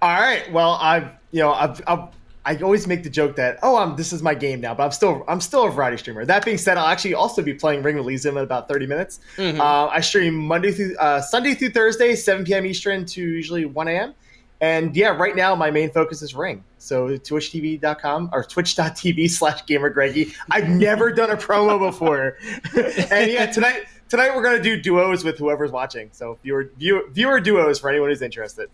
[0.00, 0.50] All right.
[0.52, 2.08] Well, I've you know I've, I've
[2.46, 4.92] I always make the joke that oh I'm this is my game now, but I'm
[4.92, 6.24] still I'm still a variety streamer.
[6.24, 9.20] That being said, I'll actually also be playing Ring of Elysium in about 30 minutes.
[9.36, 9.58] Mhm.
[9.58, 12.66] Uh, I stream Monday through uh, Sunday through Thursday, 7 p.m.
[12.66, 14.14] Eastern to usually 1 a.m.
[14.60, 16.62] And yeah, right now my main focus is Ring.
[16.78, 20.34] So twitchtv.com or twitch.tv slash gamer Greggy.
[20.50, 22.36] I've never done a promo before.
[23.10, 26.08] and yeah, tonight tonight we're gonna do duos with whoever's watching.
[26.12, 28.70] So viewer viewer, viewer duos for anyone who's interested.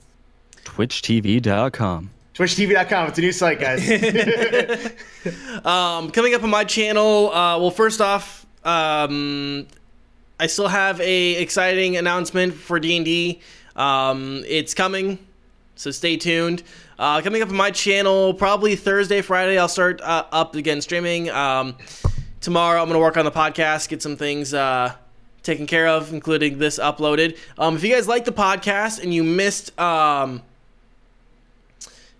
[0.65, 2.11] twitchtv.com.
[2.35, 3.09] TwitchTV.com.
[3.09, 4.93] It's a new site, guys.
[5.65, 7.31] Um, coming up on my channel.
[7.31, 9.67] Uh, well, first off, um,
[10.39, 13.41] I still have a exciting announcement for D and D.
[13.77, 15.19] Um, it's coming,
[15.75, 16.63] so stay tuned.
[16.99, 19.59] Uh, coming up on my channel, probably Thursday, Friday.
[19.59, 21.29] I'll start uh, up again streaming.
[21.29, 21.77] Um,
[22.41, 24.95] tomorrow, I'm gonna work on the podcast, get some things uh,
[25.43, 27.39] taken care of, including this uploaded.
[27.59, 29.79] Um, if you guys like the podcast and you missed.
[29.79, 30.43] Um,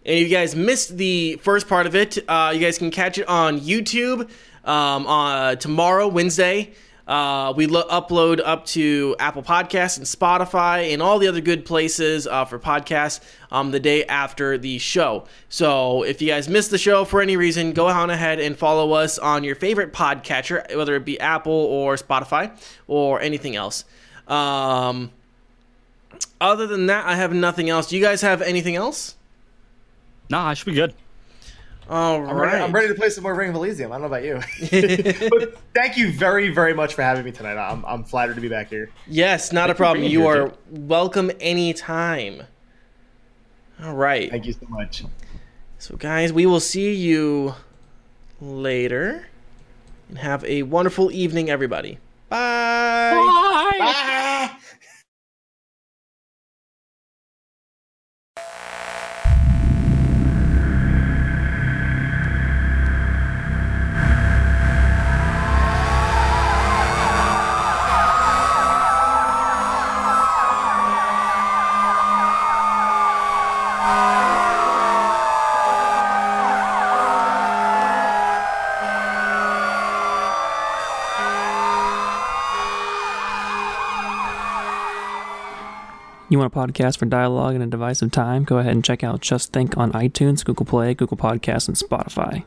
[0.05, 3.29] and you guys missed the first part of it, uh, you guys can catch it
[3.29, 4.31] on YouTube
[4.65, 6.73] um, on tomorrow, Wednesday.
[7.11, 11.65] Uh, we lo- upload up to Apple Podcasts and Spotify and all the other good
[11.65, 13.19] places uh, for podcasts
[13.51, 15.25] um, the day after the show.
[15.49, 18.93] So if you guys missed the show for any reason, go on ahead and follow
[18.93, 22.57] us on your favorite podcatcher, whether it be Apple or Spotify
[22.87, 23.85] or anything else.
[24.29, 25.11] Um,
[26.41, 27.89] other than that, I have nothing else.
[27.89, 29.17] Do you guys have anything else?
[30.29, 30.95] Nah, I should be good.
[31.91, 32.53] All I'm, right.
[32.53, 33.91] ready, I'm ready to play some more Ring of Elysium.
[33.91, 34.41] I don't know about you.
[35.29, 37.57] but thank you very, very much for having me tonight.
[37.57, 38.91] I'm, I'm flattered to be back here.
[39.09, 40.01] Yes, not a Thank you for problem.
[40.03, 42.45] being You here, are welcome anytime.
[43.83, 44.31] All right.
[44.31, 45.03] Thank you so much.
[45.79, 47.57] So, guys, we will see you
[48.41, 49.27] later.
[50.09, 51.99] And have a wonderful evening, everybody.
[52.29, 53.11] Bye.
[53.81, 54.17] Bye.
[86.31, 88.45] You want a podcast for dialogue in a divisive time?
[88.45, 92.45] Go ahead and check out Just Think on iTunes, Google Play, Google Podcasts, and Spotify.